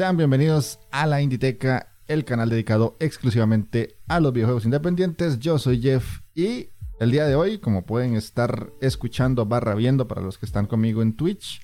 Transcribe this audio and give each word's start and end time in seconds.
Sean 0.00 0.16
bienvenidos 0.16 0.78
a 0.90 1.06
la 1.06 1.20
Inditeca, 1.20 1.88
el 2.08 2.24
canal 2.24 2.48
dedicado 2.48 2.96
exclusivamente 3.00 3.98
a 4.08 4.18
los 4.18 4.32
videojuegos 4.32 4.64
independientes. 4.64 5.38
Yo 5.40 5.58
soy 5.58 5.82
Jeff 5.82 6.20
y 6.34 6.70
el 7.00 7.10
día 7.10 7.26
de 7.26 7.34
hoy, 7.34 7.58
como 7.58 7.84
pueden 7.84 8.14
estar 8.14 8.70
escuchando 8.80 9.44
barra 9.44 9.74
viendo 9.74 10.08
para 10.08 10.22
los 10.22 10.38
que 10.38 10.46
están 10.46 10.64
conmigo 10.64 11.02
en 11.02 11.16
Twitch, 11.16 11.60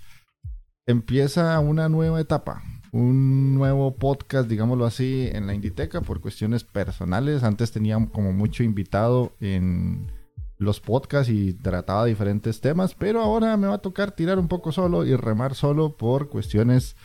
empieza 0.87 1.59
una 1.61 1.89
nueva 1.89 2.21
etapa, 2.21 2.63
un 2.93 3.55
nuevo 3.55 3.97
podcast, 3.97 4.51
digámoslo 4.51 4.85
así, 4.85 5.31
en 5.33 5.47
la 5.47 5.55
Inditeca 5.55 6.03
por 6.03 6.21
cuestiones 6.21 6.63
personales. 6.63 7.43
Antes 7.43 7.73
tenía 7.73 7.97
como 8.13 8.35
mucho 8.35 8.63
invitado 8.63 9.33
en 9.41 10.13
los 10.59 10.81
podcasts 10.81 11.33
y 11.33 11.55
trataba 11.55 12.05
diferentes 12.05 12.61
temas, 12.61 12.95
pero 12.95 13.23
ahora 13.23 13.57
me 13.57 13.67
va 13.67 13.77
a 13.77 13.79
tocar 13.79 14.13
tirar 14.13 14.39
un 14.39 14.49
poco 14.49 14.73
solo 14.73 15.07
y 15.07 15.17
remar 15.17 15.55
solo 15.55 15.97
por 15.97 16.29
cuestiones 16.29 16.97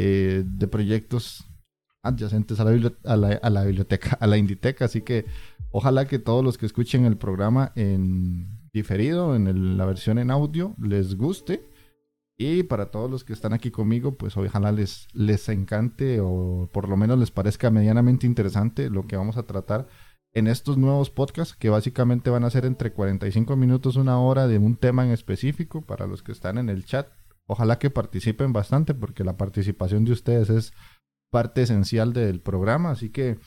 eh, 0.00 0.44
de 0.46 0.68
proyectos 0.68 1.44
adyacentes 2.04 2.60
a 2.60 2.64
la, 2.64 2.70
biblioteca, 3.64 4.16
a 4.20 4.26
la 4.28 4.36
Inditeca. 4.36 4.84
Así 4.84 5.02
que 5.02 5.26
ojalá 5.72 6.06
que 6.06 6.20
todos 6.20 6.44
los 6.44 6.56
que 6.56 6.66
escuchen 6.66 7.04
el 7.04 7.16
programa 7.16 7.72
en 7.74 8.70
diferido, 8.72 9.34
en 9.34 9.76
la 9.76 9.86
versión 9.86 10.20
en 10.20 10.30
audio, 10.30 10.76
les 10.80 11.16
guste. 11.16 11.68
Y 12.36 12.62
para 12.62 12.92
todos 12.92 13.10
los 13.10 13.24
que 13.24 13.32
están 13.32 13.52
aquí 13.52 13.72
conmigo, 13.72 14.16
pues 14.16 14.36
ojalá 14.36 14.70
les, 14.70 15.08
les 15.14 15.48
encante 15.48 16.20
o 16.22 16.70
por 16.72 16.88
lo 16.88 16.96
menos 16.96 17.18
les 17.18 17.32
parezca 17.32 17.72
medianamente 17.72 18.24
interesante 18.24 18.90
lo 18.90 19.08
que 19.08 19.16
vamos 19.16 19.36
a 19.36 19.46
tratar 19.46 19.88
en 20.32 20.46
estos 20.46 20.78
nuevos 20.78 21.10
podcasts 21.10 21.56
que 21.56 21.70
básicamente 21.70 22.30
van 22.30 22.44
a 22.44 22.50
ser 22.50 22.66
entre 22.66 22.92
45 22.92 23.56
minutos, 23.56 23.96
una 23.96 24.20
hora 24.20 24.46
de 24.46 24.58
un 24.58 24.76
tema 24.76 25.04
en 25.04 25.10
específico 25.10 25.82
para 25.82 26.06
los 26.06 26.22
que 26.22 26.30
están 26.30 26.56
en 26.58 26.68
el 26.68 26.84
chat 26.84 27.08
Ojalá 27.48 27.78
que 27.78 27.88
participen 27.88 28.52
bastante 28.52 28.94
porque 28.94 29.24
la 29.24 29.38
participación 29.38 30.04
de 30.04 30.12
ustedes 30.12 30.50
es 30.50 30.72
parte 31.30 31.62
esencial 31.62 32.12
del 32.12 32.40
programa. 32.40 32.90
Así 32.90 33.08
que 33.08 33.38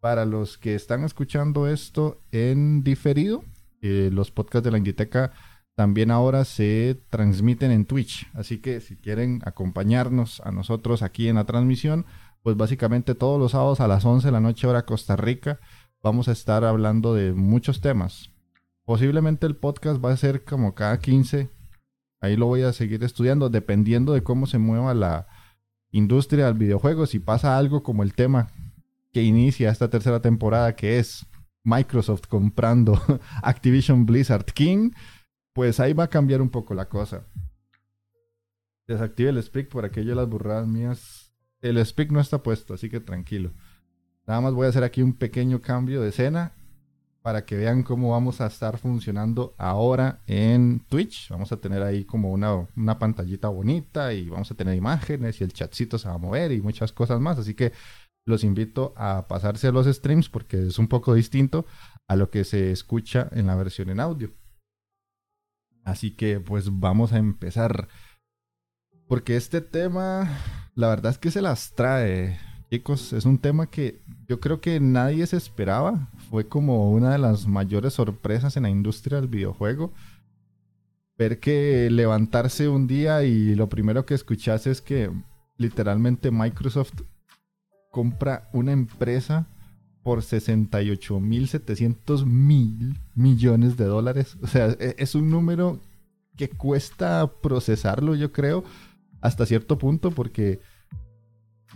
para 0.00 0.26
los 0.26 0.58
que 0.58 0.74
están 0.74 1.04
escuchando 1.04 1.68
esto 1.68 2.20
en 2.32 2.82
diferido, 2.82 3.44
eh, 3.80 4.10
los 4.12 4.32
podcasts 4.32 4.64
de 4.64 4.72
la 4.72 4.78
Inditeca 4.78 5.32
también 5.76 6.10
ahora 6.10 6.44
se 6.44 7.00
transmiten 7.10 7.70
en 7.70 7.86
Twitch. 7.86 8.28
Así 8.34 8.58
que 8.58 8.80
si 8.80 8.96
quieren 8.96 9.40
acompañarnos 9.44 10.40
a 10.40 10.50
nosotros 10.50 11.02
aquí 11.02 11.28
en 11.28 11.36
la 11.36 11.44
transmisión, 11.44 12.06
pues 12.42 12.56
básicamente 12.56 13.14
todos 13.14 13.38
los 13.38 13.52
sábados 13.52 13.80
a 13.80 13.86
las 13.86 14.04
11 14.04 14.26
de 14.28 14.32
la 14.32 14.40
noche 14.40 14.66
hora 14.66 14.84
Costa 14.84 15.14
Rica 15.14 15.60
vamos 16.02 16.26
a 16.26 16.32
estar 16.32 16.64
hablando 16.64 17.14
de 17.14 17.32
muchos 17.32 17.80
temas. 17.80 18.30
Posiblemente 18.84 19.46
el 19.46 19.56
podcast 19.56 20.04
va 20.04 20.12
a 20.12 20.16
ser 20.16 20.44
como 20.44 20.74
cada 20.74 20.98
15 20.98 21.53
Ahí 22.24 22.36
lo 22.38 22.46
voy 22.46 22.62
a 22.62 22.72
seguir 22.72 23.04
estudiando 23.04 23.50
dependiendo 23.50 24.14
de 24.14 24.22
cómo 24.22 24.46
se 24.46 24.56
mueva 24.56 24.94
la 24.94 25.26
industria 25.90 26.46
del 26.46 26.54
videojuego. 26.54 27.04
Si 27.04 27.18
pasa 27.18 27.58
algo 27.58 27.82
como 27.82 28.02
el 28.02 28.14
tema 28.14 28.48
que 29.12 29.22
inicia 29.22 29.70
esta 29.70 29.90
tercera 29.90 30.22
temporada, 30.22 30.74
que 30.74 30.98
es 30.98 31.26
Microsoft 31.64 32.26
comprando 32.26 32.98
Activision 33.42 34.06
Blizzard 34.06 34.46
King, 34.46 34.92
pues 35.52 35.80
ahí 35.80 35.92
va 35.92 36.04
a 36.04 36.08
cambiar 36.08 36.40
un 36.40 36.48
poco 36.48 36.72
la 36.72 36.88
cosa. 36.88 37.26
Desactive 38.86 39.28
el 39.28 39.42
speak 39.42 39.68
por 39.68 39.84
aquello 39.84 40.14
las 40.14 40.26
burradas 40.26 40.66
mías. 40.66 41.30
El 41.60 41.84
speak 41.84 42.10
no 42.10 42.20
está 42.20 42.42
puesto, 42.42 42.72
así 42.72 42.88
que 42.88 43.00
tranquilo. 43.00 43.52
Nada 44.26 44.40
más 44.40 44.54
voy 44.54 44.64
a 44.64 44.70
hacer 44.70 44.82
aquí 44.82 45.02
un 45.02 45.12
pequeño 45.12 45.60
cambio 45.60 46.00
de 46.00 46.08
escena 46.08 46.54
para 47.24 47.46
que 47.46 47.56
vean 47.56 47.82
cómo 47.82 48.10
vamos 48.10 48.42
a 48.42 48.46
estar 48.48 48.76
funcionando 48.76 49.54
ahora 49.56 50.20
en 50.26 50.80
Twitch. 50.90 51.30
Vamos 51.30 51.52
a 51.52 51.56
tener 51.56 51.82
ahí 51.82 52.04
como 52.04 52.30
una, 52.30 52.68
una, 52.76 52.98
pantallita 52.98 53.48
bonita 53.48 54.12
y 54.12 54.28
vamos 54.28 54.50
a 54.50 54.54
tener 54.54 54.74
imágenes 54.74 55.40
y 55.40 55.44
el 55.44 55.54
chatcito 55.54 55.96
se 55.96 56.06
va 56.06 56.16
a 56.16 56.18
mover 56.18 56.52
y 56.52 56.60
muchas 56.60 56.92
cosas 56.92 57.20
más. 57.20 57.38
Así 57.38 57.54
que 57.54 57.72
los 58.26 58.44
invito 58.44 58.92
a 58.98 59.26
pasarse 59.26 59.68
a 59.68 59.72
los 59.72 59.86
streams 59.86 60.28
porque 60.28 60.66
es 60.66 60.78
un 60.78 60.86
poco 60.86 61.14
distinto 61.14 61.64
a 62.08 62.16
lo 62.16 62.28
que 62.28 62.44
se 62.44 62.70
escucha 62.70 63.30
en 63.32 63.46
la 63.46 63.56
versión 63.56 63.88
en 63.88 64.00
audio. 64.00 64.30
Así 65.82 66.10
que 66.10 66.40
pues 66.40 66.78
vamos 66.78 67.14
a 67.14 67.16
empezar. 67.16 67.88
Porque 69.08 69.36
este 69.36 69.62
tema, 69.62 70.28
la 70.74 70.88
verdad 70.88 71.12
es 71.12 71.18
que 71.18 71.30
se 71.30 71.40
las 71.40 71.72
trae. 71.74 72.38
Chicos, 72.70 73.14
es 73.14 73.24
un 73.24 73.38
tema 73.38 73.70
que 73.70 74.02
yo 74.26 74.40
creo 74.40 74.60
que 74.60 74.80
nadie 74.80 75.26
se 75.26 75.36
esperaba 75.36 76.08
fue 76.30 76.48
como 76.48 76.90
una 76.90 77.12
de 77.12 77.18
las 77.18 77.46
mayores 77.46 77.92
sorpresas 77.94 78.56
en 78.56 78.64
la 78.64 78.70
industria 78.70 79.20
del 79.20 79.28
videojuego. 79.28 79.92
Ver 81.16 81.38
que 81.38 81.88
levantarse 81.90 82.68
un 82.68 82.86
día 82.86 83.22
y 83.22 83.54
lo 83.54 83.68
primero 83.68 84.06
que 84.06 84.14
escuchas 84.14 84.66
es 84.66 84.80
que 84.80 85.10
literalmente 85.56 86.30
Microsoft 86.30 87.02
compra 87.90 88.48
una 88.52 88.72
empresa 88.72 89.46
por 90.02 90.20
68.700 90.20 92.26
mil 92.26 92.98
millones 93.14 93.76
de 93.76 93.84
dólares. 93.84 94.36
O 94.42 94.46
sea, 94.46 94.70
e-, 94.78 94.96
es 94.98 95.14
un 95.14 95.30
número 95.30 95.80
que 96.36 96.48
cuesta 96.48 97.30
procesarlo, 97.40 98.16
yo 98.16 98.32
creo, 98.32 98.64
hasta 99.20 99.46
cierto 99.46 99.78
punto, 99.78 100.10
porque 100.10 100.60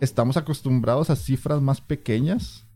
estamos 0.00 0.36
acostumbrados 0.36 1.10
a 1.10 1.16
cifras 1.16 1.60
más 1.60 1.80
pequeñas 1.80 2.68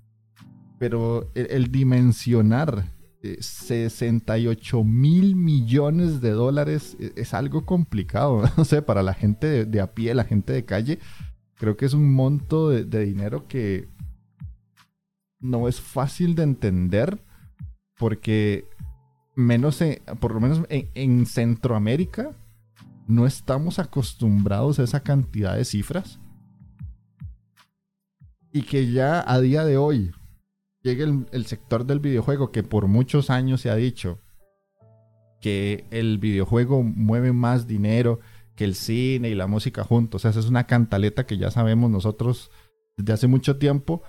pero 0.83 1.31
el, 1.37 1.71
dimensionar 1.71 2.87
68 3.22 4.78
eh, 4.81 4.84
mil 4.84 5.37
millones 5.37 6.21
de 6.21 6.32
dólares 6.32 6.97
e, 6.99 7.12
es, 7.15 7.34
algo 7.34 7.65
complicado, 7.65 8.43
no 8.56 8.65
sé, 8.65 8.82
para 8.82 9.05
la 9.05 9.15
gente 9.15 9.65
de, 9.65 9.81
a 9.81 9.94
pie, 9.94 10.12
la 10.12 10.25
gente 10.25 10.53
de 10.53 10.65
calle, 10.65 10.99
creo 11.55 11.77
que 11.77 11.84
es 11.84 11.94
un 11.94 12.12
monto 12.12 12.71
de, 12.71 13.05
dinero 13.05 13.47
que 13.47 13.87
no 15.38 15.69
es 15.69 15.81
fácil 15.81 16.34
de 16.34 16.43
entender 16.43 17.22
porque 17.97 18.65
menos 19.37 19.78
por 20.19 20.34
lo 20.34 20.41
menos 20.41 20.66
en 20.69 21.27
Centroamérica 21.27 22.37
no 23.06 23.25
estamos 23.25 23.78
acostumbrados 23.78 24.81
a 24.81 24.82
esa 24.82 25.05
cantidad 25.05 25.56
de 25.56 25.65
cifras 25.65 26.19
y 28.52 28.62
que 28.62 28.90
ya 28.92 29.24
a 29.26 29.40
día 29.40 29.64
de 29.64 29.76
hoy 29.76 30.12
llegue 30.82 31.04
el, 31.04 31.46
sector 31.46 31.86
del 31.86 32.00
videojuego 32.00 32.52
que 32.52 32.62
por 32.62 32.86
muchos 32.86 33.30
años 33.30 33.60
se 33.60 33.70
ha 33.70 33.76
dicho 33.76 34.18
que 35.40 35.86
el 35.90 36.18
videojuego 36.18 36.82
mueve 36.82 37.32
más 37.32 37.66
dinero 37.66 38.20
que 38.54 38.64
el 38.64 38.74
cine 38.74 39.30
y 39.30 39.34
la 39.34 39.46
música 39.46 39.82
juntos. 39.82 40.24
O 40.24 40.32
sea, 40.32 40.38
es 40.38 40.46
una 40.49 40.66
cantaleta 40.66 41.26
que 41.26 41.38
ya 41.38 41.50
sabemos 41.50 41.90
nosotros 41.90 42.50
desde 42.96 43.12
hace 43.12 43.26
mucho 43.26 43.56
tiempo. 43.58 44.02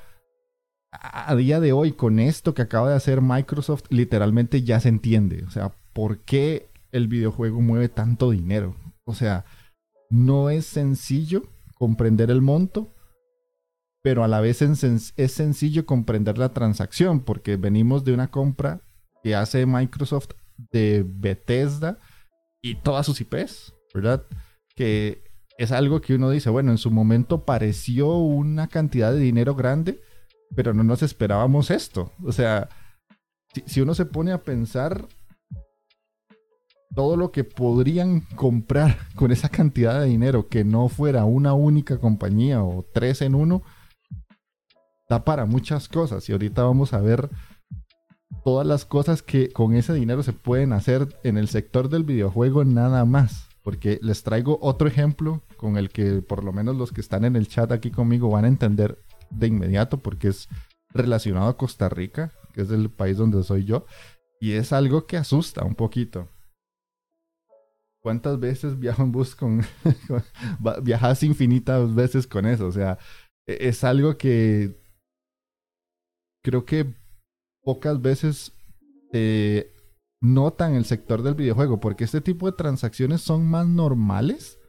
A, 0.91 1.33
día 1.35 1.59
de 1.59 1.73
hoy, 1.73 1.93
con 1.93 2.19
esto 2.19 2.53
que 2.53 2.61
acaba 2.61 2.89
de 2.89 2.95
hacer 2.95 3.21
Microsoft, 3.21 3.85
literalmente 3.89 4.61
ya 4.61 4.79
se 4.79 4.89
entiende. 4.89 5.43
O 5.47 5.49
sea, 5.49 5.73
¿por 5.93 6.19
qué 6.19 6.69
el 6.91 7.07
videojuego 7.07 7.61
mueve 7.61 7.89
tanto 7.89 8.29
dinero? 8.29 8.75
O 9.05 9.15
sea, 9.15 9.45
no 10.11 10.51
es 10.51 10.67
sencillo 10.67 11.43
comprender 11.73 12.29
el 12.29 12.41
monto, 12.41 12.92
pero 14.03 14.23
a 14.23 14.27
la 14.27 14.41
vez 14.41 14.61
es 14.61 15.31
sencillo 15.31 15.85
comprender 15.85 16.37
la 16.37 16.49
transacción 16.49 17.21
porque 17.21 17.55
venimos 17.55 18.03
de 18.03 18.13
una 18.13 18.29
compra 18.29 18.81
que 19.23 19.33
hace 19.33 19.65
Microsoft 19.65 20.31
de 20.71 21.05
Bethesda 21.07 21.97
y 22.61 22.75
todas 22.75 23.05
sus 23.05 23.21
IPs, 23.21 23.73
¿verdad? 23.93 24.25
Que 24.75 25.23
es 25.57 25.71
algo 25.71 26.01
que 26.01 26.15
uno 26.15 26.29
dice, 26.29 26.49
bueno, 26.49 26.71
en 26.71 26.77
su 26.77 26.91
momento 26.91 27.45
pareció 27.45 28.17
una 28.17 28.67
cantidad 28.67 29.13
de 29.13 29.19
dinero 29.19 29.55
grande, 29.55 30.01
pero 30.53 30.73
no 30.73 30.83
nos 30.83 31.01
esperábamos 31.01 31.71
esto. 31.71 32.11
O 32.25 32.33
sea, 32.33 32.67
si, 33.53 33.63
si 33.65 33.79
uno 33.79 33.95
se 33.95 34.05
pone 34.05 34.33
a 34.33 34.43
pensar 34.43 35.07
todo 36.93 37.15
lo 37.15 37.31
que 37.31 37.45
podrían 37.45 38.19
comprar 38.35 38.97
con 39.15 39.31
esa 39.31 39.47
cantidad 39.47 40.01
de 40.01 40.07
dinero 40.07 40.49
que 40.49 40.65
no 40.65 40.89
fuera 40.89 41.23
una 41.23 41.53
única 41.53 41.99
compañía 41.99 42.61
o 42.61 42.85
tres 42.93 43.21
en 43.21 43.33
uno, 43.33 43.63
para 45.19 45.45
muchas 45.45 45.87
cosas. 45.87 46.27
Y 46.27 46.31
ahorita 46.31 46.63
vamos 46.63 46.93
a 46.93 47.01
ver 47.01 47.29
todas 48.43 48.67
las 48.67 48.85
cosas 48.85 49.21
que 49.21 49.49
con 49.49 49.75
ese 49.75 49.93
dinero 49.93 50.23
se 50.23 50.33
pueden 50.33 50.73
hacer 50.73 51.19
en 51.23 51.37
el 51.37 51.47
sector 51.47 51.89
del 51.89 52.03
videojuego 52.03 52.63
nada 52.63 53.05
más. 53.05 53.47
Porque 53.63 53.99
les 54.01 54.23
traigo 54.23 54.59
otro 54.61 54.87
ejemplo 54.87 55.41
con 55.55 55.77
el 55.77 55.89
que 55.89 56.21
por 56.21 56.43
lo 56.43 56.51
menos 56.51 56.75
los 56.75 56.91
que 56.91 56.99
están 56.99 57.23
en 57.23 57.37
el 57.37 57.47
chat 57.47 57.71
aquí 57.71 57.91
conmigo 57.91 58.29
van 58.29 58.43
a 58.43 58.49
entender 58.49 58.99
de 59.29 59.47
inmediato 59.47 59.97
porque 59.97 60.27
es 60.29 60.49
relacionado 60.89 61.47
a 61.47 61.57
Costa 61.57 61.87
Rica, 61.87 62.33
que 62.53 62.61
es 62.61 62.69
el 62.71 62.89
país 62.89 63.17
donde 63.17 63.41
soy 63.43 63.63
yo. 63.63 63.85
Y 64.41 64.53
es 64.53 64.73
algo 64.73 65.07
que 65.07 65.15
asusta 65.15 65.63
un 65.63 65.75
poquito. 65.75 66.27
¿Cuántas 68.01 68.37
veces 68.37 68.77
viajo 68.77 69.01
en 69.03 69.13
bus 69.13 69.33
con... 69.33 69.61
viajas 70.83 71.23
infinitas 71.23 71.95
veces 71.95 72.27
con 72.27 72.45
eso? 72.45 72.67
O 72.67 72.71
sea, 72.73 72.97
e-, 73.47 73.69
es 73.69 73.85
algo 73.85 74.17
que 74.17 74.82
creo 76.43 76.65
que 76.65 76.93
pocas 77.63 78.01
veces 78.01 78.51
eh, 79.13 79.71
notan 80.21 80.75
el 80.75 80.85
sector 80.85 81.23
del 81.23 81.35
videojuego, 81.35 81.79
porque 81.79 82.03
este 82.03 82.21
tipo 82.21 82.45
de 82.45 82.57
transacciones 82.57 83.21
son 83.21 83.47
más 83.47 83.67
normales, 83.67 84.59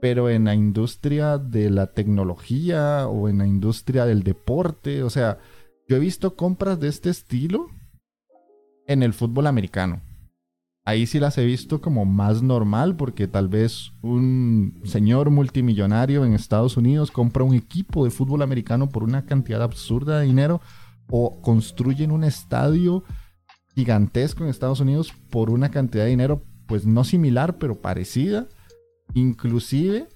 pero 0.00 0.28
en 0.28 0.44
la 0.44 0.54
industria 0.54 1.38
de 1.38 1.70
la 1.70 1.92
tecnología 1.92 3.06
o 3.06 3.28
en 3.28 3.38
la 3.38 3.46
industria 3.46 4.04
del 4.04 4.22
deporte, 4.24 5.02
o 5.02 5.10
sea, 5.10 5.38
yo 5.88 5.96
he 5.96 6.00
visto 6.00 6.34
compras 6.34 6.80
de 6.80 6.88
este 6.88 7.10
estilo 7.10 7.68
en 8.86 9.02
el 9.02 9.12
fútbol 9.12 9.46
americano. 9.46 10.02
Ahí 10.84 11.06
sí 11.06 11.20
las 11.20 11.38
he 11.38 11.44
visto 11.44 11.80
como 11.80 12.04
más 12.04 12.42
normal 12.42 12.96
porque 12.96 13.28
tal 13.28 13.46
vez 13.46 13.92
un 14.02 14.80
señor 14.84 15.30
multimillonario 15.30 16.24
en 16.24 16.32
Estados 16.32 16.76
Unidos 16.76 17.12
compra 17.12 17.44
un 17.44 17.54
equipo 17.54 18.04
de 18.04 18.10
fútbol 18.10 18.42
americano 18.42 18.88
por 18.88 19.04
una 19.04 19.24
cantidad 19.24 19.62
absurda 19.62 20.18
de 20.18 20.26
dinero 20.26 20.60
o 21.08 21.40
construyen 21.40 22.10
un 22.10 22.24
estadio 22.24 23.04
gigantesco 23.74 24.44
en 24.44 24.50
Estados 24.50 24.80
Unidos 24.80 25.12
por 25.30 25.50
una 25.50 25.70
cantidad 25.70 26.04
de 26.04 26.10
dinero 26.10 26.42
pues 26.66 26.86
no 26.86 27.04
similar 27.04 27.58
pero 27.58 27.80
parecida. 27.80 28.48
Inclusive 29.14 30.08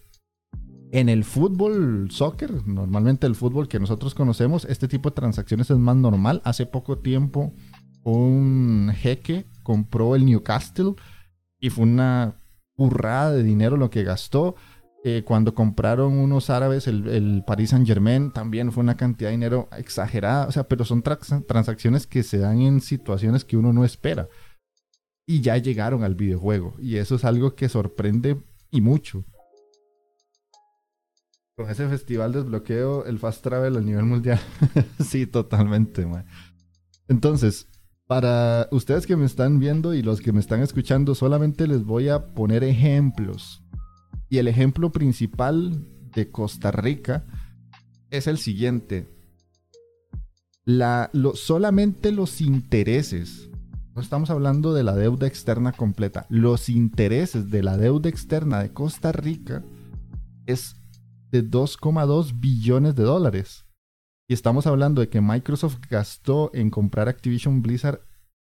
en 0.93 1.09
el 1.09 1.25
fútbol 1.25 2.09
soccer, 2.11 2.67
normalmente 2.67 3.27
el 3.27 3.35
fútbol 3.35 3.69
que 3.69 3.81
nosotros 3.81 4.15
conocemos, 4.15 4.65
este 4.65 4.89
tipo 4.89 5.11
de 5.11 5.17
transacciones 5.17 5.71
es 5.71 5.79
más 5.79 5.97
normal. 5.97 6.41
Hace 6.45 6.67
poco 6.67 6.99
tiempo 6.99 7.53
un 8.05 8.93
jeque 8.95 9.47
compró 9.63 10.15
el 10.15 10.25
Newcastle 10.25 10.95
y 11.61 11.71
fue 11.71 11.85
una 11.85 12.37
burrada 12.77 13.33
de 13.33 13.43
dinero 13.43 13.77
lo 13.77 13.91
que 13.91 14.05
gastó. 14.05 14.55
Eh, 15.09 15.23
cuando 15.23 15.55
compraron 15.55 16.19
unos 16.19 16.51
árabes 16.51 16.89
el, 16.89 17.45
Paris 17.47 17.71
Saint 17.71 17.87
Germain 17.87 18.33
también 18.33 18.73
fue 18.73 18.83
una 18.83 18.97
cantidad 18.97 19.29
de 19.29 19.37
dinero 19.37 19.69
exagerada. 19.79 20.49
O 20.49 20.51
sea, 20.51 20.67
pero 20.67 20.85
son 20.85 21.01
transacciones 21.01 22.09
que 22.09 22.25
se 22.25 22.39
dan 22.39 22.61
en 22.61 22.81
situaciones 22.81 23.45
que 23.45 23.57
uno 23.57 23.73
no 23.73 23.85
espera. 23.85 24.29
Y 25.25 25.43
ya 25.43 25.59
llegaron 25.59 26.03
al 26.03 26.17
videojuego. 26.17 26.75
Y 26.81 26.97
eso 26.97 27.15
es 27.15 27.25
algo 27.25 27.55
que 27.55 27.69
sorprende 27.69 28.43
y 28.73 28.81
mucho. 28.81 29.25
Con 31.55 31.71
ese 31.71 31.89
festival 31.89 32.33
desbloqueo 32.33 33.05
el 33.05 33.21
fast 33.21 33.45
travel 33.45 33.77
a 33.77 33.81
nivel 33.83 34.07
mundial. 34.07 34.41
sí, 34.99 35.25
totalmente. 35.29 36.05
Entonces, 37.07 37.69
para 38.09 38.67
ustedes 38.73 39.07
que 39.07 39.15
me 39.15 39.27
están 39.27 39.61
viendo 39.61 39.95
y 39.95 40.03
los 40.03 40.21
que 40.21 40.33
me 40.33 40.41
están 40.41 40.63
escuchando, 40.63 41.15
solamente 41.15 41.69
les 41.69 41.85
voy 41.85 42.09
a 42.09 42.35
poner 42.35 42.65
ejemplos. 42.65 43.63
Y 44.29 44.39
el 44.39 44.49
ejemplo 44.49 44.91
principal 44.91 45.87
de 46.15 46.31
Costa 46.31 46.71
Rica 46.71 47.25
es 48.11 48.27
el 48.27 48.39
siguiente. 48.39 49.09
La, 50.65 51.11
solamente 51.35 52.11
los 52.11 52.41
intereses, 52.41 53.49
no 53.95 54.03
estamos 54.03 54.31
hablando 54.31 54.75
de 54.75 54.83
la 54.83 54.97
deuda 54.97 55.29
externa 55.29 55.73
completa, 55.73 56.27
los 56.29 56.69
intereses 56.69 57.51
de 57.51 57.63
la 57.63 57.77
deuda 57.77 58.09
externa 58.09 58.61
de 58.61 58.73
Costa 58.73 59.13
Rica 59.13 59.63
es 60.47 60.75
de 61.31 61.49
2,2 61.49 62.41
billones 62.41 62.97
de 62.97 63.05
dólares. 63.05 63.65
Y 64.29 64.35
estamos 64.35 64.67
hablando 64.67 65.01
de 65.01 65.09
que 65.09 65.21
Microsoft 65.21 65.79
gastó 65.89 66.51
en 66.53 66.71
comprar 66.71 67.09
Activision 67.09 67.63
Blizzard 67.63 68.01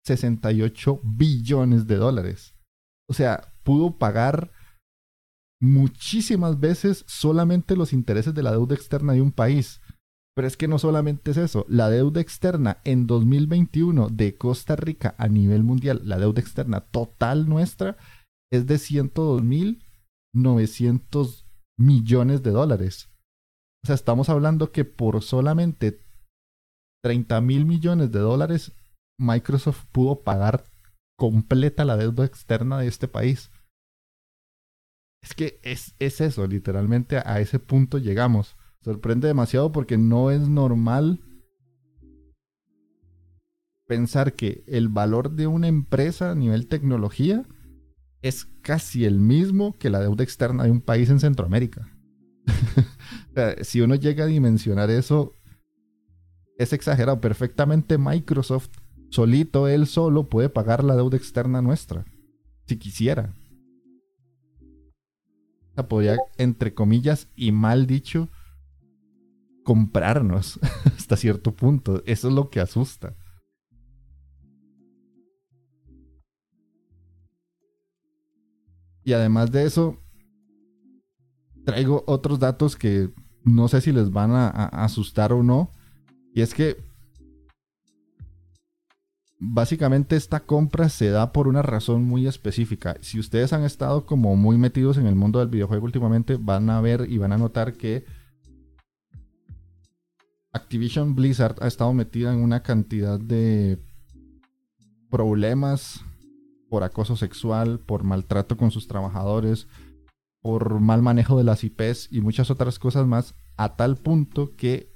68 0.05 1.01
billones 1.05 1.87
de 1.87 1.97
dólares. 1.97 2.55
O 3.07 3.13
sea, 3.13 3.53
pudo 3.63 3.99
pagar 3.99 4.51
muchísimas 5.61 6.59
veces 6.59 7.05
solamente 7.07 7.77
los 7.77 7.93
intereses 7.93 8.35
de 8.35 8.43
la 8.43 8.53
deuda 8.53 8.75
externa 8.75 9.13
de 9.13 9.21
un 9.21 9.33
país. 9.33 9.83
Pero 10.35 10.49
es 10.49 10.57
que 10.57 10.69
no 10.69 10.79
solamente 10.79 11.33
es 11.33 11.37
eso, 11.37 11.67
la 11.69 11.91
deuda 11.91 12.21
externa 12.21 12.79
en 12.85 13.07
2021 13.07 14.09
de 14.09 14.37
Costa 14.37 14.77
Rica 14.77 15.15
a 15.19 15.29
nivel 15.29 15.65
mundial, 15.65 16.01
la 16.05 16.19
deuda 16.19 16.41
externa 16.41 16.81
total 16.81 17.47
nuestra 17.49 17.99
es 18.51 18.67
de 18.67 18.77
102.900 18.77 21.45
millones 21.79 22.43
de 22.43 22.51
dólares. 22.51 23.11
O 23.83 23.87
sea, 23.87 23.95
estamos 23.95 24.29
hablando 24.29 24.73
que 24.73 24.85
por 24.85 25.23
solamente 25.23 26.03
30 27.03 27.41
mil 27.41 27.65
millones 27.65 28.13
de 28.13 28.21
dólares, 28.21 28.73
Microsoft 29.19 29.87
pudo 29.91 30.23
pagar 30.23 30.65
completa 31.19 31.85
la 31.85 31.97
deuda 31.97 32.25
externa 32.25 32.79
de 32.79 32.87
este 32.87 33.09
país. 33.09 33.51
Es 35.23 35.35
que 35.35 35.61
es, 35.63 35.95
es 35.99 36.21
eso, 36.21 36.47
literalmente 36.47 37.19
a 37.19 37.41
ese 37.41 37.59
punto 37.59 37.99
llegamos. 37.99 38.57
Sorprende 38.81 39.29
demasiado 39.29 39.73
porque 39.73 39.99
no 39.99 40.31
es 40.31 40.49
normal 40.49 41.21
pensar 43.87 44.35
que 44.35 44.63
el 44.67 44.89
valor 44.89 45.33
de 45.33 45.47
una 45.47 45.69
empresa 45.69 46.31
a 46.31 46.35
nivel 46.35 46.69
tecnología 46.69 47.45
es 48.23 48.47
casi 48.63 49.05
el 49.05 49.19
mismo 49.19 49.77
que 49.79 49.91
la 49.91 50.01
deuda 50.01 50.23
externa 50.25 50.65
de 50.65 50.71
un 50.71 50.81
país 50.81 51.11
en 51.11 51.21
Centroamérica. 51.21 51.89
si 53.63 53.81
uno 53.81 53.95
llega 53.95 54.25
a 54.25 54.29
dimensionar 54.29 54.91
eso, 54.91 55.35
es 56.59 56.73
exagerado. 56.73 57.21
Perfectamente 57.21 57.99
Microsoft, 57.99 58.71
solito, 59.11 59.69
él 59.69 59.87
solo, 59.87 60.29
puede 60.29 60.49
pagar 60.49 60.85
la 60.85 60.95
deuda 60.95 61.17
externa 61.17 61.63
nuestra. 61.63 62.05
Si 62.67 62.77
quisiera. 62.77 63.35
Podría, 65.89 66.17
entre 66.39 66.75
comillas, 66.75 67.29
y 67.37 67.53
mal 67.53 67.87
dicho, 67.87 68.29
comprarnos 69.65 70.59
hasta 70.97 71.17
cierto 71.17 71.55
punto. 71.55 72.03
Eso 72.07 72.29
es 72.29 72.35
lo 72.35 72.51
que 72.51 72.61
asusta. 72.61 73.15
Y 79.05 79.13
además 79.13 79.51
de 79.51 79.65
eso, 79.65 79.99
traigo 81.65 82.05
otros 82.07 82.39
datos 82.39 82.77
que 82.77 83.11
no 83.45 83.69
sé 83.69 83.81
si 83.81 83.93
les 83.93 84.11
van 84.11 84.33
a, 84.33 84.49
asustar 84.49 85.33
o 85.33 85.43
no. 85.43 85.71
Y 86.35 86.43
es 86.43 86.55
que 86.55 86.77
básicamente 89.41 90.17
esta 90.17 90.41
compra 90.41 90.91
se 90.91 91.09
da 91.09 91.33
por 91.33 91.49
una 91.49 91.63
razón 91.63 92.05
muy 92.05 92.27
específica. 92.27 92.97
Si 93.01 93.19
ustedes 93.19 93.55
han 93.55 93.65
estado 93.65 94.05
como 94.05 94.37
muy 94.37 94.59
metidos 94.59 94.99
en 94.99 95.07
el 95.07 95.17
mundo 95.17 95.39
del 95.39 95.49
videojuego 95.49 95.87
últimamente, 95.87 96.37
van 96.37 96.69
a 96.69 96.81
ver 96.83 97.07
y 97.09 97.17
van 97.17 97.33
a 97.33 97.39
notar 97.39 97.73
que 97.73 98.05
Activision 100.53 101.15
Blizzard 101.15 101.57
ha 101.61 101.67
estado 101.67 101.93
metida 101.95 102.33
en 102.33 102.41
una 102.41 102.63
cantidad 102.63 103.19
de 103.19 103.79
problemas 105.09 106.05
por 106.69 106.85
acoso 106.85 107.17
sexual, 107.17 107.81
por 107.81 108.05
maltrato 108.05 108.57
con 108.57 108.71
sus 108.71 108.89
trabajadores, 108.89 109.69
por 110.43 110.81
mal 110.81 111.03
manejo 111.03 111.39
de 111.39 111.45
las 111.45 111.65
IPs 111.65 112.09
y 112.13 112.21
muchas 112.21 112.51
otras 112.51 112.79
cosas 112.79 113.07
más, 113.07 113.35
a 113.57 113.77
tal 113.77 113.97
punto 113.97 114.55
que 114.55 114.93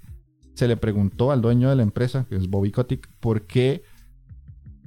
se 0.55 0.69
le 0.69 0.77
preguntó 0.77 1.33
al 1.33 1.41
dueño 1.41 1.71
de 1.71 1.77
la 1.77 1.83
empresa, 1.83 2.27
que 2.29 2.37
es 2.37 2.49
Bobby 2.49 2.71
Kotick, 2.71 3.09
por 3.21 3.47
qué 3.47 3.83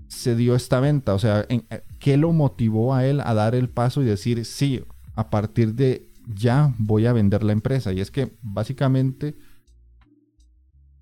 se 0.07 0.35
dio 0.35 0.55
esta 0.55 0.79
venta, 0.79 1.13
o 1.13 1.19
sea, 1.19 1.45
eh, 1.49 1.61
qué 1.99 2.17
lo 2.17 2.33
motivó 2.33 2.93
a 2.93 3.05
él 3.05 3.21
a 3.21 3.33
dar 3.33 3.55
el 3.55 3.69
paso 3.69 4.01
y 4.01 4.05
decir, 4.05 4.45
sí, 4.45 4.83
a 5.15 5.29
partir 5.29 5.73
de 5.73 6.09
ya 6.27 6.73
voy 6.77 7.05
a 7.05 7.13
vender 7.13 7.43
la 7.43 7.53
empresa. 7.53 7.93
Y 7.93 8.01
es 8.01 8.11
que 8.11 8.37
básicamente 8.41 9.35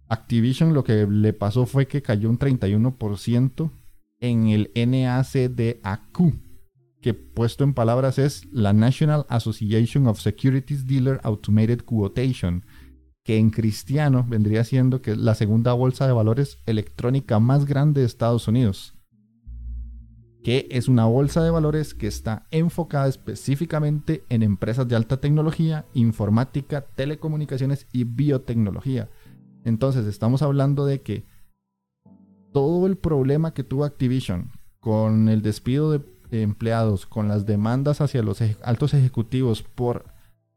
Activision 0.08 0.74
lo 0.74 0.84
que 0.84 1.08
le 1.08 1.34
pasó 1.34 1.66
fue 1.66 1.88
que 1.88 2.02
cayó 2.02 2.30
un 2.30 2.38
31% 2.38 3.72
en 4.20 4.48
el 4.48 4.72
NACDAQ, 4.76 6.34
que 7.02 7.14
puesto 7.14 7.64
en 7.64 7.74
palabras 7.74 8.20
es 8.20 8.46
la 8.52 8.74
National 8.74 9.26
Association 9.30 10.08
of 10.08 10.20
Securities 10.20 10.86
Dealer 10.86 11.20
Automated 11.24 11.82
Quotation, 11.82 12.66
que 13.24 13.38
en 13.38 13.50
cristiano 13.50 14.26
vendría 14.28 14.64
siendo 14.64 15.02
que 15.02 15.16
la 15.16 15.34
segunda 15.34 15.74
bolsa 15.74 16.06
de 16.06 16.14
valores 16.14 16.60
electrónica 16.68 17.40
más 17.40 17.66
grande 17.66 18.02
de 18.02 18.08
Estados 18.08 18.48
Unidos, 18.48 18.95
que 20.46 20.68
es 20.70 20.88
una 20.88 21.06
bolsa 21.06 21.44
de 21.44 21.50
valores 21.50 21.96
que 21.96 22.06
está 22.06 22.46
enfocada 22.52 23.08
específicamente 23.08 24.24
en 24.30 24.44
empresas 24.44 24.88
de 24.88 24.96
alta 24.96 25.18
tecnología, 25.18 25.88
informática, 25.96 26.82
telecomunicaciones 26.82 27.88
y 27.92 28.04
biotecnología. 28.04 29.10
Entonces 29.64 30.06
estamos 30.06 30.44
hablando 30.44 30.86
de 30.86 31.02
que 31.02 31.26
todo 32.54 32.86
el 32.86 32.96
problema 32.96 33.56
que 33.56 33.64
tuvo 33.64 33.86
Activision 33.86 34.52
con 34.80 35.30
el 35.30 35.42
despido 35.42 35.90
de 35.94 36.04
empleados, 36.44 37.08
con 37.08 37.28
las 37.28 37.48
demandas 37.48 38.00
hacia 38.00 38.22
los 38.22 38.40
altos 38.62 38.94
ejecutivos 38.94 39.64
por 39.64 40.06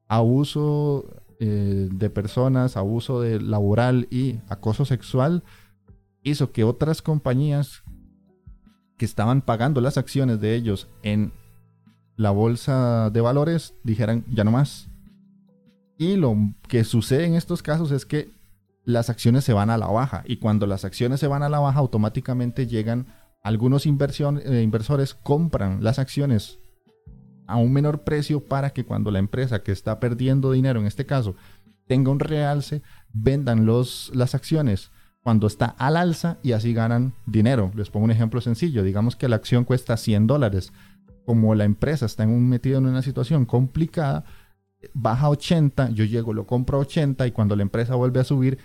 abuso 0.06 1.06
eh, 1.40 1.88
de 1.90 2.10
personas, 2.10 2.76
abuso 2.76 3.22
de 3.22 3.40
laboral 3.40 4.06
y 4.10 4.38
acoso 4.50 4.84
sexual, 4.84 5.44
hizo 6.22 6.52
que 6.52 6.64
otras 6.64 7.00
compañías 7.00 7.84
que 8.98 9.04
estaban 9.04 9.40
pagando 9.40 9.80
las 9.80 9.96
acciones 9.96 10.40
de 10.40 10.54
ellos 10.54 10.88
en 11.02 11.32
la 12.16 12.30
bolsa 12.30 13.10
de 13.10 13.20
valores 13.20 13.74
dijeran 13.84 14.24
ya 14.28 14.44
no 14.44 14.50
más. 14.50 14.88
Y 15.96 16.16
lo 16.16 16.36
que 16.68 16.84
sucede 16.84 17.24
en 17.24 17.34
estos 17.34 17.62
casos 17.62 17.90
es 17.92 18.04
que 18.04 18.30
las 18.84 19.08
acciones 19.08 19.44
se 19.44 19.52
van 19.52 19.70
a 19.70 19.78
la 19.78 19.86
baja 19.86 20.24
y 20.26 20.38
cuando 20.38 20.66
las 20.66 20.84
acciones 20.84 21.20
se 21.20 21.26
van 21.26 21.42
a 21.42 21.48
la 21.48 21.60
baja 21.60 21.78
automáticamente 21.78 22.66
llegan 22.66 23.06
algunos 23.42 23.86
eh, 23.86 23.90
inversores 24.62 25.14
compran 25.14 25.82
las 25.82 25.98
acciones 25.98 26.58
a 27.46 27.56
un 27.56 27.72
menor 27.72 28.02
precio 28.02 28.44
para 28.44 28.70
que 28.70 28.84
cuando 28.84 29.10
la 29.10 29.18
empresa 29.18 29.62
que 29.62 29.72
está 29.72 30.00
perdiendo 30.00 30.52
dinero 30.52 30.80
en 30.80 30.86
este 30.86 31.06
caso 31.06 31.36
tenga 31.86 32.10
un 32.10 32.20
realce 32.20 32.82
vendan 33.12 33.66
los, 33.66 34.10
las 34.14 34.34
acciones 34.34 34.90
cuando 35.28 35.46
está 35.46 35.66
al 35.66 35.98
alza 35.98 36.38
y 36.42 36.52
así 36.52 36.72
ganan 36.72 37.12
dinero. 37.26 37.70
Les 37.74 37.90
pongo 37.90 38.06
un 38.06 38.10
ejemplo 38.10 38.40
sencillo. 38.40 38.82
Digamos 38.82 39.14
que 39.14 39.28
la 39.28 39.36
acción 39.36 39.64
cuesta 39.64 39.98
100 39.98 40.26
dólares. 40.26 40.72
Como 41.26 41.54
la 41.54 41.64
empresa 41.64 42.06
está 42.06 42.26
metida 42.26 42.78
en 42.78 42.86
una 42.86 43.02
situación 43.02 43.44
complicada, 43.44 44.24
baja 44.94 45.26
a 45.26 45.28
80, 45.28 45.90
yo 45.90 46.06
llego, 46.06 46.32
lo 46.32 46.46
compro 46.46 46.78
a 46.78 46.80
80 46.80 47.26
y 47.26 47.32
cuando 47.32 47.56
la 47.56 47.62
empresa 47.62 47.94
vuelve 47.94 48.20
a 48.20 48.24
subir, 48.24 48.56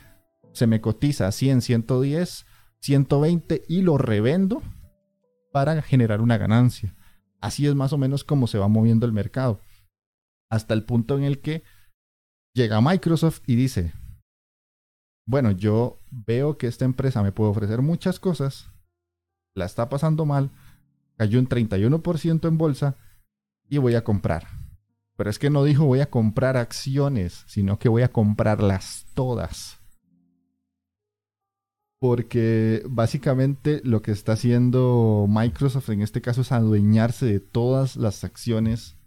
se 0.54 0.66
me 0.66 0.80
cotiza 0.80 1.28
a 1.28 1.34
100, 1.34 1.64
110, 1.64 2.46
120 2.80 3.64
y 3.68 3.82
lo 3.82 3.98
revendo 3.98 4.64
para 5.52 5.82
generar 5.82 6.22
una 6.22 6.38
ganancia. 6.38 6.96
Así 7.42 7.68
es 7.68 7.76
más 7.76 7.92
o 7.92 7.98
menos 7.98 8.24
como 8.24 8.48
se 8.48 8.58
va 8.58 8.70
moviendo 8.70 9.06
el 9.06 9.12
mercado. 9.12 9.60
Hasta 10.50 10.74
el 10.74 10.86
punto 10.86 11.18
en 11.18 11.26
el 11.26 11.42
que 11.42 11.64
llega 12.54 12.80
Microsoft 12.80 13.42
y 13.48 13.58
dice, 13.58 13.92
bueno, 15.26 15.52
yo 15.52 16.00
veo 16.12 16.58
que 16.58 16.68
esta 16.68 16.86
empresa 16.86 17.24
me 17.24 17.32
puede 17.32 17.52
ofrecer 17.52 17.82
muchas 17.82 18.20
cosas, 18.20 18.72
la 19.56 19.66
está 19.66 19.90
pasando 19.90 20.26
mal, 20.26 20.52
cayó 21.18 21.40
un 21.40 21.48
31% 21.48 22.48
en 22.48 22.58
bolsa 22.58 22.98
y 23.70 23.78
voy 23.78 23.96
a 23.96 24.04
comprar. 24.04 24.48
Pero 25.16 25.30
es 25.30 25.40
que 25.40 25.50
no 25.50 25.64
dijo 25.64 25.86
voy 25.86 26.02
a 26.02 26.10
comprar 26.10 26.58
acciones, 26.58 27.44
sino 27.48 27.80
que 27.80 27.90
voy 27.90 28.02
a 28.02 28.12
comprarlas 28.12 29.06
todas. 29.14 29.80
Porque 32.00 32.84
básicamente 32.90 33.80
lo 33.86 34.02
que 34.02 34.12
está 34.12 34.34
haciendo 34.34 35.26
Microsoft 35.30 35.90
en 35.90 36.02
este 36.02 36.22
caso 36.22 36.42
es 36.42 36.52
adueñarse 36.52 37.26
de 37.26 37.40
todas 37.40 37.96
las 37.96 38.26
acciones 38.26 38.98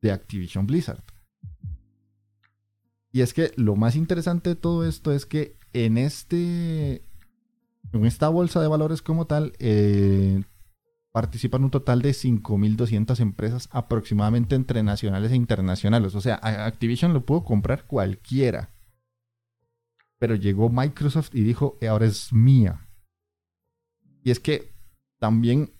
de 0.00 0.12
Activision 0.12 0.66
Blizzard. 0.66 1.02
Y 3.12 3.20
es 3.20 3.34
que 3.34 3.52
lo 3.56 3.76
más 3.76 3.94
interesante 3.94 4.50
de 4.50 4.56
todo 4.56 4.86
esto 4.86 5.12
es 5.12 5.26
que 5.26 5.56
en 5.72 5.98
este. 5.98 7.04
En 7.92 8.06
esta 8.06 8.30
bolsa 8.30 8.60
de 8.60 8.68
valores 8.68 9.02
como 9.02 9.26
tal, 9.26 9.52
eh, 9.58 10.42
participan 11.12 11.64
un 11.64 11.70
total 11.70 12.00
de 12.00 12.12
5.200 12.12 13.20
empresas 13.20 13.68
aproximadamente 13.70 14.54
entre 14.54 14.82
nacionales 14.82 15.30
e 15.30 15.36
internacionales. 15.36 16.14
O 16.14 16.22
sea, 16.22 16.36
Activision 16.36 17.12
lo 17.12 17.26
pudo 17.26 17.44
comprar 17.44 17.86
cualquiera. 17.86 18.70
Pero 20.18 20.36
llegó 20.36 20.70
Microsoft 20.70 21.34
y 21.34 21.42
dijo, 21.42 21.76
eh, 21.82 21.88
ahora 21.88 22.06
es 22.06 22.32
mía. 22.32 22.88
Y 24.24 24.30
es 24.30 24.40
que 24.40 24.72
también 25.18 25.72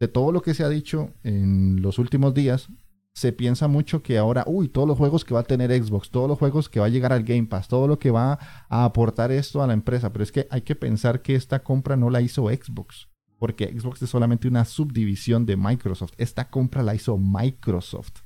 de 0.00 0.08
todo 0.08 0.32
lo 0.32 0.42
que 0.42 0.54
se 0.54 0.64
ha 0.64 0.68
dicho 0.68 1.12
en 1.22 1.80
los 1.82 2.00
últimos 2.00 2.34
días, 2.34 2.68
se 3.14 3.32
piensa 3.32 3.68
mucho 3.68 4.02
que 4.02 4.16
ahora, 4.16 4.44
uy, 4.46 4.68
todos 4.68 4.88
los 4.88 4.96
juegos 4.96 5.24
que 5.24 5.34
va 5.34 5.40
a 5.40 5.44
tener 5.44 5.70
Xbox, 5.70 6.10
todos 6.10 6.28
los 6.28 6.38
juegos 6.38 6.68
que 6.68 6.80
va 6.80 6.86
a 6.86 6.90
llegar 6.90 7.12
al 7.12 7.24
Game 7.24 7.46
Pass, 7.46 7.68
todo 7.68 7.86
lo 7.86 7.98
que 7.98 8.10
va 8.10 8.38
a 8.68 8.84
aportar 8.84 9.30
esto 9.30 9.62
a 9.62 9.66
la 9.66 9.74
empresa. 9.74 10.12
Pero 10.12 10.22
es 10.22 10.32
que 10.32 10.46
hay 10.50 10.62
que 10.62 10.74
pensar 10.74 11.20
que 11.20 11.34
esta 11.34 11.62
compra 11.62 11.96
no 11.96 12.08
la 12.08 12.22
hizo 12.22 12.48
Xbox, 12.48 13.08
porque 13.38 13.78
Xbox 13.78 14.02
es 14.02 14.10
solamente 14.10 14.48
una 14.48 14.64
subdivisión 14.64 15.44
de 15.44 15.56
Microsoft. 15.56 16.14
Esta 16.16 16.48
compra 16.48 16.82
la 16.82 16.94
hizo 16.94 17.18
Microsoft. 17.18 18.22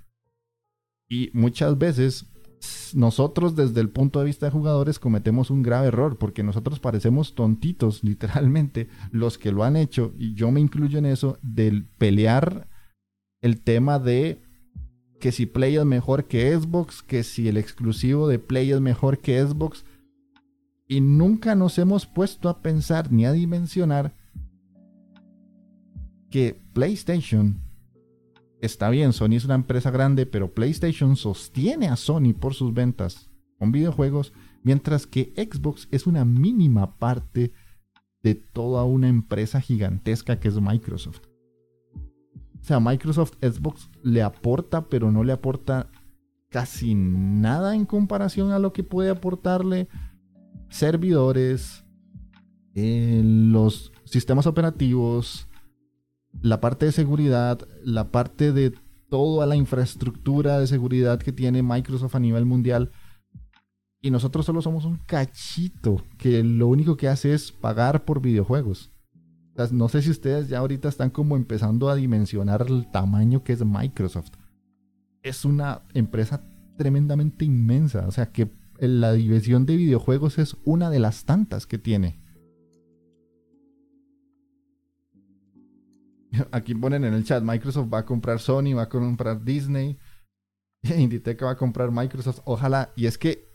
Y 1.09 1.31
muchas 1.33 1.77
veces 1.79 2.27
nosotros 2.95 3.55
desde 3.55 3.81
el 3.81 3.91
punto 3.91 4.21
de 4.21 4.27
vista 4.27 4.47
de 4.47 4.53
jugadores 4.53 4.99
cometemos 4.99 5.51
un 5.51 5.63
grave 5.63 5.89
error 5.89 6.17
porque 6.19 6.43
nosotros 6.43 6.81
parecemos 6.81 7.35
tontitos 7.35 8.03
literalmente 8.03 8.89
los 9.11 9.39
que 9.39 9.53
lo 9.53 9.63
han 9.63 9.77
hecho 9.77 10.15
y 10.17 10.35
yo 10.35 10.51
me 10.51 10.61
incluyo 10.61 10.99
en 10.99 11.07
eso 11.07 11.39
del 11.43 11.85
pelear 11.85 12.69
el 13.43 13.63
tema 13.63 13.99
de 13.99 14.46
que 15.19 15.33
si 15.33 15.47
Play 15.47 15.77
es 15.77 15.85
mejor 15.85 16.27
que 16.27 16.57
Xbox, 16.57 17.03
que 17.03 17.23
si 17.23 17.49
el 17.49 17.57
exclusivo 17.57 18.29
de 18.29 18.39
Play 18.39 18.71
es 18.73 18.81
mejor 18.81 19.19
que 19.19 19.43
Xbox. 19.43 19.85
Y 20.89 21.01
nunca 21.01 21.55
nos 21.55 21.79
hemos 21.79 22.07
puesto 22.07 22.49
a 22.49 22.63
pensar 22.63 23.11
ni 23.11 23.27
a 23.27 23.33
dimensionar 23.33 24.15
que 26.31 26.61
PlayStation 26.73 27.61
está 28.61 28.91
bien, 28.91 29.13
Sony 29.13 29.37
es 29.37 29.45
una 29.45 29.55
empresa 29.55 29.91
grande, 29.91 30.27
pero 30.27 30.53
PlayStation 30.53 31.17
sostiene 31.17 31.89
a 31.89 31.97
Sony 31.97 32.35
por 32.39 32.55
sus 32.55 32.75
ventas 32.75 33.31
con 33.59 33.73
videojuegos, 33.73 34.33
mientras 34.63 35.07
que 35.07 35.33
Xbox 35.37 35.89
es 35.91 36.07
una 36.07 36.25
mínima 36.25 36.99
parte 36.99 37.53
de 38.23 38.35
toda 38.35 38.85
una 38.85 39.09
empresa 39.09 39.61
gigantesca 39.61 40.39
que 40.41 40.49
es 40.49 40.61
Microsoft. 40.61 41.21
O 42.61 42.65
sea, 42.65 42.81
Microsoft 42.81 43.35
Xbox 43.41 43.91
le 44.03 44.23
aporta, 44.23 44.89
pero 44.89 45.13
no 45.13 45.25
le 45.25 45.33
aporta 45.33 45.91
casi 46.49 46.95
nada 46.95 47.75
en 47.75 47.85
comparación 47.85 48.51
a 48.51 48.59
lo 48.59 48.73
que 48.73 48.83
puede 48.83 49.11
aportarle 49.11 49.89
servidores, 50.69 51.85
eh, 52.75 53.23
los 53.25 53.93
sistemas 54.05 54.47
operativos, 54.47 55.49
la 56.43 56.61
parte 56.61 56.87
de 56.87 56.93
seguridad, 56.93 57.67
la 57.83 58.11
parte 58.11 58.53
de 58.53 58.75
toda 59.09 59.47
la 59.47 59.57
infraestructura 59.57 60.59
de 60.59 60.67
seguridad 60.67 61.19
que 61.19 61.33
tiene 61.33 61.63
Microsoft 61.63 62.17
a 62.17 62.21
nivel 62.21 62.45
mundial. 62.45 62.91
Y 64.01 64.11
nosotros 64.11 64.47
solo 64.47 64.61
somos 64.63 64.85
un 64.85 64.99
cachito 64.99 66.05
que 66.19 66.43
lo 66.43 66.69
único 66.69 66.97
que 66.97 67.09
hace 67.09 67.33
es 67.33 67.51
pagar 67.53 68.05
por 68.05 68.21
videojuegos 68.21 68.96
no 69.73 69.89
sé 69.89 70.03
si 70.03 70.11
ustedes 70.11 70.49
ya 70.49 70.59
ahorita 70.59 70.89
están 70.89 71.11
como 71.11 71.37
empezando 71.37 71.89
a 71.89 71.95
dimensionar 71.95 72.67
el 72.69 72.91
tamaño 72.91 73.43
que 73.43 73.55
es 73.55 73.65
Microsoft. 73.65 74.33
Es 75.23 75.45
una 75.45 75.83
empresa 75.95 76.43
tremendamente 76.77 77.45
inmensa. 77.45 78.07
O 78.07 78.13
sea 78.13 78.31
que 78.33 78.51
la 78.79 79.13
división 79.13 79.65
de 79.67 79.77
videojuegos 79.77 80.39
es 80.39 80.57
una 80.65 80.91
de 80.91 80.99
las 80.99 81.25
tantas 81.25 81.67
que 81.67 81.79
tiene. 81.79 82.21
Aquí 86.53 86.75
ponen 86.75 87.05
en 87.05 87.15
el 87.15 87.25
chat, 87.25 87.43
Microsoft 87.43 87.93
va 87.93 87.99
a 88.01 88.07
comprar 88.07 88.39
Sony, 88.41 88.75
va 88.77 88.83
a 88.83 88.89
comprar 88.89 89.43
Disney, 89.43 89.99
Inditex 90.83 91.43
va 91.43 91.53
a 91.53 91.57
comprar 91.57 91.91
Microsoft, 91.91 92.41
ojalá. 92.45 92.93
Y 92.95 93.07
es 93.07 93.17
que 93.17 93.49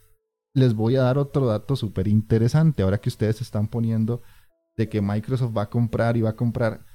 les 0.53 0.73
voy 0.73 0.95
a 0.95 1.03
dar 1.03 1.17
otro 1.17 1.45
dato 1.45 1.75
súper 1.75 2.07
interesante 2.07 2.83
ahora 2.83 2.99
que 2.99 3.09
ustedes 3.09 3.41
están 3.41 3.67
poniendo 3.67 4.21
de 4.81 4.89
que 4.89 5.01
Microsoft 5.01 5.55
va 5.55 5.63
a 5.63 5.69
comprar 5.69 6.17
y 6.17 6.21
va 6.21 6.31
a 6.31 6.35
comprar. 6.35 6.85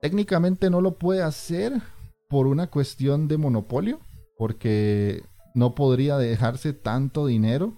Técnicamente 0.00 0.70
no 0.70 0.80
lo 0.80 0.98
puede 0.98 1.22
hacer 1.22 1.82
por 2.28 2.46
una 2.46 2.68
cuestión 2.68 3.28
de 3.28 3.36
monopolio, 3.36 4.00
porque 4.36 5.22
no 5.54 5.74
podría 5.74 6.16
dejarse 6.16 6.72
tanto 6.72 7.26
dinero. 7.26 7.76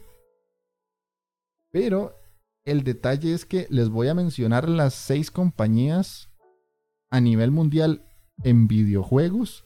Pero 1.73 2.15
el 2.65 2.85
detalle 2.85 3.35
es 3.35 3.45
que 3.45 3.67
les 3.71 3.89
voy 3.89 4.09
a 4.09 4.15
mencionar 4.15 4.69
las 4.69 4.95
seis 4.95 5.31
compañías 5.31 6.29
a 7.11 7.21
nivel 7.21 7.51
mundial 7.51 8.05
en 8.45 8.69
videojuegos 8.69 9.65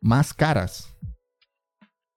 más 0.00 0.32
caras. 0.32 0.94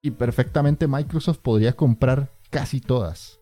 Y 0.03 0.11
perfectamente 0.11 0.87
Microsoft 0.87 1.39
podría 1.39 1.73
comprar 1.73 2.31
casi 2.51 2.79
todas. 2.79 3.39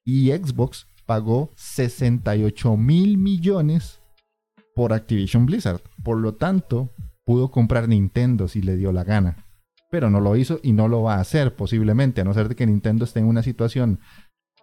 Y 0.05 0.31
Xbox 0.31 0.87
pagó 1.07 1.51
68 1.57 2.77
mil 2.77 3.19
millones 3.19 4.01
por 4.75 4.93
Activision 4.93 5.47
Blizzard. 5.47 5.81
Por 6.05 6.19
lo 6.19 6.37
tanto, 6.37 6.95
pudo 7.25 7.51
comprar 7.51 7.89
Nintendo 7.89 8.47
si 8.49 8.63
le 8.63 8.77
dio 8.77 8.93
la 8.93 9.03
gana. 9.05 9.47
Pero 9.91 10.09
no 10.09 10.21
lo 10.21 10.37
hizo 10.37 10.61
y 10.63 10.73
no 10.73 10.87
lo 10.87 11.03
va 11.03 11.17
a 11.17 11.21
hacer 11.21 11.57
posiblemente, 11.57 12.21
a 12.21 12.25
no 12.25 12.33
ser 12.33 12.49
de 12.49 12.55
que 12.55 12.67
Nintendo 12.67 13.05
esté 13.05 13.19
en 13.19 13.27
una 13.27 13.43
situación 13.43 13.99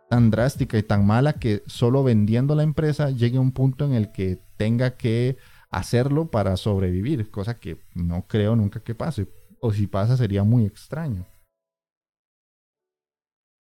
tan 0.09 0.29
drástica 0.29 0.77
y 0.77 0.83
tan 0.83 1.05
mala 1.05 1.33
que 1.33 1.63
solo 1.67 2.01
vendiendo 2.03 2.55
la 2.55 2.63
empresa 2.63 3.11
llegue 3.11 3.37
a 3.37 3.41
un 3.41 3.51
punto 3.51 3.83
en 3.85 3.91
el 3.93 4.11
que 4.11 4.41
tenga 4.57 4.97
que 4.97 5.37
hacerlo 5.69 6.31
para 6.31 6.57
sobrevivir, 6.57 7.29
cosa 7.29 7.59
que 7.59 7.77
no 7.93 8.25
creo 8.27 8.55
nunca 8.55 8.79
que 8.81 8.95
pase. 8.95 9.27
O 9.59 9.71
si 9.73 9.85
pasa 9.87 10.15
sería 10.17 10.43
muy 10.43 10.65
extraño. 10.65 11.25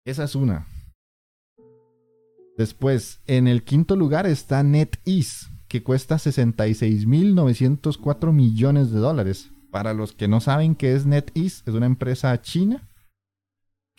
Esa 0.05 0.25
es 0.25 0.35
una. 0.35 0.67
Después, 2.57 3.21
en 3.27 3.47
el 3.47 3.63
quinto 3.65 3.95
lugar 3.97 4.27
está 4.27 4.63
NetEase, 4.63 5.49
que 5.69 5.83
cuesta 5.83 6.17
66.904 6.17 8.33
millones 8.33 8.93
de 8.93 8.99
dólares. 8.99 9.51
Para 9.71 9.93
los 9.95 10.13
que 10.13 10.29
no 10.29 10.41
saben 10.41 10.75
qué 10.75 10.95
es 10.95 11.07
NetEase, 11.07 11.63
es 11.67 11.75
una 11.75 11.87
empresa 11.87 12.39
china 12.43 12.90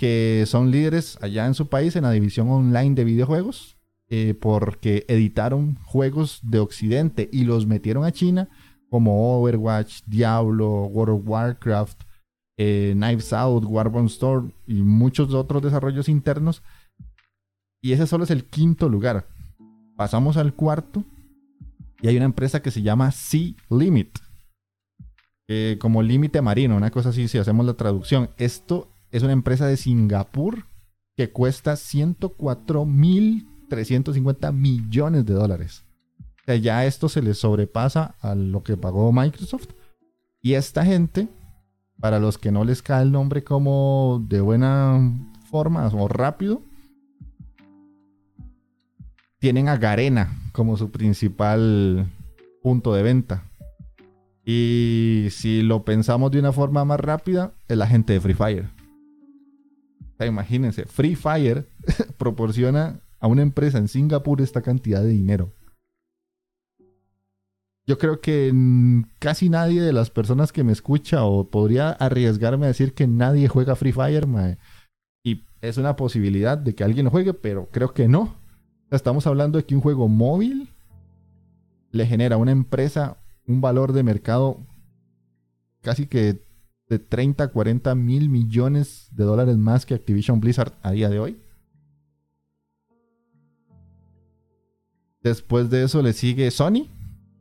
que 0.01 0.45
son 0.47 0.71
líderes 0.71 1.19
allá 1.21 1.45
en 1.45 1.53
su 1.53 1.69
país 1.69 1.95
en 1.95 2.01
la 2.01 2.09
división 2.09 2.49
online 2.49 2.95
de 2.95 3.03
videojuegos, 3.03 3.77
eh, 4.09 4.33
porque 4.33 5.05
editaron 5.07 5.75
juegos 5.83 6.39
de 6.41 6.57
Occidente 6.57 7.29
y 7.31 7.43
los 7.43 7.67
metieron 7.67 8.03
a 8.03 8.11
China, 8.11 8.49
como 8.89 9.37
Overwatch, 9.37 10.01
Diablo, 10.07 10.85
World 10.85 11.19
of 11.19 11.29
Warcraft, 11.29 12.01
eh, 12.57 12.93
Knives 12.95 13.31
Out, 13.31 13.65
Warbone 13.67 14.07
Store 14.07 14.47
y 14.65 14.81
muchos 14.81 15.35
otros 15.35 15.61
desarrollos 15.61 16.09
internos. 16.09 16.63
Y 17.79 17.91
ese 17.91 18.07
solo 18.07 18.23
es 18.23 18.31
el 18.31 18.45
quinto 18.45 18.89
lugar. 18.89 19.27
Pasamos 19.95 20.35
al 20.35 20.55
cuarto 20.55 21.05
y 22.01 22.07
hay 22.07 22.15
una 22.15 22.25
empresa 22.25 22.63
que 22.63 22.71
se 22.71 22.81
llama 22.81 23.11
Sea 23.11 23.53
Limit. 23.69 24.17
como 25.77 26.01
límite 26.01 26.41
marino, 26.41 26.75
una 26.75 26.89
cosa 26.89 27.09
así, 27.09 27.27
si 27.27 27.37
hacemos 27.37 27.67
la 27.67 27.75
traducción. 27.75 28.31
Esto 28.37 28.90
es 29.11 29.23
una 29.23 29.33
empresa 29.33 29.65
de 29.67 29.75
Singapur 29.77 30.65
que 31.15 31.31
cuesta 31.31 31.73
104.350 31.73 34.53
millones 34.53 35.25
de 35.25 35.33
dólares. 35.33 35.83
O 36.41 36.43
sea, 36.45 36.55
ya 36.55 36.85
esto 36.85 37.09
se 37.09 37.21
le 37.21 37.33
sobrepasa 37.33 38.15
a 38.21 38.35
lo 38.35 38.63
que 38.63 38.77
pagó 38.77 39.11
Microsoft. 39.11 39.71
Y 40.41 40.53
esta 40.53 40.85
gente, 40.85 41.27
para 41.99 42.19
los 42.19 42.37
que 42.37 42.51
no 42.51 42.63
les 42.63 42.81
cae 42.81 43.03
el 43.03 43.11
nombre 43.11 43.43
como 43.43 44.25
de 44.27 44.39
buena 44.41 45.13
forma 45.51 45.85
o 45.87 46.07
rápido, 46.07 46.63
tienen 49.39 49.67
a 49.67 49.77
Garena 49.77 50.39
como 50.53 50.77
su 50.77 50.89
principal 50.89 52.07
punto 52.63 52.93
de 52.93 53.03
venta. 53.03 53.43
Y 54.43 55.27
si 55.29 55.61
lo 55.61 55.85
pensamos 55.85 56.31
de 56.31 56.39
una 56.39 56.51
forma 56.51 56.83
más 56.85 56.99
rápida, 56.99 57.53
es 57.67 57.77
la 57.77 57.85
gente 57.85 58.13
de 58.13 58.21
Free 58.21 58.33
Fire 58.33 58.80
imagínense, 60.25 60.85
Free 60.85 61.15
Fire 61.15 61.67
proporciona 62.17 62.99
a 63.19 63.27
una 63.27 63.41
empresa 63.41 63.77
en 63.77 63.87
Singapur 63.87 64.41
esta 64.41 64.61
cantidad 64.61 65.01
de 65.01 65.09
dinero. 65.09 65.53
Yo 67.87 67.97
creo 67.97 68.21
que 68.21 68.53
casi 69.19 69.49
nadie 69.49 69.81
de 69.81 69.91
las 69.91 70.09
personas 70.09 70.51
que 70.51 70.63
me 70.63 70.71
escucha 70.71 71.23
o 71.23 71.49
podría 71.49 71.89
arriesgarme 71.89 72.65
a 72.65 72.69
decir 72.69 72.93
que 72.93 73.07
nadie 73.07 73.47
juega 73.47 73.75
Free 73.75 73.91
Fire, 73.91 74.27
Y 75.23 75.43
es 75.61 75.77
una 75.77 75.95
posibilidad 75.95 76.57
de 76.57 76.75
que 76.75 76.83
alguien 76.83 77.05
lo 77.05 77.11
juegue, 77.11 77.33
pero 77.33 77.67
creo 77.71 77.93
que 77.93 78.07
no. 78.07 78.35
Estamos 78.91 79.25
hablando 79.27 79.57
de 79.57 79.65
que 79.65 79.75
un 79.75 79.81
juego 79.81 80.07
móvil 80.07 80.69
le 81.91 82.05
genera 82.05 82.35
a 82.35 82.39
una 82.39 82.51
empresa 82.51 83.17
un 83.47 83.61
valor 83.61 83.93
de 83.93 84.03
mercado 84.03 84.59
casi 85.81 86.07
que 86.07 86.41
de 86.91 86.99
30 86.99 87.45
a 87.45 87.47
40 87.47 87.95
mil 87.95 88.27
millones 88.27 89.07
de 89.11 89.23
dólares 89.23 89.55
más 89.55 89.85
que 89.85 89.93
Activision 89.93 90.41
Blizzard 90.41 90.73
a 90.83 90.91
día 90.91 91.07
de 91.07 91.19
hoy. 91.19 91.37
Después 95.23 95.69
de 95.69 95.83
eso 95.83 96.01
le 96.01 96.11
sigue 96.11 96.51
Sony, 96.51 96.89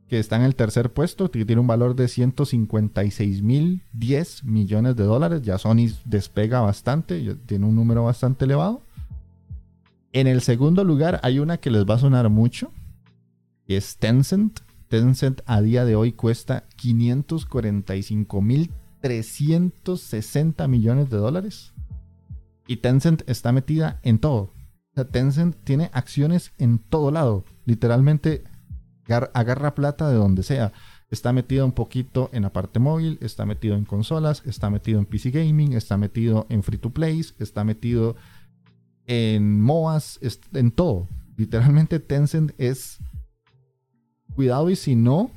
que 0.07 0.19
está 0.19 0.37
en 0.37 0.43
el 0.43 0.55
tercer 0.55 0.93
puesto, 0.93 1.29
que 1.29 1.43
tiene 1.43 1.59
un 1.59 1.67
valor 1.67 1.97
de 1.97 2.07
156 2.07 3.41
mil 3.41 3.83
10 3.91 4.45
millones 4.45 4.95
de 4.95 5.03
dólares. 5.03 5.41
Ya 5.41 5.57
Sony 5.57 5.89
despega 6.05 6.61
bastante, 6.61 7.35
tiene 7.45 7.65
un 7.65 7.75
número 7.75 8.05
bastante 8.05 8.45
elevado. 8.45 8.81
En 10.13 10.27
el 10.27 10.39
segundo 10.39 10.85
lugar 10.85 11.19
hay 11.23 11.39
una 11.39 11.57
que 11.57 11.71
les 11.71 11.83
va 11.83 11.95
a 11.95 11.99
sonar 11.99 12.29
mucho, 12.29 12.71
es 13.67 13.97
Tencent. 13.97 14.61
Tencent 14.87 15.41
a 15.45 15.59
día 15.59 15.83
de 15.83 15.97
hoy 15.97 16.13
cuesta 16.13 16.63
545 16.77 18.41
mil 18.41 18.71
360 19.01 20.67
millones 20.67 21.09
de 21.09 21.17
dólares. 21.17 21.73
Y 22.67 22.77
Tencent 22.77 23.23
está 23.27 23.51
metida 23.51 23.99
en 24.03 24.19
todo. 24.19 24.53
Tencent 25.11 25.55
tiene 25.63 25.89
acciones 25.93 26.53
en 26.57 26.79
todo 26.79 27.11
lado. 27.11 27.43
Literalmente 27.65 28.43
agarra 29.33 29.75
plata 29.75 30.09
de 30.09 30.15
donde 30.15 30.43
sea. 30.43 30.71
Está 31.09 31.33
metido 31.33 31.65
un 31.65 31.73
poquito 31.73 32.29
en 32.31 32.43
la 32.43 32.53
parte 32.53 32.79
móvil, 32.79 33.17
está 33.21 33.45
metido 33.45 33.75
en 33.75 33.83
consolas, 33.83 34.43
está 34.45 34.69
metido 34.69 34.99
en 34.99 35.05
PC 35.05 35.31
Gaming, 35.31 35.73
está 35.73 35.97
metido 35.97 36.45
en 36.49 36.63
Free 36.63 36.77
to 36.77 36.91
Play, 36.91 37.25
está 37.39 37.65
metido 37.65 38.15
en 39.07 39.59
MOAS, 39.59 40.19
en 40.53 40.71
todo. 40.71 41.09
Literalmente 41.35 41.99
Tencent 41.99 42.53
es, 42.57 42.99
cuidado 44.35 44.69
y 44.69 44.77
si 44.77 44.95
no, 44.95 45.31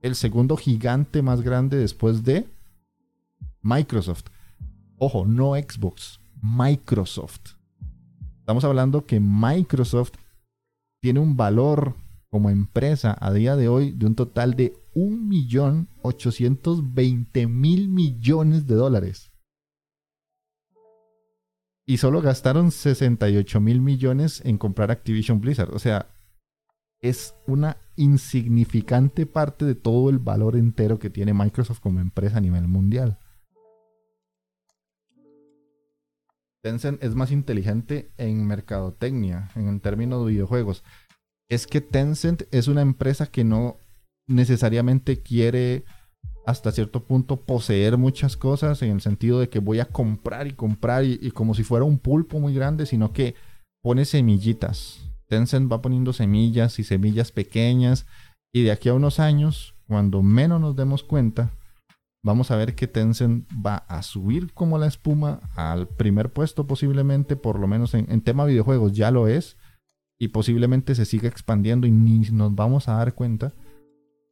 el 0.00 0.14
segundo 0.14 0.56
gigante 0.56 1.22
más 1.22 1.40
grande 1.40 1.76
después 1.78 2.22
de 2.22 2.46
Microsoft. 3.62 4.26
Ojo, 4.98 5.24
no 5.26 5.54
Xbox, 5.54 6.20
Microsoft. 6.42 7.56
Estamos 8.40 8.64
hablando 8.64 9.06
que 9.06 9.20
Microsoft 9.20 10.12
tiene 11.00 11.20
un 11.20 11.36
valor 11.36 11.94
como 12.30 12.50
empresa 12.50 13.16
a 13.20 13.32
día 13.32 13.56
de 13.56 13.68
hoy 13.68 13.92
de 13.92 14.06
un 14.06 14.14
total 14.14 14.54
de 14.54 14.74
1.820.000 14.94 17.88
millones 17.88 18.66
de 18.66 18.74
dólares. 18.74 19.32
Y 21.84 21.98
solo 21.98 22.22
gastaron 22.22 22.70
68 22.70 23.60
mil 23.60 23.80
millones 23.80 24.40
en 24.44 24.56
comprar 24.56 24.90
Activision 24.90 25.40
Blizzard. 25.40 25.74
O 25.74 25.78
sea, 25.78 26.06
es 27.00 27.34
una 27.46 27.76
insignificante 27.96 29.26
parte 29.26 29.64
de 29.64 29.74
todo 29.74 30.08
el 30.08 30.18
valor 30.18 30.56
entero 30.56 30.98
que 30.98 31.10
tiene 31.10 31.34
Microsoft 31.34 31.80
como 31.80 32.00
empresa 32.00 32.38
a 32.38 32.40
nivel 32.40 32.68
mundial. 32.68 33.18
Tencent 36.62 37.02
es 37.02 37.14
más 37.14 37.32
inteligente 37.32 38.12
en 38.18 38.46
mercadotecnia, 38.46 39.50
en 39.56 39.68
el 39.68 39.80
término 39.80 40.24
de 40.24 40.32
videojuegos. 40.32 40.84
Es 41.50 41.66
que 41.66 41.80
Tencent 41.80 42.44
es 42.52 42.68
una 42.68 42.82
empresa 42.82 43.26
que 43.26 43.42
no 43.42 43.78
necesariamente 44.28 45.20
quiere 45.20 45.84
hasta 46.46 46.72
cierto 46.72 47.04
punto 47.04 47.44
poseer 47.44 47.98
muchas 47.98 48.36
cosas 48.36 48.80
en 48.82 48.90
el 48.90 49.00
sentido 49.00 49.40
de 49.40 49.48
que 49.48 49.58
voy 49.58 49.80
a 49.80 49.86
comprar 49.86 50.46
y 50.46 50.52
comprar 50.52 51.04
y, 51.04 51.30
como 51.32 51.54
si 51.54 51.64
fuera 51.64 51.84
un 51.84 51.98
pulpo 51.98 52.38
muy 52.38 52.54
grande, 52.54 52.86
sino 52.86 53.12
que 53.12 53.34
pone 53.82 54.04
semillitas. 54.04 55.10
Tencent 55.28 55.70
va 55.70 55.82
poniendo 55.82 56.12
semillas 56.12 56.78
y 56.78 56.84
semillas 56.84 57.32
pequeñas 57.32 58.06
y 58.54 58.62
de 58.62 58.70
aquí 58.70 58.88
a 58.88 58.94
unos 58.94 59.18
años, 59.18 59.74
cuando 59.88 60.22
menos 60.22 60.60
nos 60.60 60.76
demos 60.76 61.02
cuenta, 61.02 61.50
vamos 62.22 62.50
a 62.50 62.56
ver 62.56 62.74
que 62.74 62.86
Tencent 62.86 63.48
va 63.54 63.76
a 63.88 64.02
subir 64.02 64.52
como 64.52 64.78
la 64.78 64.86
espuma 64.86 65.40
al 65.56 65.88
primer 65.88 66.32
puesto 66.32 66.66
posiblemente, 66.66 67.36
por 67.36 67.58
lo 67.58 67.66
menos 67.66 67.94
en, 67.94 68.20
tema 68.22 68.44
videojuegos 68.44 68.92
ya 68.92 69.10
lo 69.10 69.26
es, 69.26 69.56
y 70.18 70.28
posiblemente 70.28 70.94
se 70.94 71.04
siga 71.04 71.28
expandiendo 71.28 71.86
y 71.86 71.90
ni 71.90 72.20
nos 72.30 72.54
vamos 72.54 72.88
a 72.88 72.94
dar 72.94 73.14
cuenta, 73.14 73.52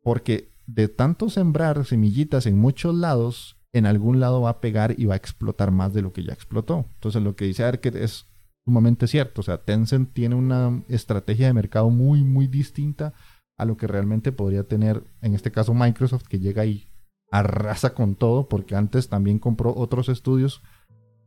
porque 0.03 0.49
de 0.67 0.87
tanto 0.89 1.29
sembrar 1.29 1.85
semillitas 1.85 2.47
en 2.47 2.59
muchos 2.59 2.95
lados, 2.95 3.57
en 3.73 3.87
algún 3.87 4.21
lado 4.21 4.41
va 4.43 4.51
a 4.51 4.61
pegar 4.61 4.95
y 4.99 5.07
va 5.07 5.15
a 5.15 5.19
explotar 5.19 5.73
más 5.73 5.93
de 5.93 6.03
lo 6.03 6.13
que 6.13 6.23
ya 6.23 6.33
explotó. 6.33 6.87
Entonces 6.95 7.23
lo 7.23 7.35
que 7.35 7.45
dice 7.45 7.65
Arket 7.65 7.97
es 7.97 8.27
sumamente 8.65 9.09
cierto, 9.09 9.41
o 9.41 9.45
sea, 9.45 9.59
Tencent 9.59 10.13
tiene 10.13 10.37
una 10.37 10.83
estrategia 10.89 11.49
de 11.49 11.55
mercado 11.55 11.91
muy, 11.91 12.23
muy 12.23 12.47
distinta 12.47 13.15
a 13.59 13.65
lo 13.65 13.77
que 13.77 13.89
realmente 13.89 14.31
podría 14.31 14.63
tener, 14.65 15.03
en 15.23 15.35
este 15.35 15.51
caso 15.51 15.75
Microsoft, 15.75 16.29
que 16.29 16.39
llega 16.39 16.63
ahí 16.63 16.90
arrasa 17.31 17.95
con 17.95 18.17
todo, 18.17 18.49
porque 18.49 18.75
antes 18.75 19.09
también 19.09 19.39
compró 19.39 19.75
otros 19.75 20.09
estudios 20.09 20.63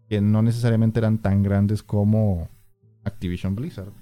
que 0.10 0.22
no 0.22 0.42
necesariamente 0.42 1.00
eran 1.00 1.20
tan 1.20 1.44
grandes 1.44 1.82
como 1.82 2.50
Activision 3.04 3.56
Blizzard. 3.56 3.94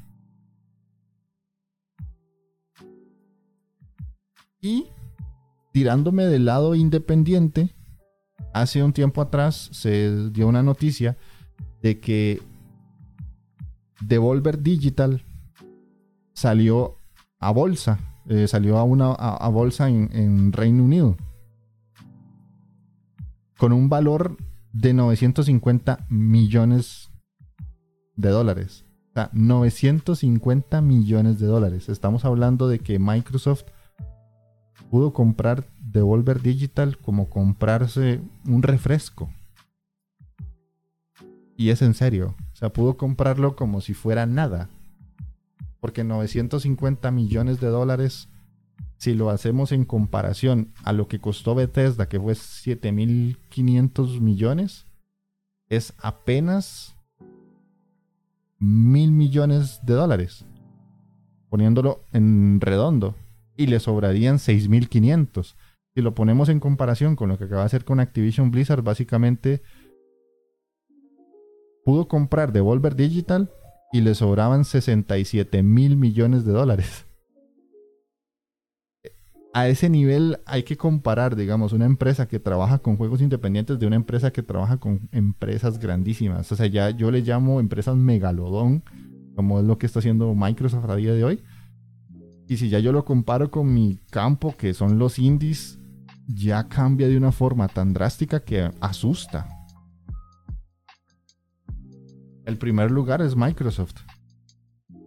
Y 4.59 4.87
tirándome 5.71 6.25
del 6.25 6.45
lado 6.45 6.75
independiente, 6.75 7.73
hace 8.53 8.83
un 8.83 8.93
tiempo 8.93 9.21
atrás 9.21 9.69
se 9.71 10.29
dio 10.31 10.47
una 10.47 10.63
noticia 10.63 11.17
de 11.81 11.99
que 11.99 12.41
Devolver 14.01 14.61
Digital 14.61 15.23
salió 16.33 16.97
a 17.39 17.51
bolsa, 17.51 17.99
eh, 18.27 18.47
salió 18.47 18.77
a 18.77 18.83
una 18.83 19.11
a, 19.13 19.47
bolsa 19.49 19.89
en 19.89 20.51
Reino 20.51 20.83
Unido 20.83 21.17
con 23.61 23.73
un 23.73 23.89
valor 23.89 24.37
de 24.73 24.91
950 24.91 26.07
millones 26.09 27.11
de 28.15 28.29
dólares. 28.29 28.85
O 29.11 29.13
sea, 29.13 29.29
950 29.33 30.81
millones 30.81 31.37
de 31.37 31.45
dólares. 31.45 31.87
Estamos 31.87 32.25
hablando 32.25 32.67
de 32.67 32.79
que 32.79 32.97
Microsoft 32.97 33.65
pudo 34.89 35.13
comprar 35.13 35.67
Devolver 35.79 36.41
Digital 36.41 36.97
como 36.97 37.29
comprarse 37.29 38.19
un 38.47 38.63
refresco. 38.63 39.29
Y 41.55 41.69
es 41.69 41.83
en 41.83 41.93
serio. 41.93 42.33
O 42.53 42.55
sea, 42.55 42.73
pudo 42.73 42.97
comprarlo 42.97 43.55
como 43.55 43.79
si 43.79 43.93
fuera 43.93 44.25
nada. 44.25 44.69
Porque 45.79 46.03
950 46.03 47.11
millones 47.11 47.61
de 47.61 47.67
dólares, 47.67 48.27
si 48.97 49.13
lo 49.15 49.29
hacemos 49.29 49.71
en 49.71 49.85
comparación 49.85 50.73
a 50.83 50.93
lo 50.93 51.07
que 51.07 51.19
costó 51.19 51.55
Bethesda, 51.55 52.07
que 52.07 52.19
fue 52.19 52.33
7.500 52.33 54.19
millones, 54.19 54.85
es 55.69 55.93
apenas 55.97 56.95
mil 58.59 59.11
millones 59.11 59.79
de 59.83 59.93
dólares. 59.93 60.45
Poniéndolo 61.49 62.05
en 62.13 62.61
redondo. 62.61 63.15
Y 63.57 63.67
le 63.67 63.79
sobrarían 63.79 64.37
6.500. 64.37 65.55
Si 65.93 66.01
lo 66.01 66.13
ponemos 66.13 66.47
en 66.49 66.59
comparación 66.59 67.15
con 67.15 67.29
lo 67.29 67.37
que 67.37 67.45
acaba 67.45 67.61
de 67.61 67.65
hacer 67.65 67.83
con 67.83 67.99
Activision 67.99 68.51
Blizzard, 68.51 68.83
básicamente 68.83 69.61
pudo 71.83 72.07
comprar 72.07 72.53
Devolver 72.53 72.95
Digital 72.95 73.51
y 73.91 74.01
le 74.01 74.15
sobraban 74.15 74.63
67 74.63 75.63
mil 75.63 75.97
millones 75.97 76.45
de 76.45 76.53
dólares. 76.53 77.05
A 79.53 79.67
ese 79.67 79.89
nivel 79.89 80.39
hay 80.45 80.63
que 80.63 80.77
comparar, 80.77 81.35
digamos, 81.35 81.73
una 81.73 81.85
empresa 81.85 82.25
que 82.25 82.39
trabaja 82.39 82.79
con 82.79 82.95
juegos 82.95 83.21
independientes 83.21 83.77
de 83.79 83.85
una 83.85 83.97
empresa 83.97 84.31
que 84.31 84.43
trabaja 84.43 84.77
con 84.77 85.09
empresas 85.11 85.77
grandísimas. 85.77 86.49
O 86.53 86.55
sea, 86.55 86.67
ya 86.67 86.91
yo 86.91 87.11
le 87.11 87.21
llamo 87.21 87.59
empresas 87.59 87.97
megalodón, 87.97 88.83
como 89.35 89.59
es 89.59 89.65
lo 89.65 89.77
que 89.77 89.87
está 89.87 89.99
haciendo 89.99 90.33
Microsoft 90.35 90.89
a 90.89 90.95
día 90.95 91.13
de 91.13 91.25
hoy. 91.25 91.43
Y 92.47 92.57
si 92.57 92.69
ya 92.69 92.79
yo 92.79 92.93
lo 92.93 93.03
comparo 93.03 93.51
con 93.51 93.73
mi 93.73 93.99
campo, 94.09 94.55
que 94.57 94.73
son 94.73 94.97
los 94.97 95.19
indies, 95.19 95.79
ya 96.27 96.69
cambia 96.69 97.09
de 97.09 97.17
una 97.17 97.33
forma 97.33 97.67
tan 97.67 97.93
drástica 97.93 98.45
que 98.45 98.71
asusta. 98.79 99.49
El 102.45 102.57
primer 102.57 102.89
lugar 102.89 103.21
es 103.21 103.35
Microsoft. 103.35 103.95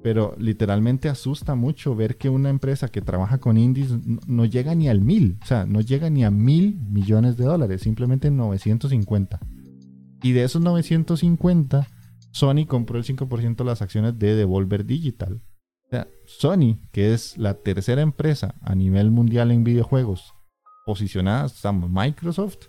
Pero 0.04 0.34
literalmente 0.36 1.08
asusta 1.08 1.54
mucho 1.54 1.96
ver 1.96 2.18
que 2.18 2.28
una 2.28 2.50
empresa 2.50 2.88
que 2.88 3.00
trabaja 3.00 3.38
con 3.38 3.56
indies 3.56 3.88
no, 4.26 4.44
llega 4.44 4.74
ni 4.74 4.90
al 4.90 5.00
mil. 5.00 5.38
O 5.42 5.46
sea, 5.46 5.64
no 5.64 5.80
llega 5.80 6.10
ni 6.10 6.26
a 6.26 6.30
mil 6.30 6.78
millones 6.90 7.38
de 7.38 7.46
dólares. 7.46 7.80
Simplemente 7.80 8.30
950. 8.30 9.40
Y 10.22 10.32
de 10.32 10.44
esos 10.44 10.60
950, 10.60 11.88
Sony 12.32 12.66
compró 12.68 12.98
el 12.98 13.04
5% 13.04 13.56
de 13.56 13.64
las 13.64 13.80
acciones 13.80 14.18
de 14.18 14.34
Devolver 14.34 14.84
Digital. 14.84 15.40
O 15.86 15.88
sea, 15.88 16.06
Sony, 16.26 16.80
que 16.92 17.14
es 17.14 17.38
la 17.38 17.54
tercera 17.54 18.02
empresa 18.02 18.56
a 18.60 18.74
nivel 18.74 19.10
mundial 19.10 19.52
en 19.52 19.64
videojuegos 19.64 20.34
posicionada, 20.84 21.46
estamos 21.46 21.88
Microsoft, 21.88 22.66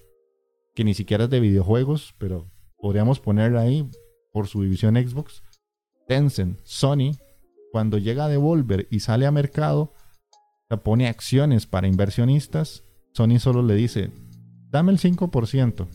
que 0.74 0.86
ni 0.86 0.94
siquiera 0.94 1.26
es 1.26 1.30
de 1.30 1.42
videojuegos, 1.42 2.16
pero 2.18 2.50
podríamos 2.78 3.20
ponerla 3.20 3.60
ahí 3.60 3.90
por 4.32 4.48
su 4.48 4.62
división 4.62 4.96
Xbox. 4.96 5.44
Tencent, 6.08 6.62
Sony, 6.64 7.12
cuando 7.76 7.98
llega 7.98 8.30
Devolver 8.30 8.88
y 8.90 9.02
sale 9.02 9.26
a 9.26 9.32
mercado, 9.32 9.92
pone 10.86 11.10
acciones 11.10 11.66
para 11.66 11.90
inversionistas, 11.90 12.86
Sony 13.12 13.38
solo 13.38 13.64
le 13.64 13.76
dice, 13.76 14.12
dame 14.70 14.94
el 14.94 14.98
5%. 14.98 15.86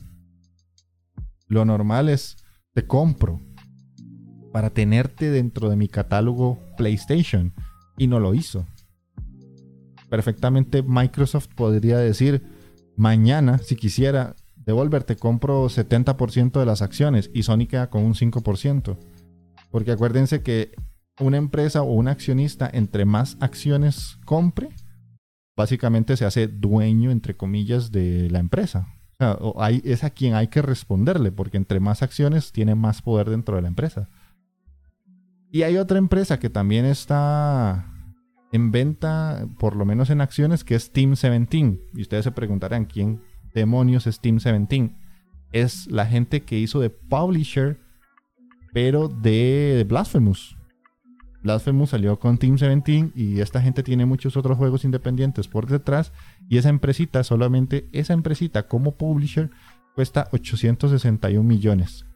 Lo 1.46 1.64
normal 1.64 2.10
es, 2.10 2.36
te 2.74 2.86
compro 2.86 3.40
para 4.52 4.68
tenerte 4.68 5.30
dentro 5.30 5.70
de 5.70 5.76
mi 5.76 5.88
catálogo 5.88 6.58
PlayStation. 6.76 7.54
Y 7.96 8.08
no 8.08 8.20
lo 8.20 8.34
hizo. 8.34 8.66
Perfectamente 10.10 10.82
Microsoft 10.82 11.48
podría 11.54 11.96
decir, 11.96 12.42
mañana, 12.94 13.56
si 13.56 13.74
quisiera, 13.74 14.36
Devolver 14.54 15.04
te 15.04 15.16
compro 15.16 15.64
70% 15.64 16.60
de 16.60 16.66
las 16.66 16.82
acciones 16.82 17.30
y 17.32 17.44
Sony 17.44 17.66
queda 17.66 17.88
con 17.88 18.02
un 18.02 18.12
5%. 18.12 18.98
Porque 19.70 19.92
acuérdense 19.92 20.42
que 20.42 20.74
una 21.20 21.36
empresa 21.36 21.82
o 21.82 21.92
un 21.92 22.08
accionista, 22.08 22.68
entre 22.72 23.04
más 23.04 23.36
acciones 23.40 24.18
compre, 24.24 24.70
básicamente 25.56 26.16
se 26.16 26.24
hace 26.24 26.48
dueño, 26.48 27.10
entre 27.10 27.36
comillas, 27.36 27.92
de 27.92 28.30
la 28.30 28.38
empresa. 28.38 28.88
O 29.20 29.56
sea, 29.58 29.70
es 29.84 30.02
a 30.02 30.10
quien 30.10 30.34
hay 30.34 30.48
que 30.48 30.62
responderle, 30.62 31.30
porque 31.30 31.58
entre 31.58 31.80
más 31.80 32.02
acciones 32.02 32.52
tiene 32.52 32.74
más 32.74 33.02
poder 33.02 33.28
dentro 33.28 33.56
de 33.56 33.62
la 33.62 33.68
empresa. 33.68 34.08
Y 35.52 35.62
hay 35.62 35.76
otra 35.76 35.98
empresa 35.98 36.38
que 36.38 36.48
también 36.48 36.84
está 36.84 37.92
en 38.52 38.70
venta, 38.70 39.46
por 39.58 39.76
lo 39.76 39.84
menos 39.84 40.10
en 40.10 40.20
acciones, 40.20 40.64
que 40.64 40.74
es 40.74 40.92
Team 40.92 41.10
17. 41.10 41.80
Y 41.94 42.02
ustedes 42.02 42.24
se 42.24 42.32
preguntarán 42.32 42.84
quién 42.84 43.20
demonios 43.52 44.06
es 44.06 44.20
Team 44.20 44.38
17. 44.38 44.94
Es 45.52 45.86
la 45.88 46.06
gente 46.06 46.42
que 46.42 46.58
hizo 46.58 46.80
de 46.80 46.90
publisher, 46.90 47.78
pero 48.72 49.08
de 49.08 49.84
Blasphemous. 49.88 50.56
Blasphemous 51.42 51.90
salió 51.90 52.18
con 52.18 52.38
Team 52.38 52.56
17 52.56 53.12
y 53.14 53.40
esta 53.40 53.62
gente 53.62 53.82
tiene 53.82 54.04
muchos 54.06 54.36
otros 54.36 54.58
juegos 54.58 54.84
independientes 54.84 55.48
por 55.48 55.66
detrás 55.66 56.12
y 56.48 56.58
esa 56.58 56.68
empresita, 56.68 57.24
solamente 57.24 57.88
esa 57.92 58.12
empresita 58.12 58.68
como 58.68 58.96
publisher 58.96 59.50
cuesta 59.94 60.28
861 60.32 61.42
millones. 61.42 62.06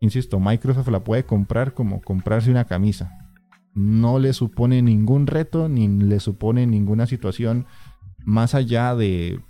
Insisto, 0.00 0.38
Microsoft 0.38 0.88
la 0.88 1.04
puede 1.04 1.24
comprar 1.24 1.74
como 1.74 2.00
comprarse 2.00 2.50
una 2.50 2.64
camisa. 2.64 3.12
No 3.74 4.18
le 4.18 4.32
supone 4.32 4.82
ningún 4.82 5.26
reto 5.26 5.68
ni 5.68 5.88
le 5.88 6.20
supone 6.20 6.66
ninguna 6.66 7.06
situación 7.06 7.66
más 8.24 8.54
allá 8.54 8.94
de 8.94 9.40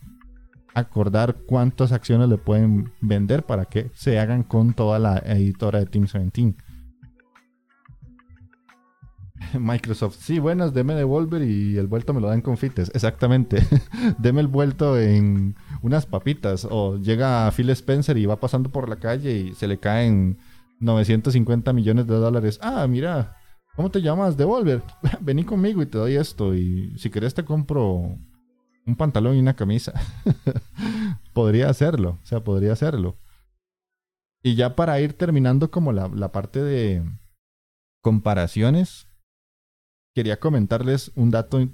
acordar 0.75 1.39
cuántas 1.47 1.93
acciones 1.93 2.29
le 2.29 2.39
pueden 2.39 2.93
vender 3.01 3.45
para 3.45 3.65
que 3.65 3.91
se 3.95 4.19
hagan 4.19 4.43
con 4.43 4.75
toda 4.75 4.99
la 4.99 5.19
editora 5.19 5.81
de 5.81 5.87
Team 5.87 6.05
17. 6.05 6.68
Microsoft, 9.59 10.17
sí, 10.21 10.39
buenas, 10.39 10.75
deme 10.75 10.95
Devolver 10.95 11.43
y 11.43 11.77
el 11.77 11.87
vuelto 11.87 12.15
me 12.15 12.21
lo 12.21 12.29
dan 12.29 12.41
con 12.41 12.57
fites. 12.57 12.91
Exactamente. 12.95 13.63
deme 14.19 14.41
el 14.41 14.49
vuelto 14.49 14.99
en 14.99 15.57
unas 15.83 16.07
papitas. 16.07 16.67
O 16.71 16.97
llega 16.97 17.51
Phil 17.53 17.71
Spencer 17.71 18.17
y 18.17 18.27
va 18.27 18.41
pasando 18.41 18.71
por 18.71 18.89
la 18.89 18.97
calle 18.97 19.33
y 19.33 19.55
se 19.55 19.69
le 19.69 19.79
caen 19.79 20.39
950 20.81 21.73
millones 21.73 22.07
de 22.07 22.15
dólares. 22.15 22.59
Ah, 22.63 22.87
mira, 22.87 23.37
¿cómo 23.77 23.91
te 23.91 24.03
llamas? 24.03 24.37
Devolver. 24.37 24.83
Vení 25.21 25.45
conmigo 25.45 25.83
y 25.83 25.87
te 25.87 25.99
doy 25.99 26.17
esto. 26.17 26.55
Y 26.55 26.97
si 26.99 27.11
querés 27.11 27.35
te 27.35 27.45
compro 27.45 28.17
un 28.87 28.97
pantalón 28.97 29.37
y 29.37 29.41
una 29.41 29.55
camisa. 29.55 29.93
podría 31.33 31.69
hacerlo. 31.69 32.19
O 32.23 32.27
sea, 32.27 32.43
podría 32.43 32.73
hacerlo. 32.73 33.17
Y 34.43 34.55
ya 34.55 34.77
para 34.77 35.01
ir 35.01 35.15
terminando 35.15 35.71
como 35.71 35.93
la 35.93 36.33
parte 36.33 36.63
de 36.63 37.03
comparaciones 38.01 39.08
quería 40.15 40.39
comentarles 40.39 41.13
un 41.15 41.31
dato 41.31 41.67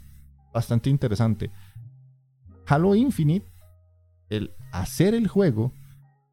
bastante 0.52 0.90
interesante. 0.90 1.50
Halo 2.66 2.94
Infinite, 2.94 3.46
el 4.30 4.52
hacer 4.72 5.14
el 5.14 5.28
juego, 5.28 5.72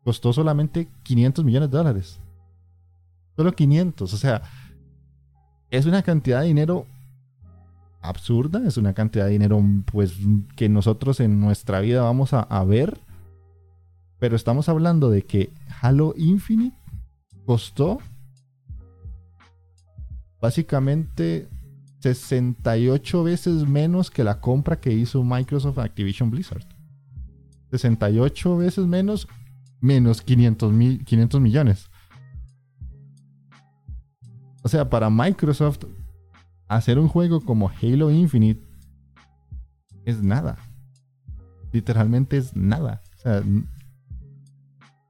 costó 0.03 0.33
solamente 0.33 0.87
500 1.03 1.45
millones 1.45 1.71
de 1.71 1.77
dólares. 1.77 2.19
Solo 3.35 3.53
500, 3.53 4.13
o 4.13 4.17
sea, 4.17 4.41
es 5.69 5.85
una 5.85 6.03
cantidad 6.03 6.41
de 6.41 6.47
dinero 6.47 6.85
absurda, 8.01 8.61
es 8.67 8.77
una 8.77 8.93
cantidad 8.93 9.25
de 9.25 9.31
dinero 9.31 9.63
pues 9.91 10.17
que 10.55 10.69
nosotros 10.69 11.19
en 11.19 11.39
nuestra 11.39 11.79
vida 11.79 12.01
vamos 12.01 12.33
a, 12.33 12.41
a 12.41 12.63
ver. 12.63 12.99
Pero 14.19 14.35
estamos 14.35 14.69
hablando 14.69 15.09
de 15.09 15.23
que 15.23 15.51
Halo 15.81 16.13
Infinite 16.17 16.77
costó 17.45 17.99
básicamente 20.39 21.47
68 22.01 23.23
veces 23.23 23.67
menos 23.67 24.09
que 24.09 24.23
la 24.23 24.39
compra 24.39 24.79
que 24.79 24.91
hizo 24.91 25.23
Microsoft 25.23 25.77
Activision 25.77 26.31
Blizzard. 26.31 26.65
68 27.71 28.57
veces 28.57 28.85
menos, 28.87 29.27
menos 29.79 30.21
500, 30.21 30.73
mil, 30.73 31.05
500 31.05 31.41
millones. 31.41 31.89
O 34.63 34.69
sea, 34.69 34.89
para 34.89 35.09
Microsoft, 35.09 35.85
hacer 36.67 36.97
un 36.97 37.07
juego 37.07 37.41
como 37.41 37.69
Halo 37.69 38.11
Infinite 38.11 38.61
es 40.05 40.23
nada. 40.23 40.57
Literalmente 41.71 42.37
es 42.37 42.55
nada. 42.55 43.01
O 43.17 43.19
sea, 43.19 43.43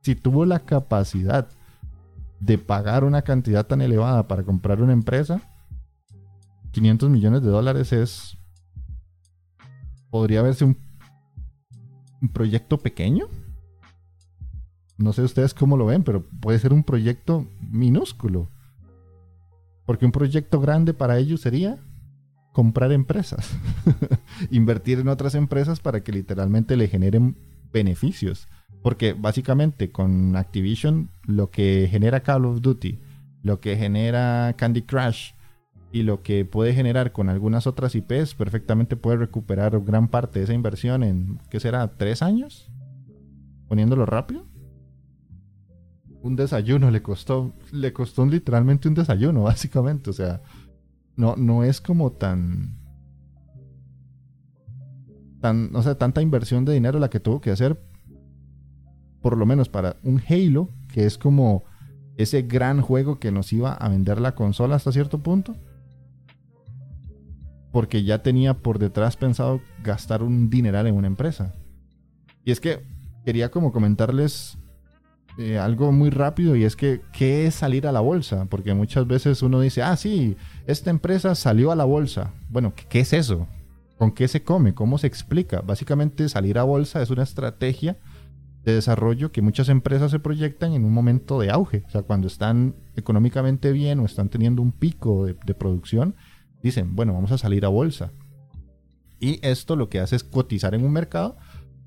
si 0.02 0.16
tuvo 0.16 0.46
la 0.46 0.60
capacidad 0.60 1.48
de 2.40 2.58
pagar 2.58 3.04
una 3.04 3.22
cantidad 3.22 3.66
tan 3.66 3.82
elevada 3.82 4.28
para 4.28 4.44
comprar 4.44 4.82
una 4.82 4.94
empresa, 4.94 5.42
500 6.72 7.10
millones 7.10 7.42
de 7.42 7.50
dólares 7.50 7.94
es... 7.94 8.38
Podría 10.10 10.42
verse 10.42 10.66
un, 10.66 10.78
un 12.22 12.30
proyecto 12.30 12.78
pequeño. 12.78 13.28
No 14.98 15.14
sé 15.14 15.24
ustedes 15.24 15.54
cómo 15.54 15.78
lo 15.78 15.86
ven, 15.86 16.04
pero 16.04 16.24
puede 16.42 16.60
ser 16.60 16.74
un 16.74 16.84
proyecto 16.84 17.48
minúsculo. 17.62 18.50
Porque 19.86 20.06
un 20.06 20.12
proyecto 20.12 20.60
grande 20.60 20.94
para 20.94 21.18
ellos 21.18 21.42
sería 21.42 21.80
comprar 22.52 22.92
empresas, 22.92 23.50
invertir 24.52 25.00
en 25.00 25.08
otras 25.08 25.36
empresas 25.36 25.80
para 25.80 26.04
que 26.04 26.12
literalmente 26.12 26.76
le 26.76 26.88
generen 26.88 27.38
beneficios. 27.72 28.48
Porque 28.84 29.14
básicamente 29.14 29.92
con 29.92 30.36
Activision 30.36 31.10
lo 31.26 31.50
que 31.52 31.88
genera 31.90 32.22
Call 32.22 32.46
of 32.46 32.62
Duty, 32.62 33.00
lo 33.44 33.60
que 33.60 33.78
genera 33.78 34.54
Candy 34.58 34.82
Crush 34.82 35.32
y 35.92 36.04
lo 36.04 36.24
que 36.24 36.46
puede 36.46 36.74
generar 36.74 37.12
con 37.12 37.30
algunas 37.30 37.68
otras 37.68 37.96
IPs, 37.96 38.36
perfectamente 38.36 38.96
puede 38.96 39.18
recuperar 39.18 39.80
gran 39.82 40.08
parte 40.08 40.40
de 40.40 40.46
esa 40.46 40.54
inversión 40.54 41.04
en, 41.04 41.40
¿qué 41.50 41.60
será? 41.60 41.98
¿Tres 41.98 42.22
años? 42.22 42.72
Poniéndolo 43.68 44.06
rápido. 44.06 44.46
Un 46.22 46.36
desayuno 46.36 46.92
le 46.92 47.02
costó, 47.02 47.54
le 47.72 47.92
costó 47.92 48.26
literalmente 48.26 48.88
un 48.88 48.94
desayuno, 48.94 49.44
básicamente. 49.44 50.10
O 50.10 50.14
sea, 50.14 50.42
no, 51.18 51.36
no 51.36 51.64
es 51.64 51.82
como 51.82 52.14
tan, 52.14 52.78
tan, 55.42 55.76
o 55.76 55.82
sea, 55.82 55.96
tanta 55.96 56.22
inversión 56.22 56.64
de 56.64 56.74
dinero 56.74 57.00
la 57.00 57.10
que 57.10 57.20
tuvo 57.20 57.42
que 57.42 57.52
hacer, 57.52 57.82
por 59.22 59.36
lo 59.36 59.46
menos 59.46 59.68
para 59.68 59.98
un 60.04 60.22
Halo, 60.30 60.70
que 60.88 61.06
es 61.06 61.18
como 61.18 61.66
ese 62.16 62.44
gran 62.44 62.82
juego 62.82 63.20
que 63.20 63.32
nos 63.32 63.52
iba 63.52 63.74
a 63.74 63.90
vender 63.90 64.22
la 64.22 64.36
consola 64.36 64.76
hasta 64.76 64.94
cierto 64.94 65.20
punto. 65.20 65.58
Porque 67.72 68.04
ya 68.04 68.22
tenía 68.22 68.56
por 68.56 68.80
detrás 68.80 69.18
pensado 69.18 69.62
gastar 69.84 70.24
un 70.24 70.50
dineral 70.50 70.88
en 70.88 70.96
una 70.96 71.08
empresa. 71.08 71.54
Y 72.44 72.52
es 72.52 72.60
que 72.60 72.84
quería 73.24 73.50
como 73.50 73.72
comentarles 73.72 74.58
eh, 75.38 75.58
algo 75.58 75.92
muy 75.92 76.10
rápido 76.10 76.56
y 76.56 76.66
es 76.66 76.76
que, 76.76 77.02
¿qué 77.14 77.48
es 77.48 77.56
salir 77.56 77.88
a 77.88 77.92
la 77.92 78.02
bolsa? 78.02 78.46
Porque 78.46 78.74
muchas 78.74 79.08
veces 79.08 79.42
uno 79.42 79.62
dice, 79.62 79.82
ah, 79.82 79.96
sí, 79.96 80.36
esta 80.68 80.90
empresa 80.90 81.36
salió 81.36 81.72
a 81.72 81.76
la 81.76 81.86
bolsa. 81.86 82.34
Bueno, 82.50 82.74
¿qué, 82.76 83.00
es 83.00 83.14
eso? 83.14 83.48
¿Con 83.98 84.12
qué 84.12 84.28
se 84.28 84.44
come? 84.44 84.74
¿Cómo 84.74 84.98
se 84.98 85.08
explica? 85.08 85.62
Básicamente 85.62 86.28
salir 86.28 86.58
a 86.58 86.64
bolsa 86.64 87.02
es 87.02 87.10
una 87.10 87.24
estrategia 87.24 87.98
de 88.66 88.76
desarrollo 88.76 89.32
que 89.32 89.42
muchas 89.42 89.70
empresas 89.70 90.12
se 90.12 90.20
proyectan 90.20 90.74
en 90.74 90.84
un 90.84 90.94
momento 90.94 91.40
de 91.40 91.50
auge. 91.50 91.84
O 91.88 91.90
sea, 91.90 92.02
cuando 92.02 92.28
están 92.28 92.76
económicamente 92.96 93.72
bien 93.72 94.00
o 94.00 94.06
están 94.06 94.30
teniendo 94.30 94.62
un 94.62 94.74
pico 94.74 95.26
de, 95.26 95.36
de 95.46 95.54
producción, 95.54 96.16
dicen, 96.62 96.96
bueno, 96.96 97.14
vamos 97.14 97.32
a 97.32 97.38
salir 97.38 97.66
a 97.66 97.70
bolsa. 97.70 98.12
Y 99.20 99.40
esto 99.46 99.76
lo 99.76 99.90
que 99.90 100.00
hace 100.00 100.16
es 100.16 100.24
cotizar 100.24 100.74
en 100.74 100.84
un 100.84 100.92
mercado 100.92 101.38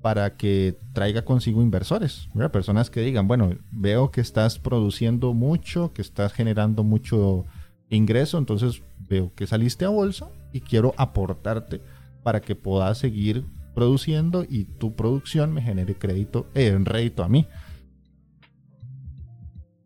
para 0.01 0.37
que 0.37 0.77
traiga 0.93 1.25
consigo 1.25 1.63
inversores, 1.63 2.29
personas 2.51 2.91
que 2.91 3.01
digan, 3.01 3.27
bueno, 3.27 3.55
veo 3.71 4.11
que 4.11 4.21
estás 4.21 4.59
produciendo 4.59 5.33
mucho, 5.33 5.93
que 5.93 6.03
estás 6.03 6.31
generando 6.31 6.83
mucho 6.83 7.45
ingreso, 7.89 8.37
entonces 8.37 8.83
veo 9.09 9.33
que 9.33 9.47
saliste 9.47 9.83
a 9.83 9.89
bolsa 9.89 10.29
y 10.53 10.61
quiero 10.61 10.93
aportarte 10.97 11.81
para 12.21 12.39
que 12.39 12.55
puedas 12.55 12.99
seguir 12.99 13.45
produciendo 13.73 14.45
y 14.47 14.65
tu 14.65 14.95
producción 14.95 15.53
me 15.53 15.61
genere 15.61 15.95
crédito, 15.95 16.47
en 16.53 16.81
eh, 16.81 16.85
rédito 16.85 17.23
a 17.23 17.27
mí. 17.27 17.47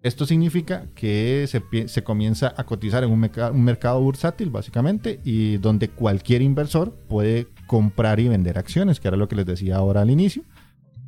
Esto 0.01 0.25
significa 0.25 0.85
que 0.95 1.45
se, 1.47 2.03
comienza 2.03 2.53
a 2.55 2.65
cotizar 2.65 3.03
en 3.03 3.11
un, 3.11 3.29
un, 3.53 3.63
mercado 3.63 3.99
bursátil, 4.01 4.49
básicamente, 4.49 5.19
y 5.25 5.57
donde 5.57 5.89
cualquier 5.89 6.41
inversor 6.41 6.93
puede 7.09 7.47
comprar 7.67 8.21
y 8.21 8.29
vender 8.29 8.57
acciones, 8.57 8.99
que 8.99 9.09
era 9.09 9.17
lo 9.17 9.27
que 9.27 9.35
les 9.35 9.45
decía 9.45 9.75
ahora 9.75 10.01
al 10.01 10.09
inicio. 10.09 10.43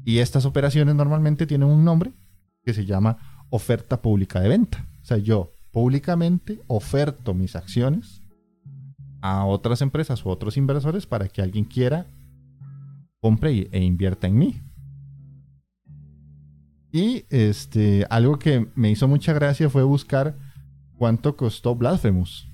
Y 0.03 0.17
estas 0.17 0.45
operaciones 0.45 0.93
normalmente 0.95 1.47
tienen 1.47 1.69
un 1.69 1.85
nombre 1.85 2.11
que 2.65 2.73
se 2.73 2.85
llama 2.85 3.45
oferta 3.49 4.01
pública 4.01 4.41
de 4.41 4.49
venta. 4.49 4.85
O 5.01 5.05
sea, 5.05 5.17
yo 5.17 5.53
públicamente 5.71 6.61
oferto 6.67 7.33
mis 7.33 7.55
acciones 7.55 8.21
a 9.21 9.45
otras 9.45 9.81
empresas 9.81 10.25
o 10.25 10.29
otros 10.29 10.57
inversores 10.57 11.05
para 11.05 11.27
que 11.27 11.41
alguien 11.41 11.65
quiera, 11.65 12.07
compre 13.19 13.69
e 13.71 13.83
invierta 13.83 14.27
en 14.27 14.37
mí. 14.37 14.61
Y 16.91 17.25
este, 17.29 18.05
algo 18.09 18.37
que 18.37 18.67
me 18.75 18.91
hizo 18.91 19.07
mucha 19.07 19.33
gracia 19.33 19.69
fue 19.69 19.83
buscar 19.83 20.37
cuánto 20.97 21.37
costó 21.37 21.75
Blasphemous. 21.75 22.47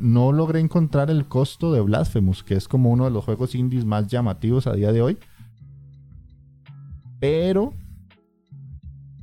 no 0.00 0.32
logré 0.32 0.60
encontrar 0.60 1.10
el 1.10 1.26
costo 1.26 1.72
de 1.72 1.80
Blasphemous, 1.80 2.42
que 2.42 2.54
es 2.54 2.68
como 2.68 2.90
uno 2.90 3.04
de 3.04 3.10
los 3.10 3.24
juegos 3.24 3.54
indies 3.54 3.84
más 3.84 4.06
llamativos 4.06 4.66
a 4.66 4.74
día 4.74 4.92
de 4.92 5.02
hoy. 5.02 5.18
Pero 7.20 7.74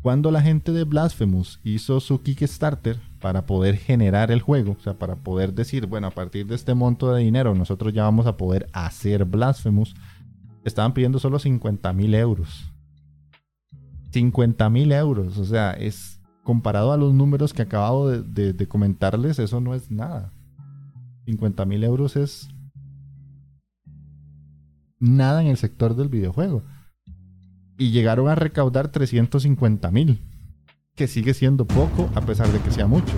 cuando 0.02 0.32
la 0.32 0.42
gente 0.42 0.72
de 0.72 0.84
Blasphemous 0.84 1.60
hizo 1.64 2.00
su 2.00 2.24
Kickstarter 2.24 3.00
para 3.20 3.46
poder 3.46 3.78
generar 3.78 4.32
el 4.32 4.42
juego, 4.42 4.76
o 4.80 4.84
sea, 4.84 4.96
para 4.96 5.18
poder 5.18 5.54
decir, 5.54 5.86
bueno, 5.86 6.08
a 6.08 6.12
partir 6.12 6.48
de 6.48 6.56
este 6.56 6.74
monto 6.74 7.14
de 7.14 7.24
dinero 7.24 7.54
nosotros 7.54 7.94
ya 7.94 8.04
vamos 8.04 8.26
a 8.26 8.38
poder 8.38 8.68
hacer 8.74 9.26
Blasphemous, 9.26 9.94
estaban 10.66 10.94
pidiendo 10.94 11.20
solo 11.20 11.38
50 11.38 11.94
mil 11.94 12.16
euros. 12.16 12.71
50 14.12 14.70
mil 14.70 14.92
euros. 14.92 15.38
O 15.38 15.46
sea, 15.46 15.72
es 15.72 16.22
comparado 16.44 16.92
a 16.92 16.98
los 16.98 17.14
números 17.14 17.54
que 17.54 17.62
acabo 17.62 18.10
de, 18.10 18.68
comentarles, 18.68 19.40
eso 19.40 19.62
no 19.62 19.74
es 19.74 19.92
nada. 19.92 20.34
50 21.26 21.66
mil 21.66 21.84
euros 21.84 22.16
es 22.16 22.50
nada 25.00 25.42
en 25.42 25.48
el 25.48 25.58
sector 25.58 25.96
del 25.96 26.10
videojuego. 26.10 26.64
Y 27.78 27.92
llegaron 27.92 28.28
a 28.28 28.36
recaudar 28.36 28.90
350 28.90 29.92
mil, 29.92 30.22
que 30.96 31.08
sigue 31.08 31.34
siendo 31.34 31.66
poco 31.66 32.10
a 32.16 32.22
pesar 32.22 32.48
de 32.50 32.60
que 32.60 32.72
sea 32.72 32.88
mucho. 32.88 33.14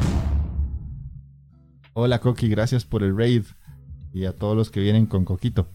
Hola 1.94 2.20
Coqui, 2.20 2.48
gracias 2.50 2.86
por 2.86 3.04
el 3.04 3.16
raid 3.16 3.44
y 4.14 4.26
a 4.26 4.36
todos 4.36 4.56
los 4.56 4.70
que 4.70 4.80
vienen 4.80 5.06
con 5.06 5.26
Coquito. 5.26 5.68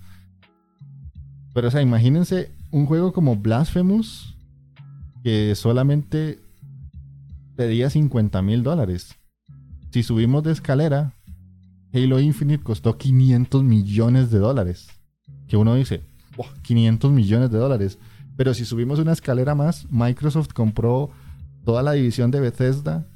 Pero 1.54 1.68
o 1.68 1.70
sea, 1.70 1.83
imagínense 1.83 2.52
un 2.70 2.87
juego 2.87 3.12
como 3.12 3.37
Blasphemous 3.37 4.38
que 5.22 5.54
solamente 5.54 6.38
pedía 7.57 7.90
50 7.90 8.40
mil 8.42 8.62
dólares. 8.62 9.16
Si 9.90 10.02
subimos 10.02 10.42
de 10.42 10.52
escalera, 10.52 11.14
Halo 11.92 12.20
Infinite 12.20 12.62
costó 12.62 12.98
500 12.98 13.64
millones 13.64 14.31
de 14.31 14.38
dólares. 14.38 14.88
Que 15.46 15.57
uno 15.57 15.74
dice, 15.74 16.02
500 16.62 17.11
millones 17.11 17.50
de 17.50 17.59
dólares. 17.59 17.98
Pero 18.37 18.54
si 18.54 18.64
subimos 18.64 18.98
una 18.98 19.12
escalera 19.12 19.54
más, 19.54 19.90
Microsoft 19.90 20.52
compró 20.52 21.11
toda 21.64 21.83
la 21.83 21.92
división 21.92 22.31
de 22.31 22.40
Bethesda 22.40 23.09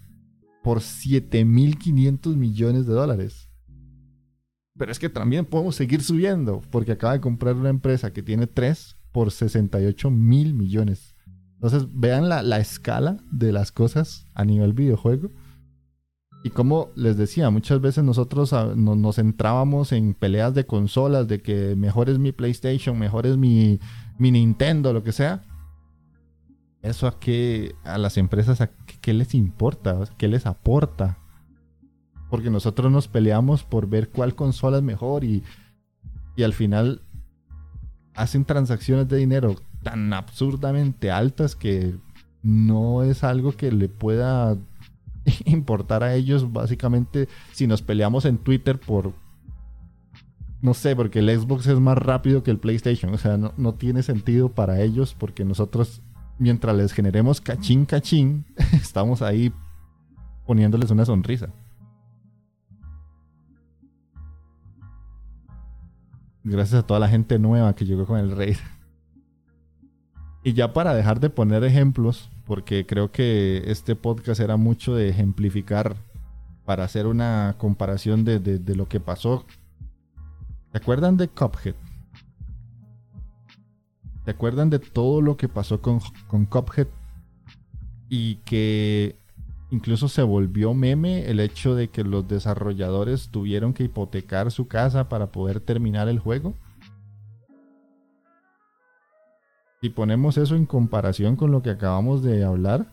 por 0.63 0.79
7.500 0.79 2.37
millones 2.37 2.87
de 2.87 2.93
dólares. 2.95 3.49
Pero 4.77 4.91
es 4.91 4.99
que 4.99 5.09
también 5.09 5.45
podemos 5.45 5.77
seguir 5.77 6.03
subiendo, 6.03 6.63
porque 6.71 6.93
acaba 6.93 7.13
de 7.13 7.21
comprar 7.21 7.57
una 7.57 7.69
empresa 7.69 8.13
que 8.13 8.23
tiene 8.23 8.47
3 8.47 8.97
por 9.13 9.31
68 9.31 10.11
mil 10.11 10.55
millones. 10.55 11.12
Entonces, 11.63 11.89
vean 11.93 12.29
la, 12.29 12.59
escala 12.59 13.19
de 13.31 13.53
las 13.53 13.71
cosas 13.71 14.27
a 14.35 14.45
nivel 14.45 14.73
videojuego. 14.73 15.31
Y 16.43 16.51
como 16.51 16.91
les 16.97 17.17
decía, 17.17 17.51
muchas 17.51 17.81
veces 17.81 18.03
nosotros 18.03 18.53
ah, 18.53 18.73
nos 18.75 19.15
centrábamos 19.15 19.93
en 19.93 20.15
peleas 20.15 20.55
de 20.55 20.67
consolas, 20.67 21.29
de 21.29 21.41
que 21.41 21.77
mejor 21.77 22.11
es 22.11 22.19
mi 22.19 22.33
PlayStation, 22.33 22.99
mejor 22.99 23.29
es 23.29 23.37
mi, 23.37 23.79
mi 24.19 24.33
Nintendo, 24.33 24.93
lo 24.93 25.05
que 25.05 25.13
sea. 25.13 25.45
Eso 26.83 27.07
a 27.07 27.21
qué, 27.21 27.77
a 27.85 27.97
las 27.97 28.17
empresas, 28.17 28.61
a 28.61 28.73
qué, 29.01 29.15
les 29.15 29.33
importa, 29.33 30.01
qué 30.19 30.27
les 30.27 30.47
aporta. 30.47 31.19
Porque 32.29 32.51
nosotros 32.51 32.91
nos 32.91 33.07
peleamos 33.07 33.63
por 33.63 33.89
ver 33.89 34.09
cuál 34.09 34.35
consola 34.35 34.79
es 34.79 34.83
mejor 34.83 35.23
y, 35.23 35.45
y 36.35 36.43
al 36.43 36.55
final 36.55 37.03
hacen 38.15 38.45
transacciones 38.45 39.07
de 39.07 39.19
dinero 39.19 39.55
tan 39.83 40.13
absurdamente 40.13 41.11
altas 41.11 41.57
que 41.57 41.95
no 42.43 43.03
es 43.03 43.25
algo 43.25 43.53
que 43.53 43.73
le 43.73 43.89
pueda 43.89 44.57
importar 45.45 46.03
a 46.03 46.15
ellos 46.15 46.53
básicamente 46.53 47.29
si 47.53 47.67
nos 47.67 47.83
peleamos 47.83 48.25
en 48.25 48.39
Twitter 48.39 48.79
por 48.79 49.15
no 50.61 50.75
sé, 50.75 50.95
porque 50.95 51.19
el 51.19 51.29
Xbox 51.29 51.67
es 51.67 51.81
más 51.81 51.99
rápido 51.99 52.45
que 52.45 52.53
el 52.53 52.59
PlayStation, 52.59 53.13
o 53.13 53.19
sea, 53.19 53.37
no, 53.37 53.53
no 53.57 53.75
tiene 53.75 54.05
sentido 54.05 54.49
para 54.49 54.81
ellos 54.81 55.17
porque 55.19 55.45
nosotros 55.45 56.03
mientras 56.39 56.77
les 56.77 56.93
generemos 56.93 57.41
cachín 57.41 57.85
cachín, 57.85 58.45
estamos 58.73 59.23
ahí 59.23 59.53
poniéndoles 60.47 60.91
una 60.91 61.05
sonrisa. 61.05 61.49
Gracias 66.45 66.83
a 66.83 66.87
toda 66.87 66.99
la 67.01 67.09
gente 67.09 67.39
nueva 67.39 67.75
que 67.75 67.85
llegó 67.85 68.07
con 68.07 68.19
el 68.19 68.37
rey. 68.37 68.57
Y 70.45 70.55
ya 70.55 70.73
para 70.73 70.95
dejar 70.95 71.21
de 71.21 71.31
poner 71.31 71.63
ejemplos, 71.63 72.29
porque 72.47 72.85
creo 72.85 73.13
que 73.13 73.63
este 73.67 73.95
podcast 73.95 74.41
era 74.41 74.57
mucho 74.57 74.95
de 74.95 75.09
ejemplificar 75.09 75.97
para 76.65 76.85
hacer 76.85 77.07
una 77.07 77.55
comparación 77.59 78.25
de, 78.25 78.61
lo 78.75 78.89
que 78.89 78.99
pasó. 78.99 79.45
¿Se 80.73 80.79
acuerdan 80.79 81.17
de 81.17 81.29
Cuphead? 81.29 81.75
¿Se 84.25 84.31
acuerdan 84.31 84.71
de 84.71 84.79
todo 84.79 85.21
lo 85.21 85.37
que 85.37 85.49
pasó 85.49 85.81
con, 85.81 86.01
con? 86.29 86.49
Y 88.09 88.37
que 88.45 89.17
incluso 89.71 90.09
se 90.09 90.23
volvió 90.23 90.75
meme 90.75 91.31
el 91.31 91.41
hecho 91.41 91.75
de 91.75 91.89
que 91.89 92.05
los 92.05 92.29
desarrolladores 92.29 93.31
tuvieron 93.31 93.75
que 93.75 93.85
hipotecar 93.85 94.51
su 94.51 94.69
casa 94.69 95.09
para 95.09 95.33
poder 95.33 95.61
terminar 95.61 96.09
el 96.09 96.19
juego. 96.19 96.55
Si 99.83 99.91
ponemos 99.91 100.39
eso 100.39 100.55
en 100.55 100.65
comparación 100.65 101.35
con 101.35 101.51
lo 101.51 101.61
que 101.61 101.71
acabamos 101.71 102.23
de 102.23 102.45
hablar, 102.45 102.87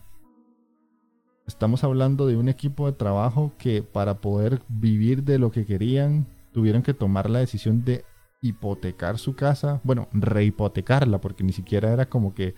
estamos 1.46 1.84
hablando 1.84 2.26
de 2.26 2.36
un 2.36 2.48
equipo 2.48 2.86
de 2.86 2.98
trabajo 2.98 3.52
que 3.58 3.84
para 3.84 4.20
poder 4.20 4.60
vivir 4.66 5.22
de 5.22 5.38
lo 5.38 5.52
que 5.52 5.64
querían, 5.64 6.26
tuvieron 6.52 6.82
que 6.82 6.92
tomar 6.92 7.30
la 7.30 7.38
decisión 7.38 7.84
de 7.84 8.04
hipotecar 8.42 9.18
su 9.18 9.36
casa, 9.36 9.80
bueno, 9.84 10.08
rehipotecarla, 10.12 11.20
porque 11.20 11.44
ni 11.44 11.52
siquiera 11.52 11.92
era 11.92 12.06
como 12.06 12.34
que 12.34 12.56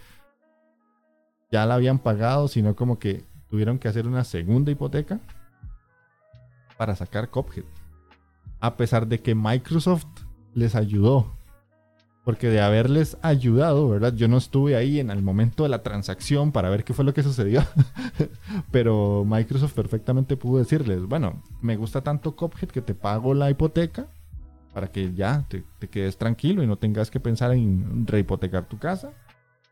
ya 1.51 1.67
la 1.67 1.75
habían 1.75 1.99
pagado, 1.99 2.49
sino 2.49 2.75
como 2.75 2.99
que 2.99 3.27
tuvieron 3.51 3.79
que 3.79 3.89
hacer 3.89 4.07
una 4.09 4.25
segunda 4.25 4.73
hipoteca 4.73 5.21
para 6.79 6.97
sacar 6.97 7.29
Cophead. 7.29 7.67
A 8.61 8.79
pesar 8.79 9.07
de 9.07 9.21
que 9.21 9.35
Microsoft 9.35 10.07
les 10.55 10.75
ayudó. 10.75 11.42
Porque 12.25 12.49
de 12.49 12.61
haberles 12.61 13.17
ayudado, 13.23 13.89
¿verdad? 13.89 14.15
Yo 14.15 14.29
no 14.29 14.37
estuve 14.37 14.77
ahí 14.77 15.01
en 15.01 15.11
el 15.11 15.23
momento 15.23 15.65
de 15.65 15.69
la 15.69 15.83
transacción 15.83 16.53
para 16.53 16.71
ver 16.71 16.85
qué 16.85 16.95
fue 16.95 17.05
lo 17.05 17.13
que 17.13 17.25
sucedió. 17.25 17.65
Pero 18.71 19.25
Microsoft 19.27 19.75
perfectamente 19.75 20.37
pudo 20.37 20.59
decirles, 20.59 21.05
bueno, 21.05 21.43
me 21.61 21.77
gusta 21.77 22.03
tanto 22.03 22.37
Cophead 22.37 22.69
que 22.69 22.81
te 22.81 22.95
pago 22.95 23.35
la 23.35 23.51
hipoteca 23.51 24.07
para 24.73 24.87
que 24.87 25.13
ya 25.15 25.45
te, 25.49 25.65
quedes 25.89 26.17
tranquilo 26.17 26.63
y 26.63 26.67
no 26.67 26.77
tengas 26.77 27.11
que 27.11 27.21
pensar 27.21 27.53
en 27.53 28.07
rehipotecar 28.07 28.69
tu 28.69 28.79
casa. 28.79 29.13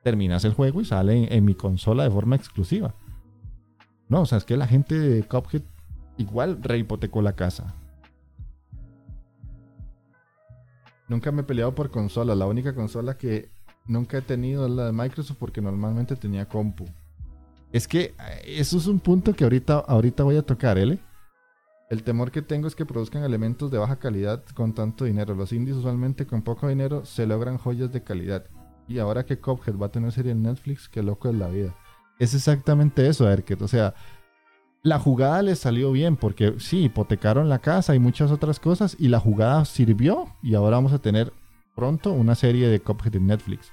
Terminas 0.02 0.44
el 0.44 0.54
juego 0.54 0.80
y 0.80 0.84
sale 0.84 1.34
en, 1.34 1.44
mi 1.44 1.54
consola 1.54 2.04
de 2.04 2.10
forma 2.10 2.36
exclusiva. 2.36 2.94
No, 4.08 4.22
o 4.22 4.26
sea, 4.26 4.38
es 4.38 4.44
que 4.44 4.56
la 4.56 4.66
gente 4.66 4.98
de 4.98 5.22
Cuphead 5.22 5.62
igual 6.16 6.58
rehipotecó 6.62 7.22
la 7.22 7.34
casa. 7.34 7.74
Nunca 11.10 11.32
me 11.32 11.40
he 11.40 11.44
peleado 11.44 11.74
por 11.74 11.90
consola. 11.90 12.36
La 12.36 12.46
única 12.46 12.72
consola 12.72 13.18
que 13.18 13.50
nunca 13.84 14.18
he 14.18 14.22
tenido 14.22 14.64
es 14.64 14.70
la 14.70 14.86
de 14.86 14.92
Microsoft 14.92 15.38
porque 15.40 15.60
normalmente 15.60 16.14
tenía 16.14 16.48
compu. 16.48 16.84
Es 17.72 17.88
que 17.88 18.14
eh, 18.16 18.42
eso 18.44 18.78
es 18.78 18.86
un 18.86 19.00
punto 19.00 19.34
que 19.34 19.42
ahorita, 19.42 19.80
ahorita 19.80 20.22
voy 20.22 20.36
a 20.36 20.42
tocar, 20.42 20.78
¿eh? 20.78 21.00
El 21.90 22.04
temor 22.04 22.30
que 22.30 22.42
tengo 22.42 22.68
es 22.68 22.76
que 22.76 22.86
produzcan 22.86 23.24
elementos 23.24 23.72
de 23.72 23.78
baja 23.78 23.96
calidad 23.96 24.44
con 24.54 24.72
tanto 24.72 25.04
dinero. 25.04 25.34
Los 25.34 25.52
indies 25.52 25.78
usualmente 25.78 26.28
con 26.28 26.42
poco 26.42 26.68
dinero 26.68 27.04
se 27.04 27.26
logran 27.26 27.58
joyas 27.58 27.92
de 27.92 28.04
calidad. 28.04 28.44
Y 28.86 29.00
ahora 29.00 29.26
que 29.26 29.40
Cuphead 29.40 29.76
va 29.76 29.86
a 29.86 29.90
tener 29.90 30.12
serie 30.12 30.30
en 30.30 30.44
Netflix, 30.44 30.88
qué 30.88 31.02
loco 31.02 31.28
es 31.28 31.34
la 31.34 31.48
vida. 31.48 31.74
Es 32.20 32.34
exactamente 32.34 33.08
eso, 33.08 33.28
Erket. 33.28 33.60
O 33.62 33.66
sea, 33.66 33.94
la 34.82 34.98
jugada 34.98 35.42
les 35.42 35.58
salió 35.58 35.92
bien 35.92 36.16
porque 36.16 36.54
sí, 36.58 36.84
hipotecaron 36.84 37.48
la 37.48 37.58
casa 37.58 37.94
y 37.94 37.98
muchas 37.98 38.30
otras 38.30 38.60
cosas 38.60 38.96
y 38.98 39.08
la 39.08 39.20
jugada 39.20 39.64
sirvió 39.64 40.26
y 40.42 40.54
ahora 40.54 40.76
vamos 40.76 40.92
a 40.92 40.98
tener 40.98 41.32
pronto 41.74 42.12
una 42.12 42.34
serie 42.34 42.68
de 42.68 42.80
Cuphead 42.80 43.16
en 43.16 43.26
Netflix. 43.26 43.72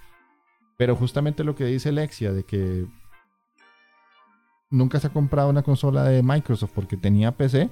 Pero 0.77 0.95
justamente 0.95 1.43
lo 1.43 1.55
que 1.55 1.65
dice 1.65 1.91
Lexia 1.91 2.33
de 2.33 2.43
que 2.43 2.85
nunca 4.69 4.99
se 4.99 5.07
ha 5.07 5.13
comprado 5.13 5.49
una 5.49 5.63
consola 5.63 6.03
de 6.03 6.21
Microsoft 6.21 6.71
porque 6.75 6.97
tenía 6.97 7.31
PC, 7.31 7.69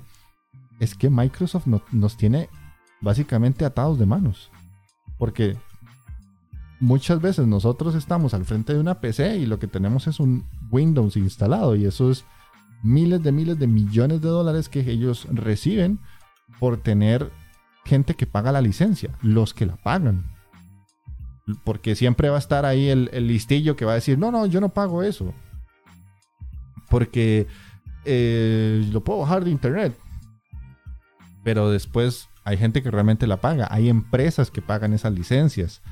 es 0.80 0.96
que 0.96 1.10
Microsoft 1.10 1.68
nos 1.68 2.18
tiene 2.18 2.50
básicamente 3.02 3.66
atados 3.66 4.00
de 4.00 4.06
manos. 4.06 4.50
Porque 5.18 5.58
muchas 6.80 7.22
veces 7.22 7.48
nosotros 7.48 7.96
estamos 7.96 8.34
al 8.34 8.46
frente 8.46 8.74
de 8.74 8.80
una 8.80 9.00
PC 9.00 9.38
y 9.38 9.46
lo 9.46 9.60
que 9.60 9.68
tenemos 9.68 10.08
es 10.08 10.20
un 10.20 10.46
Windows 10.72 11.16
instalado 11.16 11.76
y 11.76 11.86
eso 11.86 12.12
es 12.12 12.26
miles 12.84 13.22
de 13.24 13.32
miles 13.32 13.60
de 13.60 13.68
millones 13.68 14.22
de 14.22 14.30
dólares 14.30 14.70
que 14.70 14.80
ellos 14.80 15.28
reciben 15.32 16.00
por 16.60 16.78
tener 16.78 17.32
gente 17.84 18.16
que 18.16 18.28
paga 18.28 18.52
la 18.52 18.62
licencia, 18.62 19.12
los 19.22 19.54
que 19.54 19.66
la 19.66 19.76
pagan. 19.78 20.26
Porque 21.64 21.96
siempre 21.96 22.30
va 22.30 22.38
a 22.38 22.40
estar 22.40 22.66
ahí 22.66 22.90
el, 22.90 23.10
listillo 23.28 23.76
que 23.76 23.86
va 23.86 23.92
a 23.92 23.96
decir, 23.96 24.18
no, 24.18 24.32
no, 24.32 24.46
yo 24.46 24.62
no 24.62 24.70
pago 24.70 25.04
eso. 25.04 25.34
Porque 26.90 27.48
eh, 28.06 28.88
lo 28.92 29.04
puedo 29.04 29.20
bajar 29.20 29.44
de 29.44 29.52
internet 29.52 29.96
pero 31.46 31.70
después 31.70 32.28
hay 32.44 32.58
gente 32.58 32.82
que 32.82 32.90
realmente 32.90 33.28
la 33.28 33.40
paga. 33.40 33.68
Hay 33.70 33.88
empresas 33.88 34.50
que 34.50 34.64
pagan 34.64 34.94
esas 34.94 35.14
licencias. 35.14 35.84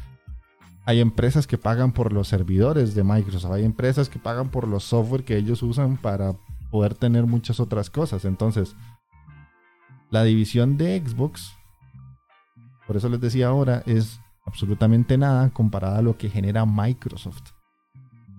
Hay 0.84 1.00
empresas 1.00 1.46
que 1.46 1.60
pagan 1.60 1.92
por 1.92 2.12
los 2.12 2.28
servidores 2.28 2.96
de 2.96 3.04
Microsoft. 3.04 3.52
Hay 3.52 3.64
empresas 3.64 4.10
que 4.10 4.18
pagan 4.18 4.50
por 4.50 4.68
los 4.68 4.84
software 4.84 5.24
que 5.24 5.38
ellos 5.38 5.62
usan 5.62 5.98
para 5.98 6.34
poder 6.74 6.96
tener 6.96 7.28
muchas 7.28 7.60
otras 7.60 7.92
cosas. 7.92 8.26
Entonces, 8.26 8.76
la 10.10 10.24
división 10.24 10.76
de 10.76 11.00
Xbox, 11.06 11.54
por 12.88 12.98
eso 12.98 13.10
les 13.10 13.22
decía 13.22 13.50
ahora, 13.50 13.84
es 13.86 14.20
absolutamente 14.44 15.20
nada 15.20 15.52
comparada 15.52 16.00
a 16.00 16.02
lo 16.02 16.18
que 16.18 16.32
genera 16.32 16.66
Microsoft. 16.66 17.52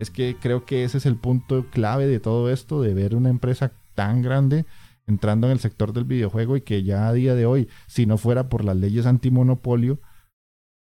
Es 0.01 0.11
que 0.11 0.37
creo 0.41 0.65
que 0.65 0.83
ese 0.83 0.99
es 0.99 1.07
el 1.07 1.15
punto 1.15 1.71
clave 1.71 2.09
de 2.09 2.19
todo 2.19 2.51
esto, 2.51 2.83
de 2.83 2.93
ver 2.93 3.15
una 3.15 3.29
empresa 3.29 3.71
tan 3.95 4.21
grande 4.21 4.67
entrando 5.07 5.47
en 5.47 5.53
el 5.53 5.61
sector 5.61 5.93
del 5.93 6.03
videojuego 6.03 6.57
y 6.57 6.63
que 6.63 6.83
ya 6.83 7.07
a 7.07 7.13
día 7.13 7.37
de 7.37 7.47
hoy, 7.47 7.69
si 7.87 8.05
no 8.05 8.19
fuera 8.19 8.49
por 8.49 8.65
las 8.65 8.77
leyes 8.77 9.07
antimonopolio, 9.07 10.01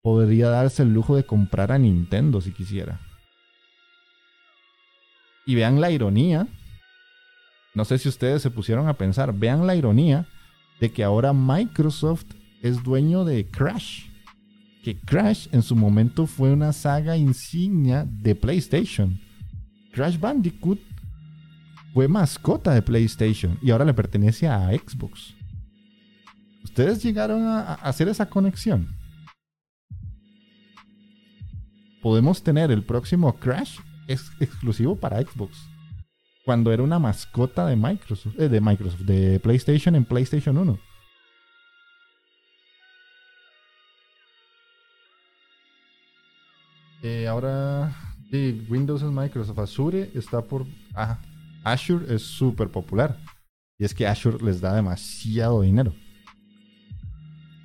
podría 0.03 0.51
darse 0.51 0.83
el 0.83 0.93
lujo 0.93 1.17
de 1.17 1.25
comprar 1.25 1.73
a 1.73 1.79
Nintendo 1.79 2.43
si 2.43 2.53
quisiera. 2.53 3.01
Y 5.47 5.55
vean 5.55 5.81
la 5.81 5.91
ironía, 5.91 6.47
no 7.79 7.85
sé 7.85 7.97
si 7.97 8.09
ustedes 8.09 8.43
se 8.43 8.51
pusieron 8.51 8.89
a 8.89 8.95
pensar, 8.95 9.33
vean 9.33 9.65
la 9.65 9.77
ironía 9.77 10.27
de 10.81 10.91
que 10.91 11.05
ahora 11.05 11.33
Microsoft 11.33 12.25
es 12.61 12.83
dueño 12.83 13.25
de 13.25 13.47
Crash. 13.49 14.09
Que 14.83 14.99
Crash 14.99 15.47
en 15.53 15.63
su 15.63 15.77
momento 15.77 16.27
fue 16.27 16.53
una 16.53 16.73
saga 16.73 17.17
insignia 17.17 18.05
de 18.05 18.35
PlayStation. 18.35 19.21
Crash 19.93 20.19
Bandicoot 20.19 20.81
fue 21.95 22.09
mascota 22.09 22.75
de 22.75 22.83
PlayStation 22.83 23.57
y 23.63 23.71
ahora 23.71 23.85
le 23.85 23.95
pertenece 23.95 24.49
a 24.49 24.71
Xbox. 24.71 25.37
¿Ustedes 26.65 27.01
llegaron 27.01 27.45
a, 27.45 27.75
hacer 27.75 28.09
esa 28.09 28.29
conexión? 28.29 28.89
Podemos 32.03 32.43
tener 32.43 32.73
el 32.73 32.85
próximo 32.85 33.33
Crash 33.39 33.79
exclusivo 34.09 34.97
para 34.97 35.23
Xbox. 35.23 35.78
Cuando 36.49 36.73
era 36.73 36.83
una 36.83 36.99
mascota 36.99 37.67
de 37.67 37.77
Microsoft, 37.77 38.41
eh, 38.41 38.49
de 38.49 38.59
Microsoft, 38.63 39.03
de 39.03 39.39
PlayStation 39.39 39.95
en 39.95 40.07
PlayStation 40.07 40.57
1. 40.57 40.79
Eh, 47.03 47.29
ahora 47.29 47.95
Windows 48.33 49.03
es 49.03 49.11
Microsoft. 49.11 49.59
Azure 49.59 50.11
está 50.15 50.41
por. 50.41 50.65
Ah, 50.95 51.19
Azure 51.65 52.15
es 52.15 52.23
súper 52.23 52.71
popular. 52.71 53.19
Y 53.79 53.85
es 53.85 53.93
que 53.93 54.07
Azure 54.07 54.43
les 54.43 54.63
da 54.63 54.75
demasiado 54.75 55.61
dinero. 55.61 55.93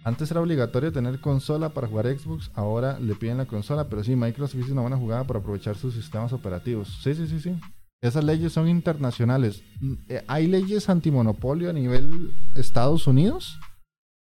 Antes 0.03 0.29
era 0.29 0.41
obligatorio 0.41 0.91
tener 0.91 1.21
consola 1.21 1.69
para 1.69 1.87
jugar 1.87 2.07
Xbox, 2.07 2.51
ahora 2.53 2.99
le 2.99 3.15
piden 3.15 3.37
la 3.37 3.45
consola, 3.45 3.87
pero 3.87 4.03
sí, 4.03 4.17
Microsoft 4.17 4.59
hizo 4.59 4.73
una 4.73 4.81
buena 4.81 4.97
jugada 4.97 5.23
para 5.23 5.39
aprovechar 5.39 5.77
sus 5.77 5.93
sistemas 5.93 6.33
operativos. 6.33 6.99
Sí, 7.01 7.15
sí, 7.15 7.27
sí, 7.27 7.39
sí. 7.39 7.57
Esas 8.03 8.25
leyes 8.25 8.51
son 8.51 8.67
internacionales. 8.67 9.63
Mm, 9.79 9.93
eh, 10.09 10.23
hay 10.27 10.47
leyes 10.47 10.89
antimonopolio 10.89 11.69
a 11.69 11.73
nivel 11.73 12.35
Estados 12.53 13.07
Unidos 13.07 13.57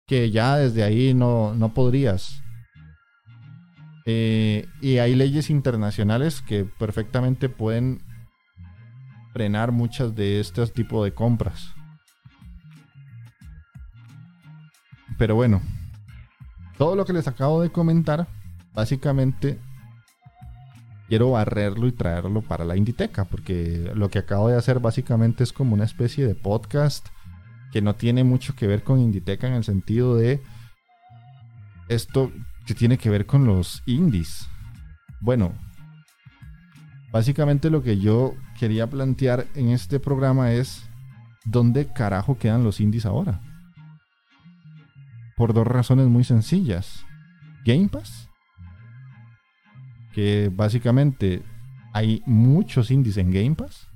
que 0.06 0.30
ya 0.30 0.58
desde 0.58 0.84
ahí 0.84 1.16
no, 1.16 1.56
no 1.56 1.74
podrías. 1.74 2.44
Eh, 4.06 4.68
y 4.80 5.00
hay 5.00 5.16
leyes 5.16 5.50
internacionales 5.50 6.42
que 6.42 6.66
perfectamente 6.66 7.50
pueden 7.50 8.04
frenar 9.34 9.72
muchas 9.72 10.14
de 10.14 10.40
estos 10.40 10.72
tipos 10.72 11.04
de 11.04 11.16
compras. 11.16 11.74
Pero 15.18 15.34
bueno, 15.34 15.64
todo 16.78 16.96
lo 16.96 17.06
que 17.06 17.14
les 17.14 17.28
acabo 17.28 17.60
de 17.64 17.72
comentar, 17.72 18.28
básicamente 18.74 19.58
quiero 21.08 21.32
barrerlo 21.32 21.88
y 21.88 21.92
traerlo 21.92 22.42
para 22.42 22.66
la 22.66 22.78
Inditeca, 22.78 23.26
porque 23.26 23.92
lo 23.96 24.10
que 24.10 24.20
acabo 24.20 24.50
de 24.50 24.58
hacer 24.58 24.80
básicamente 24.80 25.44
es 25.44 25.54
como 25.54 25.74
una 25.74 25.86
especie 25.86 26.26
de 26.26 26.36
podcast 26.36 27.08
que 27.72 27.82
no 27.82 27.96
tiene 27.96 28.24
mucho 28.24 28.56
que 28.56 28.68
ver 28.68 28.84
con 28.84 29.00
Inditeca 29.00 29.48
en 29.48 29.54
el 29.54 29.64
sentido 29.64 30.16
de 30.16 30.42
esto 31.90 32.32
que 32.66 32.74
tiene 32.74 32.98
que 32.98 33.10
ver 33.10 33.26
con 33.26 33.46
los 33.46 33.84
indies. 33.86 34.48
Bueno, 35.20 35.54
Básicamente 37.14 37.70
lo 37.70 37.84
que 37.84 38.00
yo 38.00 38.34
quería 38.60 38.90
plantear 38.90 39.46
en 39.54 39.70
este 39.70 40.00
programa 40.00 40.54
es 40.54 40.90
¿dónde 41.46 41.86
carajo 41.94 42.40
quedan 42.40 42.64
los 42.64 42.80
indies 42.80 43.06
ahora? 43.06 43.40
Por 45.38 45.54
dos 45.54 45.68
razones 45.68 46.08
muy 46.08 46.24
sencillas. 46.24 47.06
Game 47.66 47.88
Pass, 47.88 48.23
que 50.14 50.50
básicamente 50.54 51.44
hay 51.92 52.24
muchos 52.26 52.92
indies 52.92 53.18
en 53.18 53.32
Game 53.32 53.56
Pass. 53.56 53.88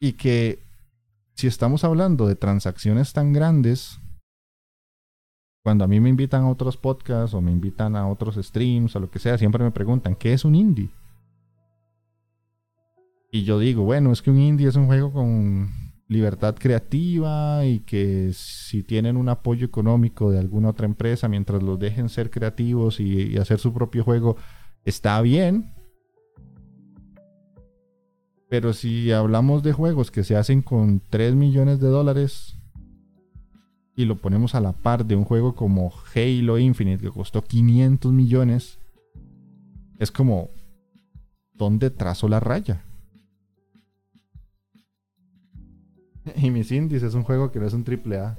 Y 0.00 0.14
que 0.14 0.62
si 1.34 1.46
estamos 1.46 1.84
hablando 1.84 2.26
de 2.26 2.34
transacciones 2.36 3.12
tan 3.12 3.32
grandes, 3.32 4.00
cuando 5.62 5.84
a 5.84 5.88
mí 5.88 6.00
me 6.00 6.10
invitan 6.10 6.42
a 6.42 6.50
otros 6.50 6.76
podcasts 6.76 7.34
o 7.34 7.40
me 7.40 7.50
invitan 7.50 7.96
a 7.96 8.08
otros 8.08 8.36
streams 8.36 8.94
o 8.96 9.00
lo 9.00 9.10
que 9.10 9.18
sea, 9.18 9.38
siempre 9.38 9.62
me 9.62 9.70
preguntan, 9.70 10.14
¿qué 10.14 10.32
es 10.32 10.44
un 10.44 10.54
indie? 10.54 10.90
Y 13.30 13.44
yo 13.44 13.58
digo, 13.58 13.82
bueno, 13.82 14.12
es 14.12 14.22
que 14.22 14.30
un 14.30 14.38
indie 14.38 14.68
es 14.68 14.76
un 14.76 14.86
juego 14.86 15.12
con 15.12 15.83
libertad 16.08 16.54
creativa 16.58 17.64
y 17.64 17.80
que 17.80 18.30
si 18.34 18.82
tienen 18.82 19.16
un 19.16 19.28
apoyo 19.28 19.66
económico 19.66 20.30
de 20.30 20.38
alguna 20.38 20.70
otra 20.70 20.86
empresa 20.86 21.28
mientras 21.28 21.62
los 21.62 21.78
dejen 21.78 22.08
ser 22.08 22.30
creativos 22.30 23.00
y, 23.00 23.36
hacer 23.38 23.58
su 23.58 23.72
propio 23.72 24.04
juego, 24.04 24.36
está 24.84 25.20
bien. 25.22 25.72
Pero 28.48 28.72
si 28.72 29.10
hablamos 29.10 29.62
de 29.62 29.72
juegos 29.72 30.10
que 30.10 30.24
se 30.24 30.36
hacen 30.36 30.62
con 30.62 31.00
3 31.10 31.34
millones 31.34 31.80
de 31.80 31.88
dólares 31.88 32.56
y 33.96 34.04
lo 34.04 34.16
ponemos 34.16 34.54
a 34.54 34.60
la 34.60 34.72
par 34.72 35.06
de 35.06 35.16
un 35.16 35.24
juego 35.24 35.54
como 35.54 35.92
Halo 36.14 36.58
Infinite 36.58 37.02
que 37.02 37.10
costó 37.10 37.42
500 37.42 38.12
millones, 38.12 38.78
es 39.98 40.10
como, 40.10 40.50
¿dónde 41.54 41.90
trazo 41.90 42.28
la 42.28 42.40
raya? 42.40 42.84
Y 46.36 46.50
mis 46.50 46.70
indies 46.72 47.02
es 47.02 47.14
un 47.14 47.22
juego 47.22 47.50
que 47.50 47.60
no 47.60 47.66
es 47.66 47.72
un 47.72 47.84
triple 47.84 48.18
A. 48.18 48.38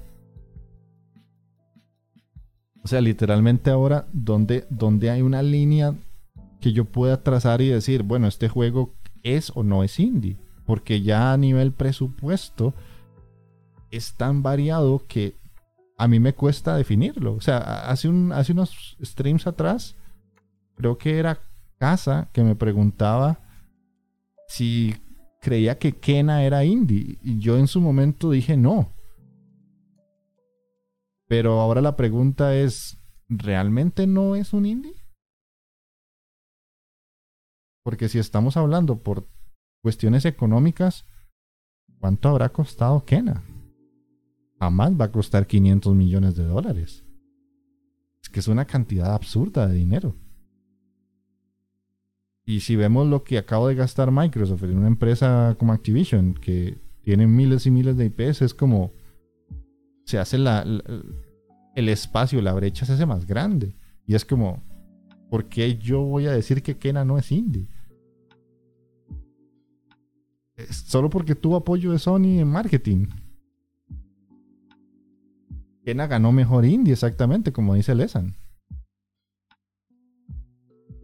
O 2.83 2.87
sea, 2.87 3.01
literalmente 3.01 3.71
ahora, 3.71 4.07
donde, 4.13 4.65
hay 5.09 5.21
una 5.23 5.41
línea 5.41 5.95
que 6.61 6.71
yo 6.71 6.85
pueda 6.85 7.23
trazar 7.23 7.61
y 7.61 7.69
decir, 7.69 8.03
bueno, 8.03 8.27
este 8.27 8.47
juego 8.47 8.93
es 9.23 9.51
o 9.55 9.63
no 9.63 9.83
es 9.83 9.99
indie. 9.99 10.37
Porque 10.67 11.01
ya 11.01 11.33
a 11.33 11.37
nivel 11.37 11.71
presupuesto 11.71 12.75
es 13.89 14.13
tan 14.13 14.43
variado 14.43 15.01
que 15.07 15.33
a 15.97 16.07
mí 16.07 16.19
me 16.19 16.33
cuesta 16.33 16.77
definirlo. 16.77 17.33
O 17.33 17.41
sea, 17.41 17.89
hace, 17.89 18.07
un, 18.07 18.31
hace 18.31 18.51
unos 18.51 18.97
streams 19.01 19.47
atrás, 19.47 19.95
creo 20.75 20.97
que 20.97 21.17
era 21.17 21.39
Casa 21.79 22.29
que 22.31 22.43
me 22.43 22.55
preguntaba 22.55 23.39
si 24.47 24.95
creía 25.45 25.77
que 25.77 25.91
Kena 25.91 26.43
era 26.43 26.65
indie. 26.65 27.19
Y 27.21 27.37
yo 27.37 27.59
en 27.59 27.67
su 27.67 27.79
momento 27.79 28.31
dije 28.31 28.57
no. 28.57 28.91
Pero 31.27 31.61
ahora 31.61 31.81
la 31.81 31.95
pregunta 31.95 32.55
es, 32.55 32.97
¿realmente 33.29 34.07
no 34.07 34.35
es 34.35 34.53
un 34.53 34.65
indie? 34.65 34.95
Porque 37.83 38.09
si 38.09 38.17
estamos 38.17 38.57
hablando 38.57 39.03
por 39.03 39.27
cuestiones 39.83 40.25
económicas, 40.25 41.05
¿cuánto 41.99 42.29
habrá 42.29 42.49
costado 42.49 43.05
Kena? 43.05 43.43
Jamás 44.59 44.93
va 44.99 45.05
a 45.05 45.11
costar 45.11 45.45
500 45.45 45.93
millones 45.93 46.35
de 46.35 46.45
dólares. 46.45 47.05
Es 48.23 48.29
que 48.29 48.39
es 48.39 48.47
una 48.47 48.65
cantidad 48.65 49.13
absurda 49.13 49.67
de 49.67 49.75
dinero. 49.75 50.15
Y 52.45 52.59
si 52.59 52.75
vemos 52.75 53.07
lo 53.07 53.23
que 53.23 53.37
acabo 53.37 53.67
de 53.67 53.75
gastar 53.75 54.11
Microsoft 54.11 54.63
en 54.63 54.77
una 54.77 54.87
empresa 54.87 55.55
como 55.57 55.73
Activision, 55.73 56.35
que 56.35 56.77
tiene 57.01 57.25
miles 57.25 57.65
y 57.65 57.71
miles 57.71 57.97
de 57.97 58.05
IPs, 58.05 58.43
es 58.43 58.53
como 58.53 58.91
se 60.05 60.19
hace 60.19 60.37
la, 60.37 60.63
el 61.75 61.89
espacio, 61.89 62.41
la 62.41 62.53
brecha 62.53 62.85
se 62.85 62.93
hace 62.93 63.05
más 63.05 63.25
grande. 63.25 63.75
Y 64.05 64.13
es 64.13 64.25
como, 64.25 64.63
¿por 65.29 65.49
qué 65.49 65.77
yo 65.77 66.01
voy 66.01 66.27
a 66.27 66.31
decir 66.31 66.61
que 66.61 66.77
Kena 66.77 67.03
no 67.03 67.17
es 67.17 67.31
indie? 67.31 67.67
solo 70.69 71.09
porque 71.09 71.35
tuvo 71.35 71.57
apoyo 71.57 71.91
de 71.91 71.99
Sony 71.99 72.39
en 72.39 72.47
marketing. 72.47 73.07
Kena 75.83 76.07
ganó 76.07 76.31
mejor 76.31 76.65
indie, 76.65 76.93
exactamente, 76.93 77.51
como 77.51 77.75
dice 77.75 77.93
Lesan. 77.93 78.35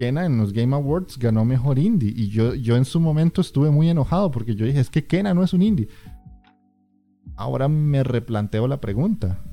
Kena 0.02 0.26
en 0.26 0.40
los 0.40 0.52
Game 0.52 0.76
Awards 0.76 1.20
ganó 1.20 1.46
mejor 1.46 1.78
indie. 1.78 2.10
Y 2.10 2.30
yo, 2.30 2.56
yo 2.56 2.76
en 2.76 2.86
su 2.86 3.00
momento 3.00 3.40
estuve 3.40 3.70
muy 3.70 3.88
enojado 3.88 4.32
porque 4.32 4.56
yo 4.56 4.66
dije, 4.66 4.80
es 4.80 4.90
que 4.90 5.06
Kena 5.06 5.36
no 5.36 5.44
es 5.44 5.54
un 5.54 5.62
indie. 5.62 5.90
Ahora 7.36 7.68
me 7.68 8.04
replanteo 8.04 8.68
la 8.68 8.82
pregunta. 8.82 9.46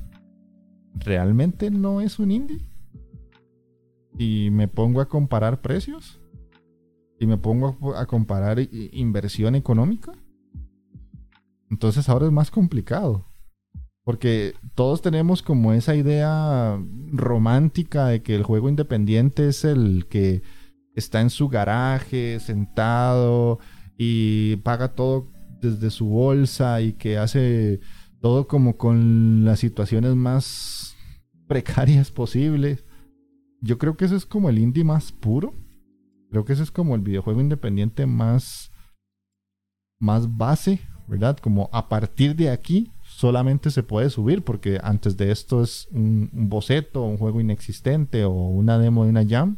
¿Realmente 0.95 1.69
no 1.69 2.01
es 2.01 2.17
un 2.17 2.31
indie? 2.31 2.65
Y 4.17 4.49
me 4.49 4.67
pongo 4.67 5.01
a 5.01 5.07
comparar 5.07 5.61
precios. 5.61 6.19
Y 7.19 7.27
me 7.27 7.37
pongo 7.37 7.95
a 7.95 8.07
comparar 8.07 8.57
inversión 8.91 9.53
económica. 9.53 10.13
Entonces 11.69 12.09
ahora 12.09 12.25
es 12.25 12.31
más 12.31 12.49
complicado. 12.49 13.23
Porque 14.09 14.55
todos 14.73 15.03
tenemos 15.03 15.43
como 15.43 15.71
esa 15.71 15.95
idea 15.95 16.83
romántica 17.11 18.07
de 18.07 18.23
que 18.23 18.33
el 18.33 18.41
juego 18.41 18.67
independiente 18.67 19.49
es 19.49 19.63
el 19.63 20.07
que 20.09 20.41
está 20.95 21.21
en 21.21 21.29
su 21.29 21.47
garaje, 21.47 22.39
sentado 22.39 23.59
y 23.99 24.55
paga 24.63 24.95
todo 24.95 25.31
desde 25.61 25.91
su 25.91 26.07
bolsa 26.07 26.81
y 26.81 26.93
que 26.93 27.19
hace 27.19 27.81
todo 28.19 28.47
como 28.47 28.77
con 28.77 29.45
las 29.45 29.59
situaciones 29.59 30.15
más 30.15 30.95
precarias 31.47 32.09
posibles. 32.09 32.85
Yo 33.61 33.77
creo 33.77 33.95
que 33.95 34.05
ese 34.05 34.15
es 34.15 34.25
como 34.25 34.49
el 34.49 34.57
indie 34.57 34.83
más 34.83 35.11
puro. 35.11 35.53
Creo 36.31 36.45
que 36.45 36.53
ese 36.53 36.63
es 36.63 36.71
como 36.71 36.95
el 36.95 37.01
videojuego 37.01 37.41
independiente 37.41 38.07
más 38.07 38.71
más 39.99 40.35
base, 40.35 40.81
¿verdad? 41.07 41.37
Como 41.37 41.69
a 41.71 41.89
partir 41.89 42.35
de 42.35 42.49
aquí 42.49 42.91
solamente 43.19 43.69
se 43.69 43.83
puede 43.83 44.09
subir 44.09 44.45
porque 44.45 44.79
antes 44.81 45.17
de 45.17 45.29
esto 45.33 45.61
es 45.61 45.89
un, 45.91 46.29
boceto, 46.31 47.03
un 47.03 47.17
juego 47.17 47.41
inexistente 47.41 48.23
o 48.23 48.31
una 48.31 48.79
demo 48.79 49.03
de 49.03 49.09
una 49.09 49.27
jam. 49.27 49.57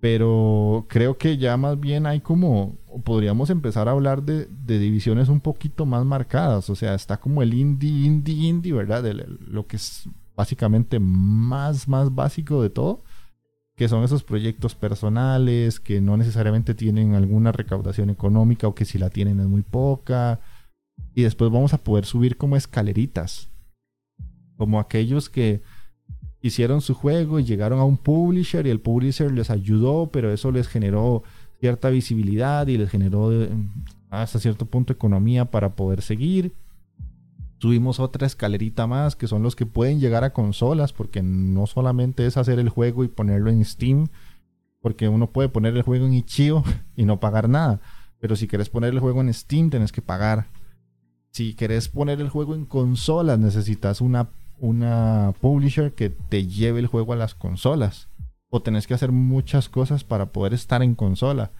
Pero 0.00 0.84
creo 0.86 1.16
que 1.16 1.38
ya 1.38 1.56
más 1.56 1.80
bien 1.80 2.04
hay 2.04 2.20
como, 2.20 2.76
podríamos 3.04 3.48
empezar 3.48 3.88
a 3.88 3.92
hablar 3.92 4.22
de, 4.22 4.46
divisiones 4.66 5.30
un 5.30 5.40
poquito 5.40 5.86
más 5.86 6.04
marcadas. 6.04 6.68
O 6.68 6.74
sea, 6.74 6.94
está 6.94 7.16
como 7.16 7.42
el 7.42 7.54
indie, 7.54 8.04
indie, 8.04 8.46
indie, 8.46 8.74
¿verdad? 8.74 9.02
lo 9.48 9.66
que 9.66 9.76
es 9.76 10.06
básicamente 10.36 11.00
más, 11.00 11.88
más 11.88 12.14
básico 12.14 12.60
de 12.60 12.68
todo. 12.68 13.02
Que 13.76 13.88
son 13.88 14.04
esos 14.04 14.24
proyectos 14.24 14.74
personales 14.74 15.80
que 15.80 16.02
no 16.02 16.18
necesariamente 16.18 16.74
tienen 16.74 17.14
alguna 17.14 17.50
recaudación 17.50 18.10
económica 18.10 18.68
o 18.68 18.74
que 18.74 18.84
si 18.84 18.98
la 18.98 19.08
tienen 19.08 19.40
es 19.40 19.46
muy 19.46 19.62
poca 19.62 20.38
y 21.14 21.22
después 21.22 21.50
vamos 21.50 21.72
a 21.74 21.78
poder 21.78 22.04
subir 22.04 22.36
como 22.36 22.56
escaleritas. 22.56 23.48
Como 24.56 24.80
aquellos 24.80 25.28
que 25.28 25.62
hicieron 26.40 26.80
su 26.80 26.94
juego 26.94 27.38
y 27.38 27.44
llegaron 27.44 27.78
a 27.78 27.84
un 27.84 27.96
publisher 27.96 28.66
y 28.66 28.70
el 28.70 28.80
publisher 28.80 29.32
les 29.32 29.50
ayudó, 29.50 30.10
pero 30.12 30.32
eso 30.32 30.50
les 30.50 30.68
generó 30.68 31.22
cierta 31.60 31.88
visibilidad 31.88 32.66
y 32.66 32.76
les 32.76 32.90
generó 32.90 33.32
eh, 33.32 33.48
hasta 34.10 34.38
cierto 34.38 34.66
punto 34.66 34.92
economía 34.92 35.46
para 35.46 35.74
poder 35.74 36.02
seguir. 36.02 36.52
Subimos 37.58 37.98
otra 37.98 38.26
escalerita 38.26 38.86
más 38.86 39.16
que 39.16 39.26
son 39.26 39.42
los 39.42 39.56
que 39.56 39.64
pueden 39.64 40.00
llegar 40.00 40.24
a 40.24 40.34
consolas 40.34 40.92
porque 40.92 41.22
no 41.22 41.66
solamente 41.66 42.26
es 42.26 42.36
hacer 42.36 42.58
el 42.58 42.68
juego 42.68 43.04
y 43.04 43.08
ponerlo 43.08 43.50
en 43.50 43.64
Steam, 43.64 44.08
porque 44.82 45.08
uno 45.08 45.30
puede 45.30 45.48
poner 45.48 45.74
el 45.74 45.82
juego 45.82 46.04
en 46.04 46.12
Itch.io 46.12 46.62
y 46.96 47.06
no 47.06 47.20
pagar 47.20 47.48
nada, 47.48 47.80
pero 48.18 48.36
si 48.36 48.48
quieres 48.48 48.68
poner 48.68 48.92
el 48.92 49.00
juego 49.00 49.22
en 49.22 49.32
Steam 49.32 49.70
tienes 49.70 49.92
que 49.92 50.02
pagar 50.02 50.48
si 51.34 51.54
querés 51.54 51.88
poner 51.88 52.20
el 52.20 52.28
juego 52.28 52.54
en 52.54 52.64
consolas, 52.64 53.40
necesitas 53.40 54.00
una, 54.00 54.28
una 54.60 55.34
publisher 55.40 55.92
que 55.92 56.08
te 56.08 56.46
lleve 56.46 56.78
el 56.78 56.86
juego 56.86 57.12
a 57.12 57.16
las 57.16 57.34
consolas. 57.34 58.08
O 58.50 58.62
tenés 58.62 58.86
que 58.86 58.94
hacer 58.94 59.10
muchas 59.10 59.68
cosas 59.68 60.04
para 60.04 60.26
poder 60.26 60.54
estar 60.54 60.80
en 60.84 60.94
consola. 60.94 61.50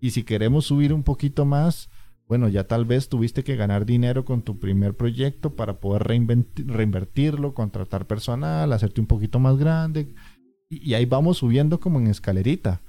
Y 0.00 0.10
si 0.10 0.24
queremos 0.24 0.66
subir 0.66 0.92
un 0.92 1.04
poquito 1.04 1.44
más, 1.44 1.88
bueno, 2.26 2.48
ya 2.48 2.66
tal 2.66 2.84
vez 2.84 3.08
tuviste 3.08 3.44
que 3.44 3.54
ganar 3.54 3.86
dinero 3.86 4.24
con 4.24 4.42
tu 4.42 4.58
primer 4.58 4.96
proyecto 4.96 5.54
para 5.54 5.78
poder 5.78 6.02
reinvertirlo, 6.02 7.54
contratar 7.54 8.08
personal, 8.08 8.72
hacerte 8.72 9.00
un 9.00 9.06
poquito 9.06 9.38
más 9.38 9.56
grande. 9.56 10.12
y 10.68 10.94
ahí 10.94 11.04
vamos 11.04 11.38
subiendo 11.38 11.78
como 11.78 12.00
en 12.00 12.08
escalerita 12.08 12.80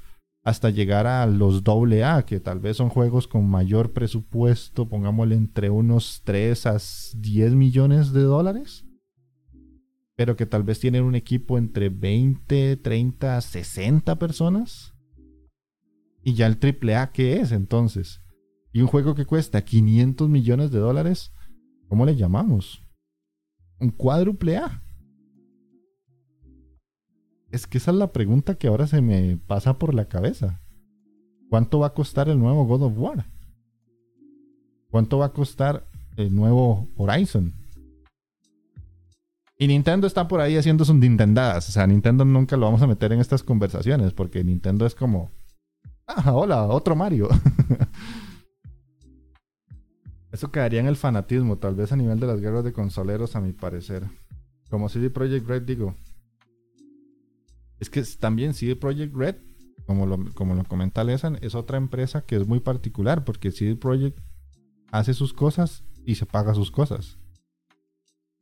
hasta 0.43 0.69
llegar 0.69 1.07
a 1.07 1.25
los 1.25 1.63
AA, 1.65 2.25
que 2.25 2.39
tal 2.39 2.59
vez 2.59 2.77
son 2.77 2.89
juegos 2.89 3.27
con 3.27 3.47
mayor 3.49 3.93
presupuesto, 3.93 4.89
pongámosle 4.89 5.35
entre 5.35 5.69
unos 5.69 6.21
3 6.25 6.65
a 6.65 6.77
10 7.15 7.55
millones 7.55 8.11
de 8.11 8.23
dólares, 8.23 8.85
pero 10.15 10.35
que 10.35 10.45
tal 10.45 10.63
vez 10.63 10.79
tienen 10.79 11.03
un 11.03 11.15
equipo 11.15 11.57
entre 11.57 11.89
20, 11.89 12.75
30, 12.77 13.39
60 13.39 14.19
personas. 14.19 14.93
Y 16.23 16.33
ya 16.33 16.47
el 16.47 16.57
AAA, 16.61 17.11
¿qué 17.11 17.39
es 17.39 17.51
entonces? 17.51 18.21
Y 18.73 18.81
un 18.81 18.87
juego 18.87 19.15
que 19.15 19.25
cuesta 19.25 19.63
500 19.63 20.27
millones 20.29 20.71
de 20.71 20.79
dólares, 20.79 21.31
¿cómo 21.87 22.05
le 22.05 22.15
llamamos? 22.15 22.81
Un 23.79 23.91
cuádruple 23.91 24.57
A. 24.57 24.82
Es 27.53 27.67
que 27.67 27.77
esa 27.77 27.91
es 27.91 27.97
la 27.97 28.11
pregunta 28.11 28.55
que 28.55 28.65
ahora 28.65 28.87
se 28.87 28.99
me 28.99 29.37
pasa 29.37 29.77
por 29.77 29.93
la 29.93 30.05
cabeza. 30.05 30.59
¿Cuánto 31.51 31.77
va 31.77 31.87
a 31.87 31.93
costar 31.93 32.27
el 32.27 32.39
nuevo 32.39 32.65
God 32.65 32.81
of 32.81 32.97
War? 32.97 33.27
¿Cuánto 34.89 35.19
va 35.19 35.27
a 35.27 35.33
costar 35.33 35.85
el 36.17 36.35
nuevo 36.35 36.87
Horizon? 36.97 37.53
Y 39.55 39.67
Nintendo 39.67 40.07
está 40.07 40.27
por 40.27 40.41
ahí 40.41 40.57
haciendo 40.57 40.83
sus 40.83 40.95
Nintendadas. 40.95 41.69
O 41.69 41.71
sea, 41.71 41.85
Nintendo 41.85 42.25
nunca 42.25 42.57
lo 42.57 42.65
vamos 42.65 42.81
a 42.81 42.87
meter 42.87 43.13
en 43.13 43.19
estas 43.19 43.43
conversaciones 43.43 44.13
porque 44.13 44.43
Nintendo 44.43 44.87
es 44.87 44.95
como... 44.95 45.29
Ah, 46.07 46.33
hola, 46.33 46.63
otro 46.63 46.95
Mario. 46.95 47.29
Eso 50.31 50.51
quedaría 50.51 50.79
en 50.79 50.87
el 50.87 50.95
fanatismo, 50.95 51.59
tal 51.59 51.75
vez 51.75 51.91
a 51.91 51.97
nivel 51.97 52.19
de 52.19 52.25
las 52.25 52.41
guerras 52.41 52.63
de 52.63 52.73
consoleros, 52.73 53.35
a 53.35 53.41
mi 53.41 53.53
parecer. 53.53 54.09
Como 54.71 54.89
CD 54.89 55.11
Projekt 55.11 55.47
Red, 55.47 55.61
digo. 55.61 55.93
Es 57.83 57.89
que 57.89 58.01
también 58.17 58.53
CD 58.53 58.77
Projekt 58.77 59.13
Red, 59.13 59.35
como 59.85 60.05
lo, 60.05 60.33
como 60.35 60.55
lo 60.55 60.63
comenta 60.63 61.03
Lesan, 61.03 61.37
es 61.41 61.53
otra 61.53 61.75
empresa 61.75 62.25
que 62.25 62.37
es 62.37 62.47
muy 62.47 62.61
particular 62.61 63.25
porque 63.25 63.51
CD 63.51 63.75
Projekt 63.75 64.21
hace 64.93 65.13
sus 65.13 65.33
cosas 65.33 65.83
y 66.05 66.15
se 66.15 66.25
paga 66.25 66.53
sus 66.53 66.71
cosas. 66.71 67.19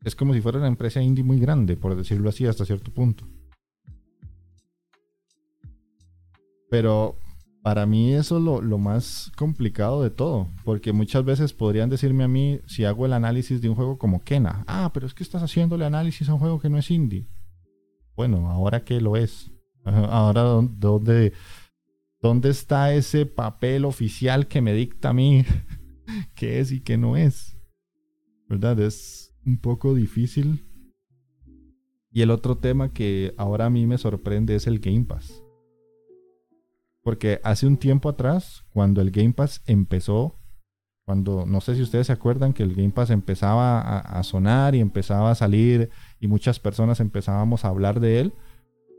Es 0.04 0.16
como 0.16 0.36
si 0.36 0.42
fuera 0.42 0.60
una 0.60 0.68
empresa 0.68 1.02
indie 1.02 1.24
muy 1.24 1.39
grande, 1.39 1.76
por 1.76 1.96
decirlo 1.96 2.30
así, 2.30 2.46
hasta 2.46 2.66
cierto 2.66 2.94
punto. 2.94 3.26
Pero 6.70 7.18
para 7.64 7.88
mí 7.88 8.14
eso 8.14 8.38
es 8.38 8.44
lo, 8.44 8.78
más 8.78 9.32
complicado 9.36 10.04
de 10.04 10.12
todo, 10.12 10.50
porque 10.64 10.94
muchas 10.94 11.26
veces 11.26 11.52
podrían 11.52 11.89
decirme 11.89 12.26
a 12.26 12.28
mí 12.28 12.60
si 12.68 12.86
hago 12.86 13.08
el 13.08 13.14
análisis 13.14 13.60
de 13.60 13.70
un 13.70 13.76
juego 13.76 13.98
como 13.98 14.24
Kena, 14.24 14.66
ah, 14.68 14.92
pero 14.94 15.08
es 15.08 15.16
que 15.16 15.24
estás 15.24 15.42
haciéndole 15.42 15.84
análisis 15.84 16.30
a 16.30 16.36
un 16.36 16.39
juego 16.39 16.60
que 16.60 16.70
no 16.70 16.78
es 16.78 16.92
indie. 16.92 17.26
Bueno, 18.16 18.49
ahora 18.49 18.84
que 18.84 19.01
lo 19.01 19.16
es. 19.16 19.51
Ahora, 19.84 20.41
¿dónde, 20.41 21.34
dónde 22.22 22.49
está 22.49 22.93
ese 22.93 23.26
papel 23.26 23.86
oficial 23.86 24.47
que 24.47 24.62
me 24.62 24.74
dicta 24.74 25.09
a 25.09 25.14
mí 25.14 25.43
qué 26.36 26.59
es 26.59 26.72
y 26.72 26.82
qué 26.82 26.97
no 26.97 27.18
es? 27.18 27.57
¿Verdad? 28.47 28.80
Es 28.80 29.34
un 29.45 29.57
poco 29.57 29.95
difícil. 29.95 30.66
Y 32.12 32.22
el 32.22 32.32
otro 32.32 32.57
tema 32.57 32.91
que 32.91 33.34
ahora 33.38 33.68
a 33.68 33.70
mí 33.70 33.88
me 33.88 33.97
sorprende 33.97 34.55
es 34.55 34.68
el 34.68 34.80
Game 34.80 35.05
Pass. 35.05 35.43
Porque 37.03 37.39
hace 37.43 37.66
un 37.66 37.78
tiempo 37.78 38.09
atrás, 38.09 38.66
cuando 38.72 39.01
el 39.01 39.12
Game 39.12 39.34
Pass 39.34 39.64
empezó, 39.66 40.41
cuando 41.12 41.45
no 41.45 41.59
sé 41.59 41.76
si 41.76 41.82
ustedes 41.82 42.07
se 42.07 42.14
acuerdan 42.14 42.53
que 42.53 42.64
el 42.64 42.74
Game 42.74 42.91
Pass 42.91 43.09
empezaba 43.09 43.99
a, 43.99 44.24
sonar 44.24 44.76
y 44.76 44.80
empezaba 44.80 45.30
a 45.30 45.36
salir 45.36 45.89
y 46.22 46.28
muchas 46.28 46.62
personas 46.62 47.01
empezábamos 47.01 47.66
a 47.66 47.68
hablar 47.68 47.99
de 47.99 48.22
él, 48.22 48.34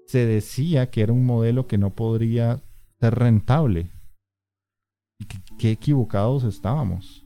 se 0.07 0.27
decía 0.27 0.91
que 0.91 1.01
era 1.01 1.15
un 1.15 1.25
modelo 1.25 1.67
que 1.67 1.79
no 1.79 1.95
podría 1.95 2.61
ser 3.01 3.15
rentable. 3.15 3.91
Y 5.19 5.25
qué 5.57 5.71
equivocados 5.71 6.45
estábamos. 6.45 7.25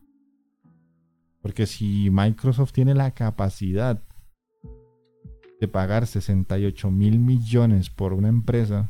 Porque 1.43 1.67
si 1.67 2.09
Microsoft 2.13 2.73
tiene 2.73 2.95
la 2.95 3.11
capacidad 3.11 4.01
de 5.61 5.67
pagar 5.67 6.07
68 6.07 6.93
mil 6.93 7.19
millones 7.19 7.91
por 7.91 8.13
una 8.13 8.29
empresa, 8.29 8.89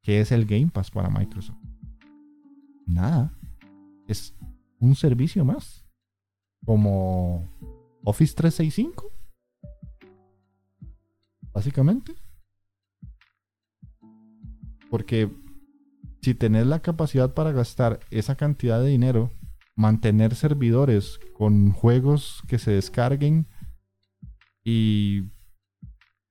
¿Qué 0.00 0.20
es 0.20 0.32
el 0.32 0.46
Game 0.46 0.68
Pass 0.68 0.90
para 0.90 1.10
Microsoft? 1.10 1.56
Nada. 2.86 3.32
Es 4.06 4.34
un 4.80 4.94
servicio 4.94 5.44
más. 5.44 5.84
Como 6.64 7.48
Office 8.04 8.34
365. 8.34 9.10
Básicamente. 11.52 12.14
Porque 14.90 15.30
si 16.22 16.34
tenés 16.34 16.66
la 16.66 16.80
capacidad 16.80 17.34
para 17.34 17.52
gastar 17.52 18.00
esa 18.10 18.36
cantidad 18.36 18.80
de 18.80 18.88
dinero, 18.88 19.30
mantener 19.76 20.34
servidores 20.34 21.20
con 21.34 21.72
juegos 21.72 22.42
que 22.48 22.58
se 22.58 22.70
descarguen 22.72 23.46
y 24.64 25.24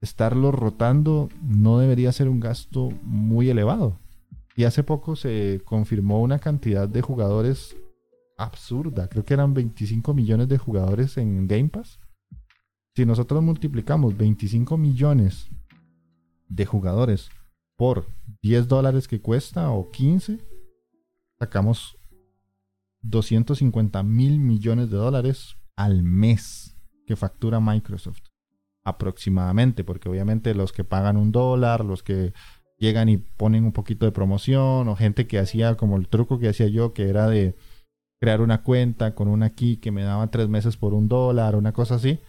estarlo 0.01 0.51
rotando 0.51 1.29
no 1.41 1.79
debería 1.79 2.11
ser 2.11 2.27
un 2.27 2.39
gasto 2.39 2.89
muy 3.03 3.49
elevado. 3.49 3.99
Y 4.55 4.65
hace 4.65 4.83
poco 4.83 5.15
se 5.15 5.61
confirmó 5.65 6.21
una 6.21 6.39
cantidad 6.39 6.87
de 6.87 7.01
jugadores 7.01 7.75
absurda. 8.37 9.07
Creo 9.07 9.25
que 9.25 9.33
eran 9.33 9.53
25 9.53 10.13
millones 10.13 10.47
de 10.47 10.57
jugadores 10.57 11.17
en 11.17 11.47
Game 11.47 11.69
Pass. 11.69 11.99
Si 12.95 13.05
nosotros 13.05 13.41
multiplicamos 13.41 14.15
25 14.15 14.77
millones 14.77 15.49
de 16.47 16.65
jugadores 16.65 17.29
por 17.75 18.07
10 18.41 18.67
dólares 18.67 19.07
que 19.07 19.21
cuesta 19.21 19.71
o 19.71 19.89
15, 19.89 20.39
sacamos 21.39 21.97
250 23.01 24.03
mil 24.03 24.39
millones 24.39 24.89
de 24.89 24.97
dólares 24.97 25.55
al 25.75 26.03
mes 26.03 26.77
que 27.05 27.15
factura 27.15 27.59
Microsoft 27.59 28.21
aproximadamente, 28.83 29.83
porque 29.83 30.09
obviamente 30.09 30.53
los 30.53 30.71
que 30.71 30.83
pagan 30.83 31.17
un 31.17 31.31
dólar, 31.31 31.83
los 31.83 32.03
que 32.03 32.33
llegan 32.77 33.09
y 33.09 33.17
ponen 33.17 33.65
un 33.65 33.71
poquito 33.71 34.05
de 34.05 34.11
promoción, 34.11 34.87
o 34.87 34.95
gente 34.95 35.25
que 35.25 35.39
hacía 35.39 35.75
como 35.75 35.97
el 35.97 36.07
truco 36.07 36.37
que 36.39 36.49
hacía 36.49 36.67
yo, 36.67 36.93
que 36.93 37.09
era 37.09 37.27
de 37.27 37.55
crear 38.23 38.39
una 38.39 38.63
cuenta 38.63 39.15
con 39.15 39.27
una 39.27 39.49
key 39.49 39.75
que 39.75 39.91
me 39.91 40.01
daba 40.01 40.27
tres 40.27 40.47
meses 40.47 40.77
por 40.77 40.93
un 40.93 41.09
dólar, 41.09 41.57
una 41.57 41.73
cosa 41.73 41.95
así. 41.95 42.21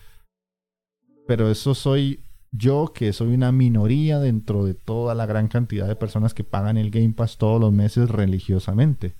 Pero 1.29 1.49
eso 1.49 1.73
soy 1.77 2.25
yo, 2.51 2.93
que 2.93 3.13
soy 3.13 3.33
una 3.33 3.53
minoría 3.53 4.19
dentro 4.19 4.65
de 4.65 4.75
toda 4.75 5.15
la 5.15 5.25
gran 5.25 5.47
cantidad 5.47 5.87
de 5.87 5.95
personas 5.95 6.35
que 6.35 6.43
pagan 6.43 6.79
el 6.79 6.91
Game 6.91 7.13
Pass 7.13 7.39
todos 7.39 7.61
los 7.61 7.73
meses 7.73 8.11
religiosamente. 8.11 9.15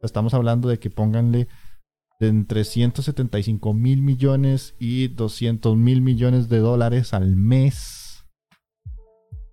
Estamos 0.00 0.32
hablando 0.32 0.70
de 0.70 0.78
que 0.78 0.88
pónganle 0.88 1.46
de 2.18 2.28
entre 2.28 2.64
175 2.64 3.74
mil 3.74 4.00
millones 4.00 4.76
y 4.78 5.08
200 5.08 5.76
mil 5.76 6.00
millones 6.00 6.48
de 6.48 6.56
dólares 6.56 7.12
al 7.12 7.36
mes, 7.36 8.24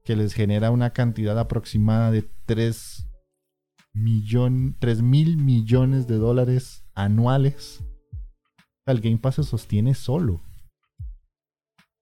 que 0.06 0.16
les 0.16 0.34
genera 0.34 0.72
una 0.72 0.92
cantidad 0.92 1.38
aproximada 1.38 2.12
de 2.12 2.24
3 2.46 3.11
mil 3.94 5.38
millones 5.38 6.08
de 6.08 6.16
dólares 6.16 6.84
anuales. 6.94 7.84
El 8.86 9.02
Game 9.02 9.18
Pass 9.18 9.36
se 9.36 9.44
sostiene 9.44 9.94
solo. 9.94 10.42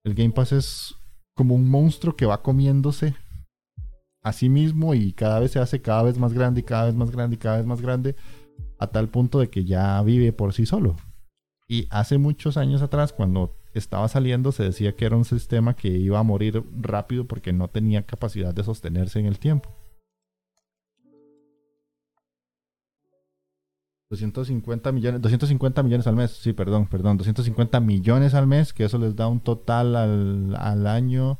El 0.04 0.14
Game 0.14 0.30
Pass 0.30 0.52
es 0.52 0.94
como 1.34 1.54
un 1.54 1.68
monstruo 1.68 2.16
que 2.16 2.26
va 2.26 2.42
comiéndose 2.42 3.14
a 4.22 4.32
sí 4.32 4.48
mismo 4.48 4.94
y 4.94 5.12
cada 5.12 5.40
vez 5.40 5.52
se 5.52 5.58
hace 5.58 5.80
cada 5.80 6.02
vez 6.02 6.18
más 6.18 6.34
grande 6.34 6.62
cada 6.64 6.86
vez 6.86 6.94
más 6.94 7.10
grande 7.10 7.36
y 7.36 7.38
cada 7.38 7.56
vez 7.56 7.66
más 7.66 7.80
grande 7.80 8.16
a 8.78 8.86
tal 8.88 9.08
punto 9.08 9.38
de 9.38 9.48
que 9.48 9.64
ya 9.64 10.02
vive 10.02 10.32
por 10.32 10.52
sí 10.52 10.66
solo. 10.66 10.96
Y 11.68 11.86
hace 11.90 12.18
muchos 12.18 12.56
años 12.56 12.82
atrás, 12.82 13.12
cuando 13.12 13.56
estaba 13.74 14.08
saliendo, 14.08 14.50
se 14.50 14.64
decía 14.64 14.96
que 14.96 15.04
era 15.04 15.16
un 15.16 15.24
sistema 15.24 15.76
que 15.76 15.88
iba 15.88 16.18
a 16.18 16.24
morir 16.24 16.64
rápido 16.80 17.26
porque 17.26 17.52
no 17.52 17.68
tenía 17.68 18.02
capacidad 18.02 18.52
de 18.52 18.64
sostenerse 18.64 19.20
en 19.20 19.26
el 19.26 19.38
tiempo. 19.38 19.70
250 24.10 24.92
millones, 24.92 25.22
250 25.22 25.82
millones 25.84 26.06
al 26.08 26.16
mes, 26.16 26.32
sí, 26.32 26.52
perdón, 26.52 26.88
perdón, 26.88 27.16
250 27.16 27.78
millones 27.80 28.34
al 28.34 28.48
mes, 28.48 28.72
que 28.72 28.84
eso 28.84 28.98
les 28.98 29.14
da 29.14 29.28
un 29.28 29.40
total 29.40 29.94
al, 29.94 30.56
al 30.56 30.86
año 30.88 31.38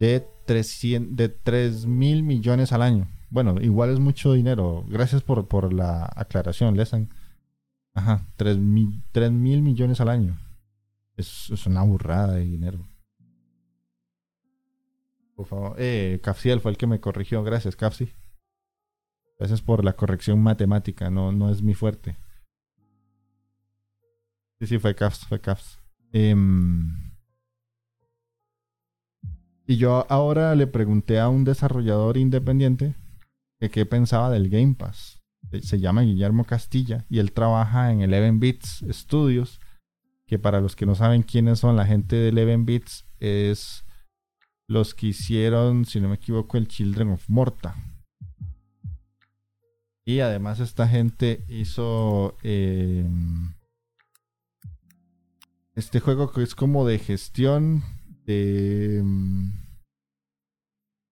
de, 0.00 0.26
300, 0.46 1.14
de 1.14 1.28
3 1.28 1.86
mil 1.86 2.22
millones 2.22 2.72
al 2.72 2.82
año. 2.82 3.08
Bueno, 3.28 3.60
igual 3.60 3.90
es 3.90 4.00
mucho 4.00 4.32
dinero. 4.32 4.84
Gracias 4.88 5.22
por, 5.22 5.48
por 5.48 5.72
la 5.72 6.10
aclaración, 6.16 6.76
Lesan. 6.76 7.10
Ajá, 7.94 8.26
3 8.36 8.58
mil, 8.58 9.02
mil 9.32 9.62
millones 9.62 10.00
al 10.00 10.08
año. 10.08 10.38
Es, 11.16 11.50
una 11.66 11.82
burrada 11.82 12.34
de 12.34 12.44
dinero. 12.44 12.88
Por 15.34 15.46
favor. 15.46 15.74
Eh, 15.78 16.20
Capsiel 16.22 16.60
fue 16.60 16.70
el 16.70 16.76
que 16.78 16.86
me 16.86 17.00
corrigió. 17.00 17.42
Gracias, 17.42 17.76
Capsi. 17.76 18.12
Gracias 19.42 19.60
por 19.60 19.84
la 19.84 19.94
corrección 19.94 20.40
matemática. 20.40 21.10
No, 21.10 21.32
no 21.32 21.50
es 21.50 21.62
mi 21.62 21.74
fuerte. 21.74 22.16
Sí, 24.60 24.68
sí, 24.68 24.78
fue 24.78 24.94
Caps, 24.94 25.26
fue 25.26 25.40
Caps. 25.40 25.80
Em, 26.12 27.10
y 29.66 29.78
yo 29.78 30.06
ahora 30.08 30.54
le 30.54 30.68
pregunté 30.68 31.18
a 31.18 31.28
un 31.28 31.42
desarrollador 31.42 32.18
independiente 32.18 32.94
qué 33.72 33.84
pensaba 33.84 34.30
del 34.30 34.48
Game 34.48 34.76
Pass. 34.78 35.20
Se 35.60 35.80
llama 35.80 36.02
Guillermo 36.02 36.44
Castilla 36.44 37.04
y 37.08 37.18
él 37.18 37.32
trabaja 37.32 37.90
en 37.90 38.00
Eleven 38.00 38.38
Bits 38.38 38.84
Studios, 38.90 39.60
que 40.24 40.38
para 40.38 40.60
los 40.60 40.76
que 40.76 40.86
no 40.86 40.94
saben 40.94 41.24
quiénes 41.24 41.58
son 41.58 41.74
la 41.74 41.84
gente 41.84 42.14
de 42.14 42.28
Eleven 42.28 42.64
Bits 42.64 43.06
es 43.18 43.84
los 44.68 44.94
que 44.94 45.08
hicieron, 45.08 45.84
si 45.84 46.00
no 46.00 46.10
me 46.10 46.14
equivoco, 46.14 46.58
el 46.58 46.68
Children 46.68 47.10
of 47.10 47.28
Morta. 47.28 47.74
Y 50.04 50.20
además 50.20 50.58
esta 50.60 50.88
gente 50.88 51.44
hizo 51.48 52.36
eh, 52.42 53.08
este 55.74 56.00
juego 56.00 56.32
que 56.32 56.42
es 56.42 56.54
como 56.54 56.86
de 56.86 56.98
gestión 56.98 57.82
de 58.24 59.00
mm, 59.04 59.52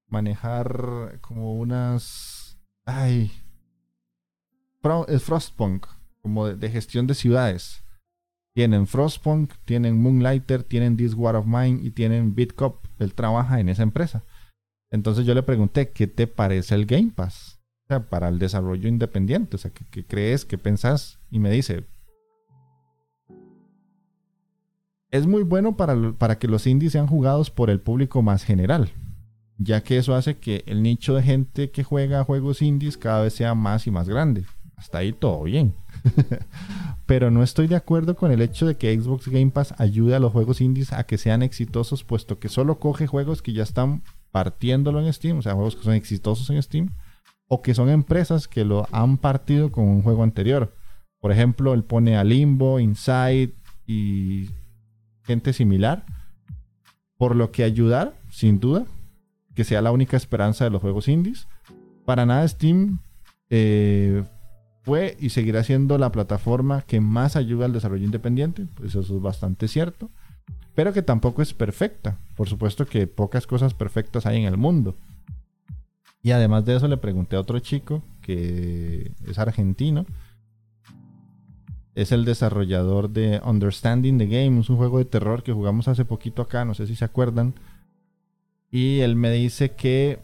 manejar 0.09 1.19
como 1.21 1.55
unas 1.55 2.59
Ay. 2.85 3.31
es 5.09 5.23
Frostpunk. 5.23 5.87
como 6.21 6.49
de, 6.49 6.71
gestión 6.71 7.07
de 7.07 7.15
ciudades. 7.15 7.85
Tienen 8.55 8.89
Frostpunk, 8.89 9.55
tienen 9.65 10.03
Moonlighter, 10.03 10.65
tienen 10.65 10.97
This 10.97 11.15
War 11.15 11.37
of 11.37 11.47
Mine 11.47 11.81
y 11.83 11.93
tienen 11.93 12.35
BitCop. 12.35 12.85
Él 12.99 13.15
trabaja 13.15 13.61
en 13.61 13.69
esa 13.69 13.85
empresa. 13.85 14.25
Entonces 14.91 15.25
yo 15.25 15.35
le 15.35 15.45
pregunté, 15.45 15.91
¿qué 15.91 16.09
te 16.09 16.27
parece 16.27 16.75
el 16.75 16.87
Game 16.87 17.13
Pass? 17.15 17.60
Para 17.99 18.29
el 18.29 18.39
desarrollo 18.39 18.89
independiente. 18.89 19.57
O 19.57 19.59
sea, 19.59 19.73
¿qué, 19.73 20.05
crees? 20.05 20.45
¿Qué 20.45 20.57
pensás? 20.57 21.19
Y 21.31 21.41
me 21.41 21.51
dice, 21.51 21.85
es 25.11 25.27
muy 25.27 25.43
bueno 25.43 25.77
para, 25.77 26.13
para 26.13 26.39
que 26.39 26.47
los 26.47 26.69
indies 26.69 26.93
sean 26.93 27.09
jugados 27.09 27.51
por 27.51 27.71
el 27.71 27.81
público 27.81 28.23
más 28.23 28.45
general 28.45 28.93
ya 29.63 29.83
que 29.83 29.99
eso 29.99 30.15
hace 30.15 30.39
que 30.39 30.65
el 30.67 30.83
nicho 30.83 31.15
de 31.15 31.23
gente 31.23 31.71
que 31.71 31.85
juega 31.85 32.25
juegos 32.25 32.63
indies 32.63 32.97
cada 32.97 33.23
vez 33.23 33.35
sea 33.35 33.55
más 33.55 33.87
y 33.87 33.91
más 33.91 34.09
grande. 34.09 34.47
Hasta 34.75 34.99
ahí 34.99 35.13
todo 35.13 35.43
bien. 35.43 35.75
Pero 37.07 37.31
no 37.31 37.43
estoy 37.43 37.67
de 37.67 37.77
acuerdo 37.77 38.17
con 38.17 38.33
el 38.33 38.41
hecho 38.41 38.67
de 38.67 38.79
que 38.79 38.99
Xbox 38.99 39.29
Game 39.29 39.51
Pass 39.51 39.75
ayude 39.77 40.15
a 40.15 40.19
los 40.19 40.33
juegos 40.33 40.63
indies 40.63 40.95
a 40.95 41.05
que 41.05 41.19
sean 41.19 41.43
exitosos, 41.43 42.05
puesto 42.05 42.39
que 42.39 42.49
solo 42.49 42.79
coge 42.79 43.07
juegos 43.07 43.43
que 43.43 43.53
ya 43.53 43.63
están 43.63 44.03
partiéndolo 44.31 44.99
en 45.01 45.13
Steam, 45.13 45.39
o 45.39 45.43
sea, 45.43 45.53
juegos 45.53 45.77
que 45.77 45.83
son 45.83 45.93
exitosos 45.93 46.49
en 46.49 46.63
Steam, 46.63 46.91
o 47.53 47.63
que 47.63 47.75
son 47.75 47.89
empresas 47.89 48.47
que 48.47 48.65
lo 48.65 48.87
han 48.93 49.19
partido 49.19 49.73
con 49.73 49.89
un 49.89 50.03
juego 50.03 50.23
anterior. 50.23 50.73
Por 51.19 51.33
ejemplo, 51.33 51.75
él 51.75 51.83
pone 51.83 52.17
a 52.17 52.23
Limbo, 52.23 52.79
Inside 52.79 53.53
y 53.89 54.51
gente 55.25 55.53
similar. 55.53 56.07
Por 57.19 57.35
lo 57.35 57.51
que 57.51 57.65
ayudar, 57.65 58.15
sin 58.31 58.61
duda, 58.61 58.87
que 59.57 59.65
sea 59.65 59.83
la 59.83 59.91
única 59.91 60.17
esperanza 60.17 60.63
de 60.63 60.71
los 60.71 60.81
juegos 60.81 61.09
indies. 61.09 61.49
Para 62.05 62.25
nada 62.25 62.47
Steam 62.47 63.01
eh, 63.51 64.23
fue 64.83 65.17
y 65.19 65.31
seguirá 65.31 65.65
siendo 65.65 65.99
la 65.99 66.13
plataforma 66.13 66.83
que 66.83 67.01
más 67.01 67.35
ayuda 67.35 67.65
al 67.65 67.73
desarrollo 67.73 68.05
independiente, 68.05 68.69
pues 68.77 68.95
eso 68.95 69.01
es 69.01 69.21
bastante 69.21 69.67
cierto, 69.67 70.09
pero 70.77 70.93
que 70.93 71.03
tampoco 71.03 71.43
es 71.43 71.53
perfecta. 71.53 72.17
Por 72.37 72.49
supuesto 72.49 72.87
que 72.87 73.09
pocas 73.09 73.49
cosas 73.49 73.75
perfectas 73.75 74.25
hay 74.25 74.39
en 74.39 74.45
el 74.45 74.57
mundo. 74.57 74.95
Y 76.23 76.33
además 76.33 76.65
de 76.65 76.77
eso 76.77 76.89
le 76.89 76.97
pregunté 76.97 77.37
a 77.37 77.41
otro 77.41 77.59
chico 77.61 78.03
que 78.21 79.13
es 79.27 79.39
argentino. 79.39 80.07
Es 81.95 82.13
el 82.13 82.25
desarrollador 82.25 83.11
de 83.11 83.41
Understanding 83.45 84.19
the 84.19 84.27
Game, 84.27 84.61
es 84.61 84.71
un 84.71 84.77
juego 84.77 84.99
de 84.99 85.05
terror 85.05 85.43
que 85.43 85.53
jugamos 85.53 85.89
hace 85.89 86.05
poquito 86.05 86.43
acá, 86.43 86.65
no 86.65 86.75
sé 86.75 86.87
si 86.87 86.95
se 86.95 87.05
acuerdan 87.05 87.55
y 88.71 89.01
él 89.01 89.17
me 89.17 89.31
dice 89.33 89.73
que 89.73 90.21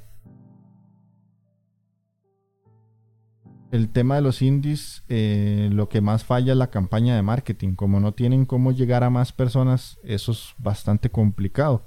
el 3.73 3.89
tema 3.89 4.15
de 4.15 4.23
los 4.23 4.41
indies, 4.41 5.03
eh, 5.09 5.69
lo 5.73 5.89
que 5.89 6.01
más 6.01 6.25
falla 6.25 6.53
es 6.53 6.59
la 6.59 6.71
campaña 6.71 7.17
de 7.17 7.23
marketing. 7.23 7.75
Como 7.75 7.99
no 7.99 8.13
tienen 8.13 8.47
cómo 8.47 8.71
llegar 8.71 9.03
a 9.03 9.11
más 9.11 9.33
personas, 9.33 9.99
eso 10.05 10.33
es 10.33 10.55
bastante 10.59 11.11
complicado. 11.11 11.85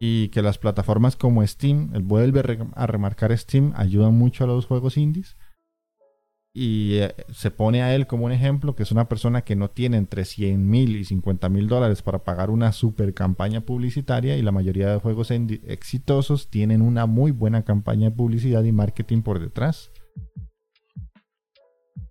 Y 0.00 0.28
que 0.28 0.42
las 0.42 0.58
plataformas 0.58 1.16
como 1.16 1.44
Steam, 1.46 1.90
él 1.94 2.02
vuelve 2.02 2.58
a 2.74 2.86
remarcar 2.86 3.36
Steam, 3.36 3.72
ayudan 3.76 4.14
mucho 4.14 4.44
a 4.44 4.46
los 4.46 4.66
juegos 4.66 4.96
indies 4.96 5.36
y 6.60 6.96
eh, 6.96 7.14
se 7.30 7.52
pone 7.52 7.82
a 7.82 7.94
él 7.94 8.08
como 8.08 8.24
un 8.24 8.32
ejemplo 8.32 8.74
que 8.74 8.82
es 8.82 8.90
una 8.90 9.08
persona 9.08 9.42
que 9.42 9.54
no 9.54 9.70
tiene 9.70 9.96
entre 9.96 10.24
100 10.24 10.68
mil 10.68 10.96
y 10.96 11.04
50 11.04 11.48
mil 11.50 11.68
dólares 11.68 12.02
para 12.02 12.24
pagar 12.24 12.50
una 12.50 12.72
super 12.72 13.14
campaña 13.14 13.60
publicitaria 13.60 14.36
y 14.36 14.42
la 14.42 14.50
mayoría 14.50 14.88
de 14.88 14.98
juegos 14.98 15.30
exitosos 15.30 16.50
tienen 16.50 16.82
una 16.82 17.06
muy 17.06 17.30
buena 17.30 17.64
campaña 17.64 18.10
de 18.10 18.16
publicidad 18.16 18.64
y 18.64 18.72
marketing 18.72 19.22
por 19.22 19.38
detrás. 19.38 19.92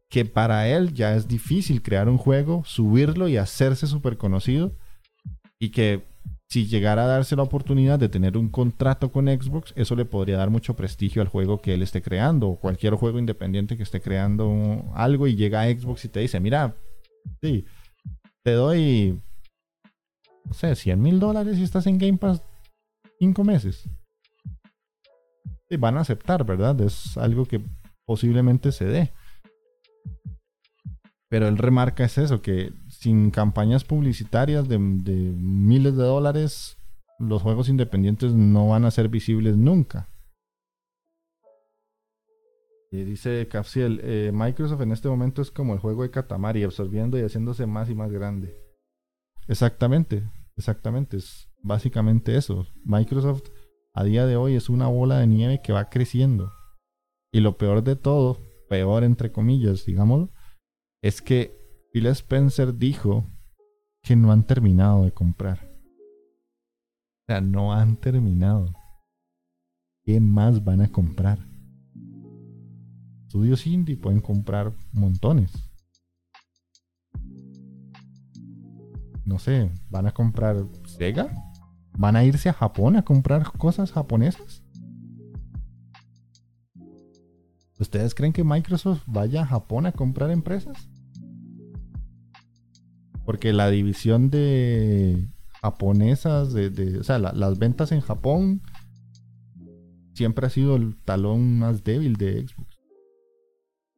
Que 0.09 0.23
para 0.23 0.69
él 0.69 0.93
ya 0.93 1.15
es 1.15 1.27
difícil 1.27 1.81
crear 1.81 2.07
un 2.07 2.17
juego, 2.17 2.63
subirlo 2.63 3.27
y 3.27 3.35
hacerse 3.35 3.85
súper 3.85 4.17
conocido 4.17 4.77
y 5.59 5.71
que 5.71 6.05
si 6.49 6.65
llegara 6.65 7.03
a 7.03 7.07
darse 7.07 7.35
la 7.35 7.43
oportunidad 7.43 7.99
de 7.99 8.07
tener 8.07 8.37
un 8.37 8.49
contrato 8.49 9.11
con 9.11 9.27
Xbox, 9.27 9.73
eso 9.75 9.95
le 9.95 10.05
podría 10.05 10.37
dar 10.37 10.49
mucho 10.49 10.75
prestigio 10.75 11.21
al 11.21 11.27
juego 11.27 11.61
que 11.61 11.73
él 11.73 11.81
esté 11.81 12.01
creando, 12.01 12.47
o 12.47 12.59
cualquier 12.59 12.93
juego 12.95 13.19
independiente 13.19 13.75
que 13.75 13.83
esté 13.83 13.99
creando 13.99 14.89
algo 14.93 15.27
y 15.27 15.35
llega 15.35 15.61
a 15.61 15.69
Xbox 15.69 16.05
y 16.05 16.09
te 16.09 16.21
dice, 16.21 16.39
mira, 16.39 16.75
sí, 17.41 17.65
te 18.43 18.53
doy, 18.53 19.21
no 20.45 20.53
sé, 20.53 20.73
100 20.75 21.01
mil 21.01 21.19
dólares 21.19 21.57
y 21.57 21.63
estás 21.63 21.85
en 21.85 21.97
Game 21.97 22.17
Pass 22.17 22.41
5 23.19 23.43
meses. 23.43 23.89
Y 25.69 25.75
van 25.75 25.97
a 25.97 26.01
aceptar, 26.01 26.45
¿verdad? 26.45 26.79
Es 26.79 27.17
algo 27.17 27.45
que 27.45 27.61
posiblemente 28.05 28.71
se 28.71 28.85
dé. 28.85 29.11
Pero 31.29 31.49
él 31.49 31.57
remarca 31.57 32.05
es 32.05 32.17
eso, 32.17 32.41
que 32.41 32.71
sin 32.99 33.31
campañas 33.31 33.83
publicitarias 33.83 34.67
de, 34.67 34.79
miles 34.79 35.95
de 35.95 36.03
dólares, 36.03 36.77
los 37.19 37.41
juegos 37.41 37.69
independientes 37.69 38.33
no 38.33 38.69
van 38.69 38.85
a 38.85 38.91
ser 38.91 39.09
visibles 39.09 39.55
nunca. 39.55 40.09
Y 42.91 43.03
dice 43.03 43.47
Capsiel, 43.47 43.99
eh, 44.03 44.31
Microsoft 44.33 44.81
en 44.81 44.91
este 44.91 45.09
momento 45.09 45.41
es 45.41 45.51
como 45.51 45.73
el 45.73 45.79
juego 45.79 46.03
de 46.03 46.11
Katamari, 46.11 46.63
absorbiendo 46.63 47.19
y 47.19 47.21
haciéndose 47.21 47.65
más 47.65 47.89
y 47.89 47.95
más 47.95 48.11
grande. 48.11 48.55
Exactamente, 49.47 50.23
exactamente, 50.55 51.17
es 51.17 51.49
básicamente 51.61 52.35
eso. 52.37 52.65
Microsoft 52.83 53.49
a 53.93 54.03
día 54.03 54.25
de 54.25 54.37
hoy 54.37 54.55
es 54.55 54.69
una 54.69 54.87
bola 54.87 55.19
de 55.19 55.27
nieve 55.27 55.61
que 55.61 55.73
va 55.73 55.89
creciendo. 55.89 56.51
Y 57.31 57.41
lo 57.41 57.57
peor 57.57 57.83
de 57.83 57.95
todo, 57.95 58.39
peor 58.69 59.03
entre 59.03 59.31
comillas, 59.31 59.85
digámoslo, 59.85 60.31
es 61.03 61.21
que 61.21 61.56
Phil 61.91 62.05
Spencer 62.07 62.77
dijo 62.77 63.25
que 64.03 64.15
no 64.15 64.31
han 64.31 64.45
terminado 64.45 65.03
de 65.03 65.11
comprar. 65.11 65.59
O 67.21 67.25
sea, 67.27 67.41
no 67.41 67.73
han 67.73 67.97
terminado. 67.97 68.73
¿Qué 70.03 70.19
más 70.19 70.63
van 70.63 70.81
a 70.81 70.91
comprar? 70.91 71.39
Estudios 73.23 73.67
indie 73.67 73.97
pueden 73.97 74.21
comprar 74.21 74.73
montones. 74.93 75.51
No 79.25 79.39
sé, 79.39 79.69
¿van 79.89 80.07
a 80.07 80.13
comprar 80.13 80.65
Sega? 80.85 81.29
¿Van 81.97 82.15
a 82.15 82.23
irse 82.23 82.47
a 82.47 82.53
Japón 82.53 82.95
a 82.95 83.03
comprar 83.03 83.51
cosas 83.57 83.91
japonesas? 83.91 84.63
¿Ustedes 87.79 88.15
creen 88.15 88.33
que 88.33 88.43
Microsoft 88.43 89.03
vaya 89.05 89.41
a 89.41 89.45
Japón 89.45 89.85
a 89.85 89.91
comprar 89.91 90.31
empresas? 90.31 90.89
Porque 93.27 93.51
la 93.51 93.69
división 93.69 94.29
de 94.29 95.27
japonesas, 95.61 96.53
de, 96.53 96.97
o 96.97 97.03
sea, 97.03 97.19
las 97.19 97.59
ventas 97.59 97.91
en 97.91 97.99
Japón 97.99 98.61
siempre 100.13 100.47
ha 100.47 100.49
sido 100.49 100.77
el 100.77 100.95
talón 101.03 101.59
más 101.59 101.83
débil 101.83 102.15
de 102.15 102.47
Xbox. 102.47 102.77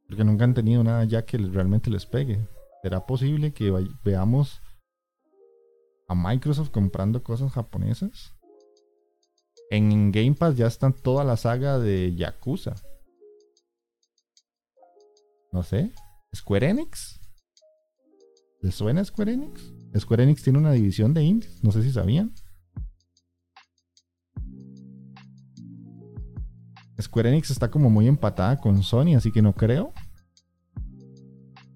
Porque 0.07 0.23
nunca 0.23 0.45
han 0.45 0.55
tenido 0.55 0.83
nada 0.83 1.03
ya 1.03 1.25
que 1.25 1.37
realmente 1.37 1.91
les 1.91 2.07
pegue. 2.07 2.39
¿Será 2.81 3.05
posible 3.05 3.53
que 3.53 3.71
veamos 4.03 4.63
a 6.07 6.15
Microsoft 6.15 6.71
comprando 6.71 7.21
cosas 7.21 7.51
japonesas? 7.51 8.33
En 9.69 10.11
Game 10.11 10.33
Pass 10.33 10.57
ya 10.57 10.65
están 10.65 10.93
toda 10.93 11.23
la 11.23 11.37
saga 11.37 11.77
de 11.77 12.15
Yakuza. 12.15 12.73
No 15.51 15.61
sé. 15.61 15.93
¿Square 16.33 16.69
Enix? 16.69 17.18
¿Les 18.61 18.75
suena 18.75 19.03
Square 19.03 19.33
Enix? 19.33 19.73
Square 19.97 20.23
Enix 20.23 20.43
tiene 20.43 20.59
una 20.59 20.71
división 20.71 21.13
de 21.13 21.23
indies. 21.23 21.63
No 21.63 21.71
sé 21.71 21.81
si 21.81 21.91
sabían. 21.91 22.33
Square 27.01 27.29
Enix 27.29 27.51
está 27.51 27.71
como 27.71 27.89
muy 27.89 28.07
empatada 28.07 28.57
con 28.59 28.83
Sony, 28.83 29.15
así 29.15 29.31
que 29.31 29.41
no 29.41 29.53
creo. 29.53 29.93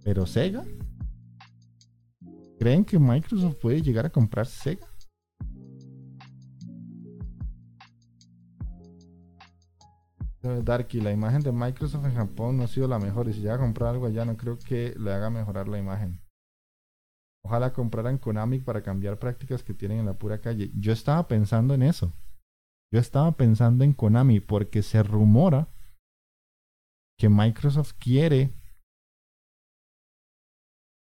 Pero 0.03 0.25
Sega. 0.25 0.63
¿Creen 2.59 2.83
que 2.83 2.99
Microsoft 2.99 3.55
puede 3.61 3.81
llegar 3.81 4.05
a 4.05 4.09
comprar 4.09 4.45
Sega? 4.45 4.87
Darky, 10.41 10.99
la 10.99 11.11
imagen 11.11 11.41
de 11.41 11.53
Microsoft 11.53 12.05
en 12.05 12.15
Japón 12.15 12.57
no 12.57 12.63
ha 12.63 12.67
sido 12.67 12.89
la 12.89 12.99
mejor 12.99 13.29
y 13.29 13.33
si 13.33 13.39
llega 13.39 13.55
a 13.55 13.59
comprar 13.59 13.91
algo 13.91 14.07
allá 14.07 14.25
no 14.25 14.35
creo 14.35 14.59
que 14.59 14.93
le 14.99 15.13
haga 15.13 15.29
mejorar 15.29 15.69
la 15.69 15.79
imagen. 15.79 16.22
Ojalá 17.45 17.73
compraran 17.73 18.17
Konami 18.17 18.59
para 18.59 18.81
cambiar 18.83 19.19
prácticas 19.19 19.63
que 19.63 19.73
tienen 19.73 19.99
en 19.99 20.05
la 20.05 20.17
pura 20.17 20.39
calle. 20.39 20.71
Yo 20.75 20.93
estaba 20.93 21.27
pensando 21.27 21.73
en 21.73 21.83
eso. 21.83 22.13
Yo 22.91 22.99
estaba 22.99 23.35
pensando 23.35 23.83
en 23.83 23.93
Konami 23.93 24.39
porque 24.39 24.81
se 24.81 25.03
rumora 25.03 25.67
que 27.17 27.27
Microsoft 27.29 27.93
quiere 27.99 28.53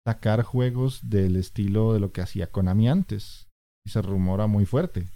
sacar 0.05 0.43
juegos 0.43 1.09
del 1.09 1.37
estilo 1.37 1.93
de 1.93 2.01
lo 2.01 2.12
que 2.12 2.22
hacía 2.22 2.51
Konami 2.51 2.89
antes. 2.89 3.49
Y 3.85 3.91
se 3.91 4.03
rumora 4.03 4.49
muy 4.49 4.66
fuerte. 4.66 5.09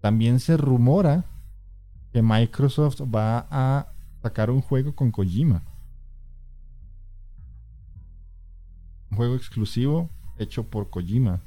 También 0.00 0.38
se 0.38 0.56
rumora 0.56 1.24
que 2.12 2.22
Microsoft 2.22 3.00
va 3.02 3.48
a 3.50 3.92
sacar 4.20 4.50
un 4.50 4.60
juego 4.60 4.94
con 4.94 5.10
Kojima. 5.10 5.71
Juego 9.14 9.34
exclusivo 9.34 10.10
hecho 10.38 10.64
por 10.64 10.90
Kojima. 10.90 11.40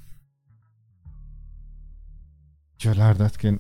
Yo 2.78 2.94
la 2.94 3.08
verdad 3.08 3.28
es 3.28 3.38
que 3.38 3.60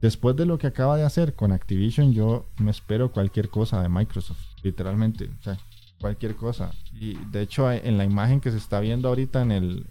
después 0.00 0.36
de 0.36 0.46
lo 0.46 0.58
que 0.58 0.66
acaba 0.66 0.96
de 0.96 1.04
hacer 1.04 1.34
con 1.34 1.52
Activision, 1.52 2.12
yo 2.12 2.46
me 2.58 2.70
espero 2.70 3.12
cualquier 3.12 3.48
cosa 3.48 3.82
de 3.82 3.88
Microsoft, 3.88 4.40
literalmente, 4.62 5.30
o 5.38 5.42
sea, 5.42 5.58
cualquier 6.00 6.36
cosa. 6.36 6.72
Y 6.92 7.14
de 7.26 7.42
hecho 7.42 7.70
en 7.70 7.98
la 7.98 8.04
imagen 8.04 8.40
que 8.40 8.50
se 8.50 8.58
está 8.58 8.80
viendo 8.80 9.08
ahorita 9.08 9.42
en 9.42 9.52
el 9.52 9.86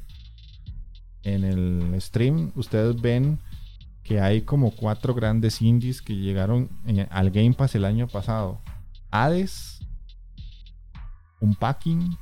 en 1.24 1.43
el 1.43 2.01
stream, 2.01 2.51
ustedes 2.56 3.01
ven 3.01 3.39
que 4.03 4.22
hay 4.22 4.43
como 4.43 4.72
cuatro 4.72 5.16
grandes 5.16 5.62
indies 5.62 6.01
que 6.01 6.16
llegaron 6.16 6.70
al 7.10 7.32
Game 7.32 7.53
Pass 7.53 7.74
el 7.74 7.86
año 7.86 8.08
pasado. 8.08 8.62
Hades, 9.10 9.80
Unpacking, 11.39 12.16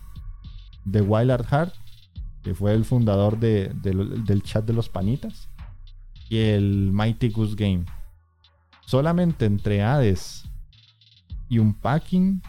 The 0.90 1.02
Wild 1.02 1.32
Art 1.32 1.48
Heart, 1.50 1.74
que 2.44 2.54
fue 2.54 2.74
el 2.74 2.86
fundador 2.86 3.40
del 3.40 4.44
chat 4.44 4.66
de 4.66 4.74
los 4.74 4.90
panitas, 4.90 5.50
y 6.30 6.40
el 6.40 6.92
Mighty 6.92 7.30
Goose 7.30 7.56
Game. 7.56 7.86
Solamente 8.86 9.46
entre 9.46 9.82
Hades 9.82 10.44
y 11.48 11.60
Unpacking, 11.60 12.42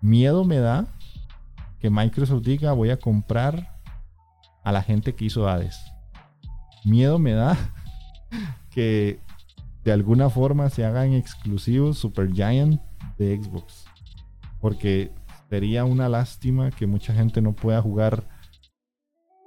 miedo 0.00 0.44
me 0.44 0.58
da 0.58 0.86
que 1.80 1.90
Microsoft 1.90 2.42
diga 2.42 2.72
voy 2.72 2.90
a 2.90 2.98
comprar 2.98 3.76
a 4.64 4.72
la 4.72 4.82
gente 4.82 5.14
que 5.14 5.26
hizo 5.26 5.48
Hades. 5.48 5.78
Miedo 6.84 7.18
me 7.18 7.32
da 7.32 7.56
que 8.70 9.20
de 9.84 9.92
alguna 9.92 10.30
forma 10.30 10.70
se 10.70 10.84
hagan 10.84 11.12
exclusivos 11.12 11.98
Super 11.98 12.32
Giant 12.32 12.80
de 13.16 13.40
Xbox. 13.42 13.84
Porque 14.60 15.12
sería 15.48 15.84
una 15.84 16.08
lástima 16.08 16.70
que 16.70 16.86
mucha 16.86 17.14
gente 17.14 17.40
no 17.40 17.52
pueda 17.52 17.80
jugar 17.80 18.28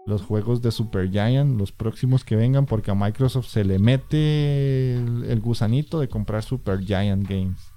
los 0.06 0.24
juegos 0.24 0.62
de 0.62 0.72
Super 0.72 1.10
Giant, 1.12 1.60
los 1.60 1.72
próximos 1.72 2.24
que 2.24 2.36
vengan, 2.36 2.66
porque 2.66 2.92
a 2.92 2.96
Microsoft 2.96 3.48
se 3.48 3.64
le 3.64 3.78
mete 3.78 4.96
el, 4.96 5.40
gusanito 5.42 6.00
de 6.00 6.10
comprar 6.10 6.44
Super 6.44 6.84
Giant 6.84 7.28
Games. 7.28 7.72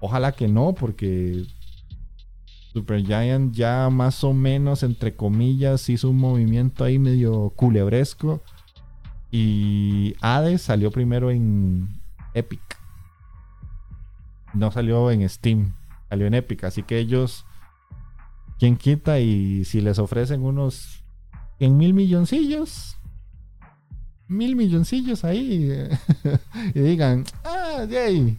Ojalá 0.00 0.32
que 0.32 0.48
no, 0.48 0.74
porque 0.74 1.46
Super 2.72 3.02
Giant 3.04 3.54
ya 3.54 3.88
más 3.90 4.22
o 4.22 4.34
menos, 4.34 4.82
entre 4.82 5.16
comillas, 5.16 5.88
hizo 5.88 6.10
un 6.10 6.18
movimiento 6.18 6.84
ahí 6.84 6.98
medio 6.98 7.50
culebresco. 7.56 8.42
Y 9.30 10.14
Hades 10.20 10.62
salió 10.62 10.90
primero 10.90 11.30
en 11.30 11.88
Epic. 12.34 12.60
No 14.52 14.70
salió 14.70 15.10
en 15.10 15.28
Steam, 15.28 15.72
salió 16.14 16.28
en 16.28 16.34
Epic. 16.34 16.62
Así 16.62 16.84
que 16.84 16.98
ellos, 16.98 17.44
quien 18.60 18.76
quita 18.76 19.18
y 19.18 19.64
si 19.64 19.80
les 19.80 19.98
ofrecen 19.98 20.44
unos 20.44 21.04
en 21.58 21.76
mil 21.76 21.92
milloncillos, 21.92 22.96
mil 24.28 24.54
milloncillos 24.54 25.24
ahí 25.24 25.72
y 26.74 26.80
digan, 26.80 27.24
ah, 27.44 27.84
de 27.86 28.36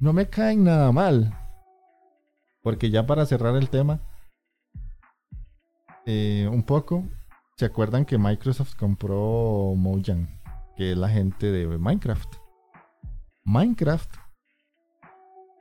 no 0.00 0.12
me 0.12 0.28
caen 0.28 0.64
nada 0.64 0.90
mal. 0.90 1.32
Porque 2.62 2.90
ya 2.90 3.06
para 3.06 3.26
cerrar 3.26 3.54
el 3.54 3.70
tema, 3.70 4.00
eh, 6.04 6.48
un 6.50 6.64
poco, 6.64 7.04
¿se 7.56 7.64
acuerdan 7.64 8.04
que 8.04 8.18
Microsoft 8.18 8.74
compró 8.74 9.74
Mojang? 9.76 10.28
Que 10.76 10.92
es 10.92 10.98
la 10.98 11.08
gente 11.08 11.52
de 11.52 11.78
Minecraft. 11.78 12.34
Minecraft, 13.44 14.16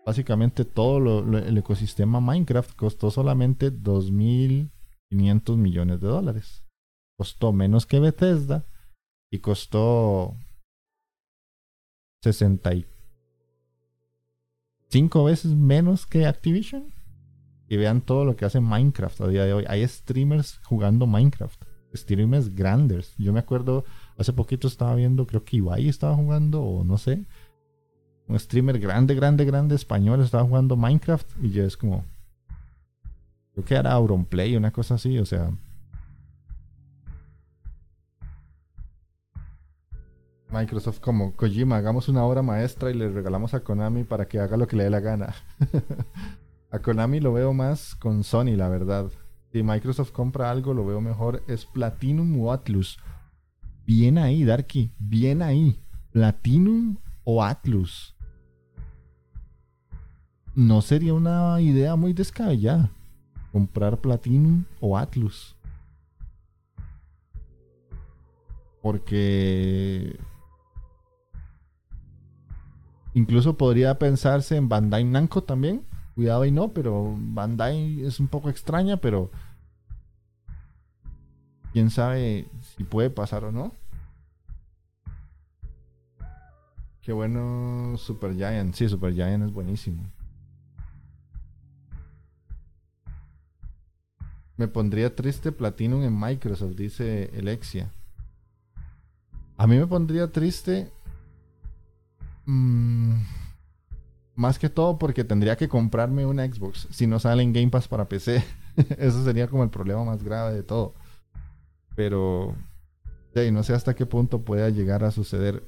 básicamente 0.08 0.64
todo 0.64 1.20
el 1.38 1.58
ecosistema 1.58 2.22
Minecraft 2.22 2.74
costó 2.76 3.12
solamente 3.12 3.74
2.500 3.74 5.58
millones 5.58 6.00
de 6.00 6.08
dólares 6.08 6.64
costó 7.18 7.52
menos 7.52 7.86
que 7.86 8.00
Bethesda 8.00 8.66
y 9.32 9.40
costó 9.40 10.38
65 12.24 15.24
veces 15.24 15.54
menos 15.54 16.06
que 16.06 16.26
Activision. 16.26 16.94
Y 17.70 17.76
vean 17.76 18.00
todo 18.00 18.24
lo 18.24 18.38
que 18.38 18.46
hace 18.46 18.62
Minecraft 18.62 19.20
a 19.22 19.28
día 19.28 19.44
de 19.44 19.52
hoy. 19.52 19.66
Hay 19.68 19.86
streamers 19.86 20.62
jugando 20.64 21.06
Minecraft. 21.06 21.62
Streamers 21.94 22.56
grandes. 22.56 23.14
Yo 23.18 23.34
me 23.34 23.40
acuerdo, 23.40 23.84
hace 24.18 24.32
poquito 24.32 24.70
estaba 24.70 24.96
viendo, 24.96 25.28
creo 25.28 25.44
que 25.44 25.58
Ibai 25.58 25.90
estaba 25.90 26.16
jugando, 26.16 26.64
o 26.64 26.86
no 26.86 26.98
sé. 26.98 27.26
Un 28.28 28.38
streamer 28.40 28.80
grande, 28.80 29.16
grande, 29.16 29.46
grande 29.46 29.76
español 29.76 30.22
estaba 30.22 30.44
jugando 30.44 30.76
Minecraft. 30.76 31.28
Y 31.42 31.52
yo 31.52 31.64
es 31.64 31.78
como. 31.78 32.04
Creo 33.54 33.66
que 33.66 33.76
era 33.76 33.94
Auronplay, 33.94 34.56
una 34.56 34.72
cosa 34.72 34.96
así. 34.96 35.18
O 35.18 35.26
sea, 35.26 35.52
Microsoft 40.50 41.00
como 41.00 41.36
Kojima, 41.36 41.78
hagamos 41.78 42.08
una 42.08 42.24
obra 42.24 42.42
maestra 42.42 42.90
y 42.90 42.94
le 42.94 43.10
regalamos 43.10 43.54
a 43.54 43.62
Konami 43.62 44.04
para 44.04 44.28
que 44.28 44.40
haga 44.40 44.58
lo 44.58 44.68
que 44.68 44.76
le 44.76 44.86
dé 44.86 44.90
la 44.90 45.00
gana. 45.00 45.36
a 46.72 46.80
Konami 46.80 47.20
lo 47.20 47.34
veo 47.34 47.54
más 47.54 47.96
con 47.96 48.24
Sony, 48.24 48.56
la 48.56 48.70
verdad. 48.70 49.12
Si 49.52 49.64
Microsoft 49.64 50.12
compra 50.12 50.52
algo, 50.52 50.74
lo 50.74 50.86
veo 50.86 51.02
mejor. 51.02 51.44
Es 51.48 51.66
Platinum 51.66 52.40
o 52.42 52.52
Atlus. 52.52 52.98
Bien 53.86 54.18
ahí, 54.18 54.44
Darky. 54.44 54.92
Bien 55.00 55.42
ahí. 55.42 55.80
Platinum 56.12 56.98
o 57.24 57.44
Atlus. 57.44 58.17
No 60.58 60.82
sería 60.82 61.14
una 61.14 61.62
idea 61.62 61.96
muy 61.96 62.14
descabellada. 62.14 62.90
Comprar 63.52 64.00
Platinum 64.00 64.64
o 64.80 64.98
Atlus. 64.98 65.56
Porque 68.82 70.20
Incluso 73.14 73.56
podría 73.56 74.00
pensarse 74.00 74.56
en 74.56 74.68
Bandai 74.68 75.04
Namco 75.04 75.44
también. 75.44 75.86
Cuidado 76.16 76.44
y 76.44 76.52
no, 76.52 76.70
pero 76.70 77.16
Bandai 77.16 78.02
es 78.02 78.20
un 78.20 78.28
poco 78.28 78.50
extraña, 78.50 78.98
pero 78.98 79.30
quién 81.72 81.92
sabe 81.92 82.48
si 82.76 82.84
puede 82.84 83.12
pasar 83.12 83.44
o 83.44 83.52
no. 83.52 83.74
Qué 87.04 87.14
bueno 87.14 87.96
Super 87.98 88.34
Giant. 88.34 88.74
Sí, 88.74 88.90
Super 88.90 89.14
Giant 89.14 89.44
es 89.44 89.54
buenísimo. 89.54 90.17
Me 94.58 94.68
pondría 94.68 95.16
triste 95.16 95.52
Platinum 95.52 96.04
en 96.04 96.20
Microsoft, 96.20 96.76
dice 96.76 97.32
Alexia. 97.38 97.92
A 99.56 99.68
mí 99.68 99.78
me 99.78 99.88
pondría 99.88 100.32
triste 100.32 100.92
Mm, 102.48 103.24
más 104.36 104.58
que 104.58 104.70
todo 104.70 104.98
porque 104.98 105.26
tendría 105.26 105.58
que 105.58 105.68
comprarme 105.68 106.26
una 106.26 106.46
Xbox 106.48 106.88
si 106.92 107.06
no 107.06 107.20
sale 107.20 107.44
en 107.44 107.54
Game 107.54 107.70
Pass 107.70 107.88
para 107.88 108.08
PC. 108.08 108.44
Eso 108.98 109.24
sería 109.24 109.48
como 109.48 109.64
el 109.64 109.70
problema 109.70 110.04
más 110.06 110.24
grave 110.24 110.54
de 110.54 110.64
todo. 110.64 110.96
Pero 111.96 112.56
no 113.52 113.62
sé 113.62 113.74
hasta 113.74 113.94
qué 113.94 114.08
punto 114.08 114.42
pueda 114.42 114.70
llegar 114.70 115.04
a 115.04 115.12
suceder. 115.12 115.64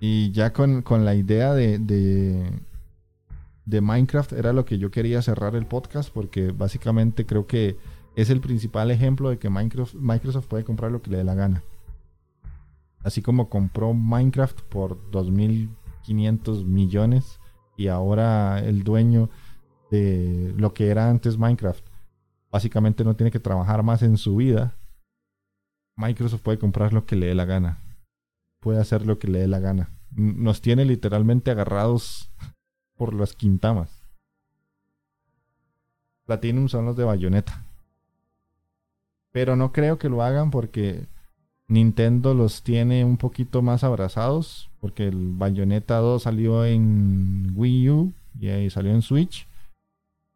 Y 0.00 0.32
ya 0.32 0.52
con, 0.52 0.82
la 1.04 1.14
idea 1.14 1.54
de, 1.54 1.78
de, 1.78 2.50
de, 3.68 3.80
Minecraft 3.80 4.32
era 4.32 4.52
lo 4.52 4.64
que 4.64 4.78
yo 4.78 4.90
quería 4.90 5.22
cerrar 5.22 5.54
el 5.54 5.66
podcast 5.66 6.10
porque 6.12 6.52
básicamente 6.52 7.26
creo 7.26 7.46
que 7.46 7.76
es 8.16 8.30
el 8.30 8.40
principal 8.40 8.90
ejemplo 8.90 9.30
de 9.30 9.38
que 9.38 9.50
Microsoft, 9.50 10.46
puede 10.46 10.64
comprar 10.64 10.90
lo 10.90 11.02
que 11.02 11.10
le 11.10 11.18
dé 11.18 11.24
la 11.24 11.34
gana. 11.34 11.62
Así 13.04 13.22
como 13.22 13.48
compró 13.48 13.94
Minecraft 13.94 14.62
por 14.62 15.10
2.500 15.10 16.64
millones 16.64 17.38
y 17.76 17.88
ahora 17.88 18.58
el 18.58 18.82
dueño 18.82 19.30
de 19.90 20.52
lo 20.56 20.74
que 20.74 20.88
era 20.88 21.08
antes 21.08 21.38
Minecraft 21.38 21.86
básicamente 22.50 23.04
no 23.04 23.14
tiene 23.16 23.30
que 23.30 23.40
trabajar 23.40 23.82
más 23.82 24.02
en 24.02 24.16
su 24.16 24.36
vida. 24.36 24.76
Microsoft 25.96 26.42
puede 26.42 26.58
comprar 26.58 26.92
lo 26.92 27.06
que 27.06 27.16
le 27.16 27.26
dé 27.26 27.34
la 27.34 27.44
gana. 27.44 27.78
Puede 28.60 28.80
hacer 28.80 29.06
lo 29.06 29.18
que 29.18 29.28
le 29.28 29.40
dé 29.40 29.48
la 29.48 29.60
gana. 29.60 29.90
Nos 30.10 30.60
tiene 30.60 30.84
literalmente 30.84 31.50
agarrados 31.50 32.30
por 32.98 33.14
las 33.14 33.32
quintamas. 33.32 33.88
Platinum 36.26 36.68
son 36.68 36.84
los 36.84 36.96
de 36.96 37.04
Bayonetta. 37.04 37.64
Pero 39.32 39.56
no 39.56 39.72
creo 39.72 39.98
que 39.98 40.10
lo 40.10 40.22
hagan 40.22 40.50
porque 40.50 41.06
Nintendo 41.68 42.34
los 42.34 42.62
tiene 42.62 43.04
un 43.04 43.16
poquito 43.16 43.62
más 43.62 43.84
abrazados 43.84 44.68
porque 44.80 45.08
el 45.08 45.32
Bayonetta 45.32 45.98
2 45.98 46.22
salió 46.22 46.64
en 46.64 47.52
Wii 47.54 47.90
U 47.90 48.12
y 48.40 48.48
ahí 48.48 48.70
salió 48.70 48.92
en 48.92 49.02
Switch. 49.02 49.46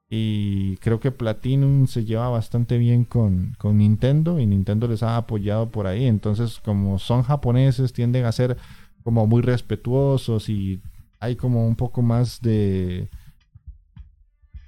Y 0.09 0.77
creo 0.79 1.01
que 1.01 1.11
Platinum 1.11 1.87
se 1.87 2.05
lleva 2.05 2.29
bastante 2.29 2.77
bien 2.77 3.05
con, 3.05 3.55
con, 3.59 3.79
Nintendo 3.79 4.39
y 4.39 4.47
Nintendo 4.47 4.87
les 4.87 5.03
ha 5.03 5.17
apoyado 5.17 5.71
por 5.71 5.87
ahí. 5.87 6.05
Entonces, 6.05 6.61
como 6.63 6.99
son 6.99 7.23
japoneses, 7.23 7.95
tienden 7.95 8.27
a 8.27 8.33
ser 8.33 8.59
como 9.05 9.27
muy 9.27 9.41
respetuosos 9.41 10.51
y 10.51 10.81
hay 11.23 11.37
como 11.37 11.69
un 11.69 11.77
poco 11.77 12.03
más 12.03 12.41
de 12.41 13.09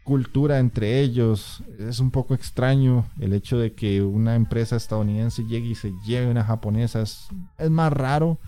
cultura 0.04 0.60
entre 0.60 1.00
ellos. 1.00 1.64
Es 1.80 1.98
un 1.98 2.12
poco 2.12 2.32
extraño 2.32 3.06
el 3.18 3.32
hecho 3.32 3.58
de 3.58 3.74
que 3.74 4.02
una 4.02 4.36
empresa 4.36 4.76
estadounidense 4.76 5.44
llegue 5.46 5.70
y 5.70 5.74
se 5.74 5.92
lleve 6.06 6.30
una 6.30 6.44
japonesa. 6.44 7.02
Es, 7.02 7.26
es 7.58 7.70
más 7.70 7.92
raro. 7.92 8.38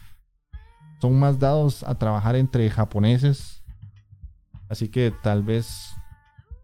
Son 1.01 1.19
más 1.19 1.41
dados 1.41 1.83
a 1.83 1.97
trabajar 1.97 2.37
entre 2.37 2.71
japoneses. 2.71 3.65
Así 4.69 4.89
que 4.89 5.13
tal 5.25 5.43
vez 5.43 5.91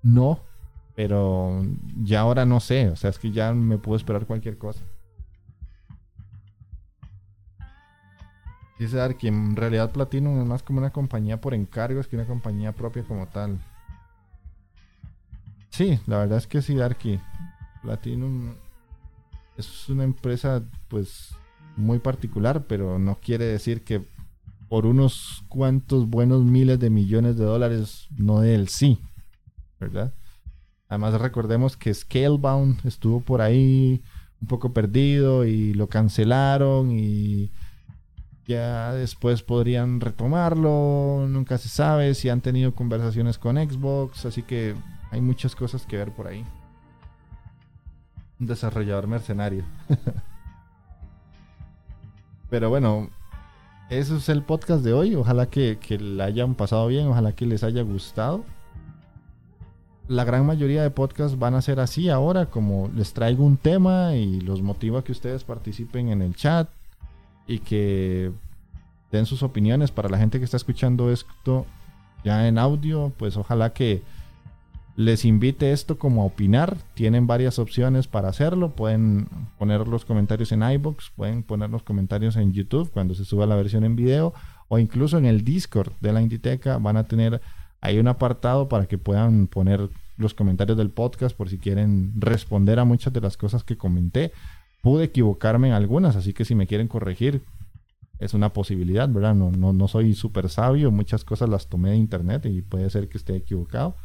no. 0.01 0.45
Pero 0.95 1.61
ya 2.05 2.20
ahora 2.20 2.47
no 2.47 2.61
sé. 2.61 2.88
O 2.88 2.95
sea, 2.95 3.11
es 3.11 3.18
que 3.18 3.32
ya 3.32 3.53
me 3.53 3.78
puedo 3.78 3.97
esperar 3.97 4.26
cualquier 4.26 4.59
cosa. 4.59 4.84
Dice 8.79 8.97
Darky, 8.97 9.29
en 9.29 9.55
realidad 9.55 9.93
Platinum 9.93 10.41
es 10.41 10.47
más 10.47 10.62
como 10.62 10.79
una 10.79 10.91
compañía 10.91 11.41
por 11.41 11.55
encargos 11.55 12.09
que 12.09 12.16
una 12.16 12.27
compañía 12.27 12.73
propia 12.73 13.05
como 13.05 13.27
tal. 13.27 13.59
Sí, 15.70 16.01
la 16.07 16.18
verdad 16.18 16.39
es 16.39 16.47
que 16.47 16.62
sí, 16.62 16.75
Darky. 16.75 17.20
Platinum 17.83 18.55
es 19.57 19.89
una 19.89 20.05
empresa 20.05 20.62
pues 20.89 21.35
muy 21.77 21.99
particular, 21.99 22.66
pero 22.66 22.99
no 22.99 23.16
quiere 23.16 23.45
decir 23.45 23.85
que 23.85 24.05
por 24.68 24.87
unos 24.87 25.45
cuantos 25.49 26.09
buenos 26.09 26.43
miles 26.45 26.79
de 26.79 26.91
millones 26.91 27.37
de 27.37 27.45
dólares 27.45 28.09
no 28.16 28.41
dé 28.41 28.55
el 28.55 28.68
sí, 28.68 28.99
¿verdad? 29.79 30.14
Además 30.89 31.14
recordemos 31.20 31.77
que 31.77 31.93
Scalebound 31.93 32.85
estuvo 32.87 33.20
por 33.20 33.41
ahí 33.41 34.03
un 34.41 34.49
poco 34.49 34.73
perdido 34.73 35.45
y 35.45 35.75
lo 35.75 35.89
cancelaron 35.89 36.91
y 36.91 37.51
ya 38.47 38.93
después 38.93 39.43
podrían 39.43 40.01
retomarlo, 40.01 41.26
nunca 41.28 41.59
se 41.59 41.68
sabe 41.68 42.14
si 42.14 42.28
han 42.28 42.40
tenido 42.40 42.74
conversaciones 42.74 43.38
con 43.38 43.57
Xbox, 43.57 44.26
así 44.26 44.43
que 44.43 44.74
hay 45.11 45.20
muchas 45.20 45.55
cosas 45.55 45.86
que 45.86 45.97
ver 45.97 46.11
por 46.12 46.26
ahí. 46.26 46.45
Un 48.40 48.47
desarrollador 48.47 49.07
mercenario. 49.07 49.64
Pero 52.51 52.68
bueno, 52.68 53.11
eso 53.88 54.16
es 54.16 54.28
el 54.28 54.43
podcast 54.43 54.84
de 54.84 54.93
hoy. 54.93 55.14
Ojalá 55.14 55.47
que, 55.47 55.78
que 55.78 55.99
hayan 56.20 56.55
pasado 56.55 56.88
bien, 56.88 57.07
ojalá 57.07 57.32
que 57.32 57.47
les 57.47 57.62
haya 57.62 57.82
gustado. 57.82 58.45
La 60.09 60.24
gran 60.24 60.45
mayoría 60.45 60.82
de 60.82 60.90
podcasts 60.90 61.38
van 61.38 61.55
a 61.55 61.62
ser 61.62 61.78
así 61.78 62.11
ahora, 62.11 62.47
como 62.47 62.90
les 62.95 63.14
traigo 63.14 63.45
un 63.45 63.57
tema 63.57 64.16
y 64.16 64.40
los 64.40 64.61
motivo 64.61 64.99
a 64.99 65.05
que 65.05 65.12
ustedes 65.12 65.45
participen 65.45 66.09
en 66.09 66.22
el 66.22 66.34
chat 66.34 66.68
y 67.47 67.59
que 67.59 68.32
den 69.11 69.26
sus 69.26 69.43
opiniones 69.43 69.90
para 69.90 70.09
la 70.09 70.18
gente 70.18 70.38
que 70.38 70.45
está 70.45 70.57
escuchando 70.57 71.11
esto 71.12 71.66
ya 72.24 72.49
en 72.49 72.59
audio, 72.59 73.12
pues 73.16 73.36
ojalá 73.36 73.72
que 73.72 74.03
les 74.97 75.24
invite 75.24 75.72
esto 75.72 75.99
como 75.99 76.22
a 76.22 76.26
opinar. 76.26 76.76
Tienen 76.95 77.26
varias 77.26 77.59
opciones 77.59 78.07
para 78.07 78.28
hacerlo. 78.28 78.70
Pueden 78.70 79.28
poner 79.59 79.88
los 79.88 80.05
comentarios 80.05 80.53
en 80.53 80.62
iBox, 80.62 81.11
pueden 81.11 81.43
poner 81.43 81.70
los 81.70 81.82
comentarios 81.82 82.36
en 82.36 82.53
YouTube 82.53 82.90
cuando 82.90 83.14
se 83.14 83.24
suba 83.24 83.47
la 83.47 83.57
versión 83.57 83.84
en 83.84 83.97
video 83.97 84.34
o 84.68 84.78
incluso 84.78 85.18
en 85.18 85.26
el 85.26 85.45
Discord 85.45 85.93
de 86.01 86.12
la 86.12 86.22
Inditeca 86.22 86.78
van 86.78 86.97
a 86.97 87.05
tener 87.05 87.40
ahí 87.80 87.99
un 87.99 88.09
apartado 88.09 88.68
para 88.68 88.86
que 88.86 88.99
puedan 88.99 89.47
poner 89.47 89.90
los 90.16 90.34
comentarios 90.34 90.78
del 90.78 90.90
podcast 90.90 91.36
por 91.36 91.49
si 91.49 91.59
quieren 91.59 92.12
responder 92.16 92.78
a 92.78 92.84
muchas 92.84 93.12
de 93.12 93.20
las 93.20 93.36
cosas 93.36 93.64
que 93.64 93.76
comenté 93.76 94.32
pude 94.83 95.05
equivocarme 95.05 95.68
en 95.68 95.74
algunas, 95.74 96.16
así 96.16 96.35
que 96.35 96.45
si 96.45 96.55
me 96.55 96.66
quieren 96.66 96.89
corregir, 96.89 97.43
es 98.18 98.35
una 98.35 98.53
posibilidad, 98.53 99.09
¿verdad? 99.09 99.35
No, 99.35 99.51
no, 99.51 99.72
no 99.72 99.89
soy 99.89 100.14
súper 100.14 100.49
sabio, 100.49 100.91
muchas 100.91 101.24
cosas 101.24 101.49
las 101.49 101.68
tomé 101.68 101.91
de 101.91 101.97
internet 101.97 102.47
y 102.47 102.62
puede 102.62 102.91
ser 102.91 103.09
que 103.09 103.18
esté 103.18 103.35
equivocado. 103.35 103.97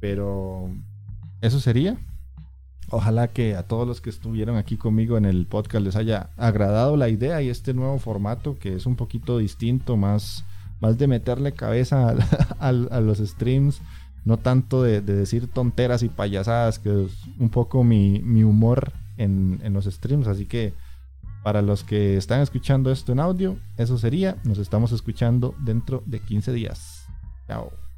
Pero 0.00 0.70
eso 1.42 1.60
sería. 1.60 1.98
Ojalá 2.88 3.28
que 3.28 3.54
a 3.54 3.62
todos 3.62 3.86
los 3.86 4.00
que 4.00 4.10
estuvieron 4.10 4.56
aquí 4.56 4.76
conmigo 4.76 5.16
en 5.16 5.24
el 5.24 5.46
podcast 5.46 5.84
les 5.84 5.94
haya 5.94 6.30
agradado 6.36 6.96
la 6.96 7.08
idea 7.08 7.40
y 7.40 7.48
este 7.48 7.72
nuevo 7.72 7.98
formato 7.98 8.58
que 8.58 8.74
es 8.74 8.86
un 8.86 8.96
poquito 8.96 9.38
distinto, 9.38 9.96
más, 9.96 10.44
más 10.80 10.98
de 10.98 11.06
meterle 11.06 11.52
cabeza 11.52 12.16
a, 12.58 12.72
los 12.72 13.18
streams, 13.18 13.80
no 14.24 14.38
tanto 14.38 14.82
de, 14.82 15.00
decir 15.00 15.46
tonteras 15.46 16.02
y 16.02 16.08
payasadas, 16.08 16.80
que 16.80 17.04
es 17.04 17.12
un 17.38 17.48
poco 17.48 17.84
mi, 17.84 18.20
mi 18.24 18.42
humor 18.42 18.92
en, 19.20 19.72
los 19.72 19.84
streams. 19.84 20.26
Así 20.26 20.46
que 20.46 20.74
para 21.42 21.62
los 21.62 21.84
que 21.84 22.16
están 22.16 22.40
escuchando 22.40 22.90
esto 22.90 23.12
en 23.12 23.20
audio, 23.20 23.56
eso 23.76 23.98
sería. 23.98 24.36
Nos 24.44 24.58
estamos 24.58 24.92
escuchando 24.92 25.54
dentro 25.58 26.02
de 26.06 26.20
15 26.20 26.52
días. 26.52 27.06
Chao. 27.46 27.89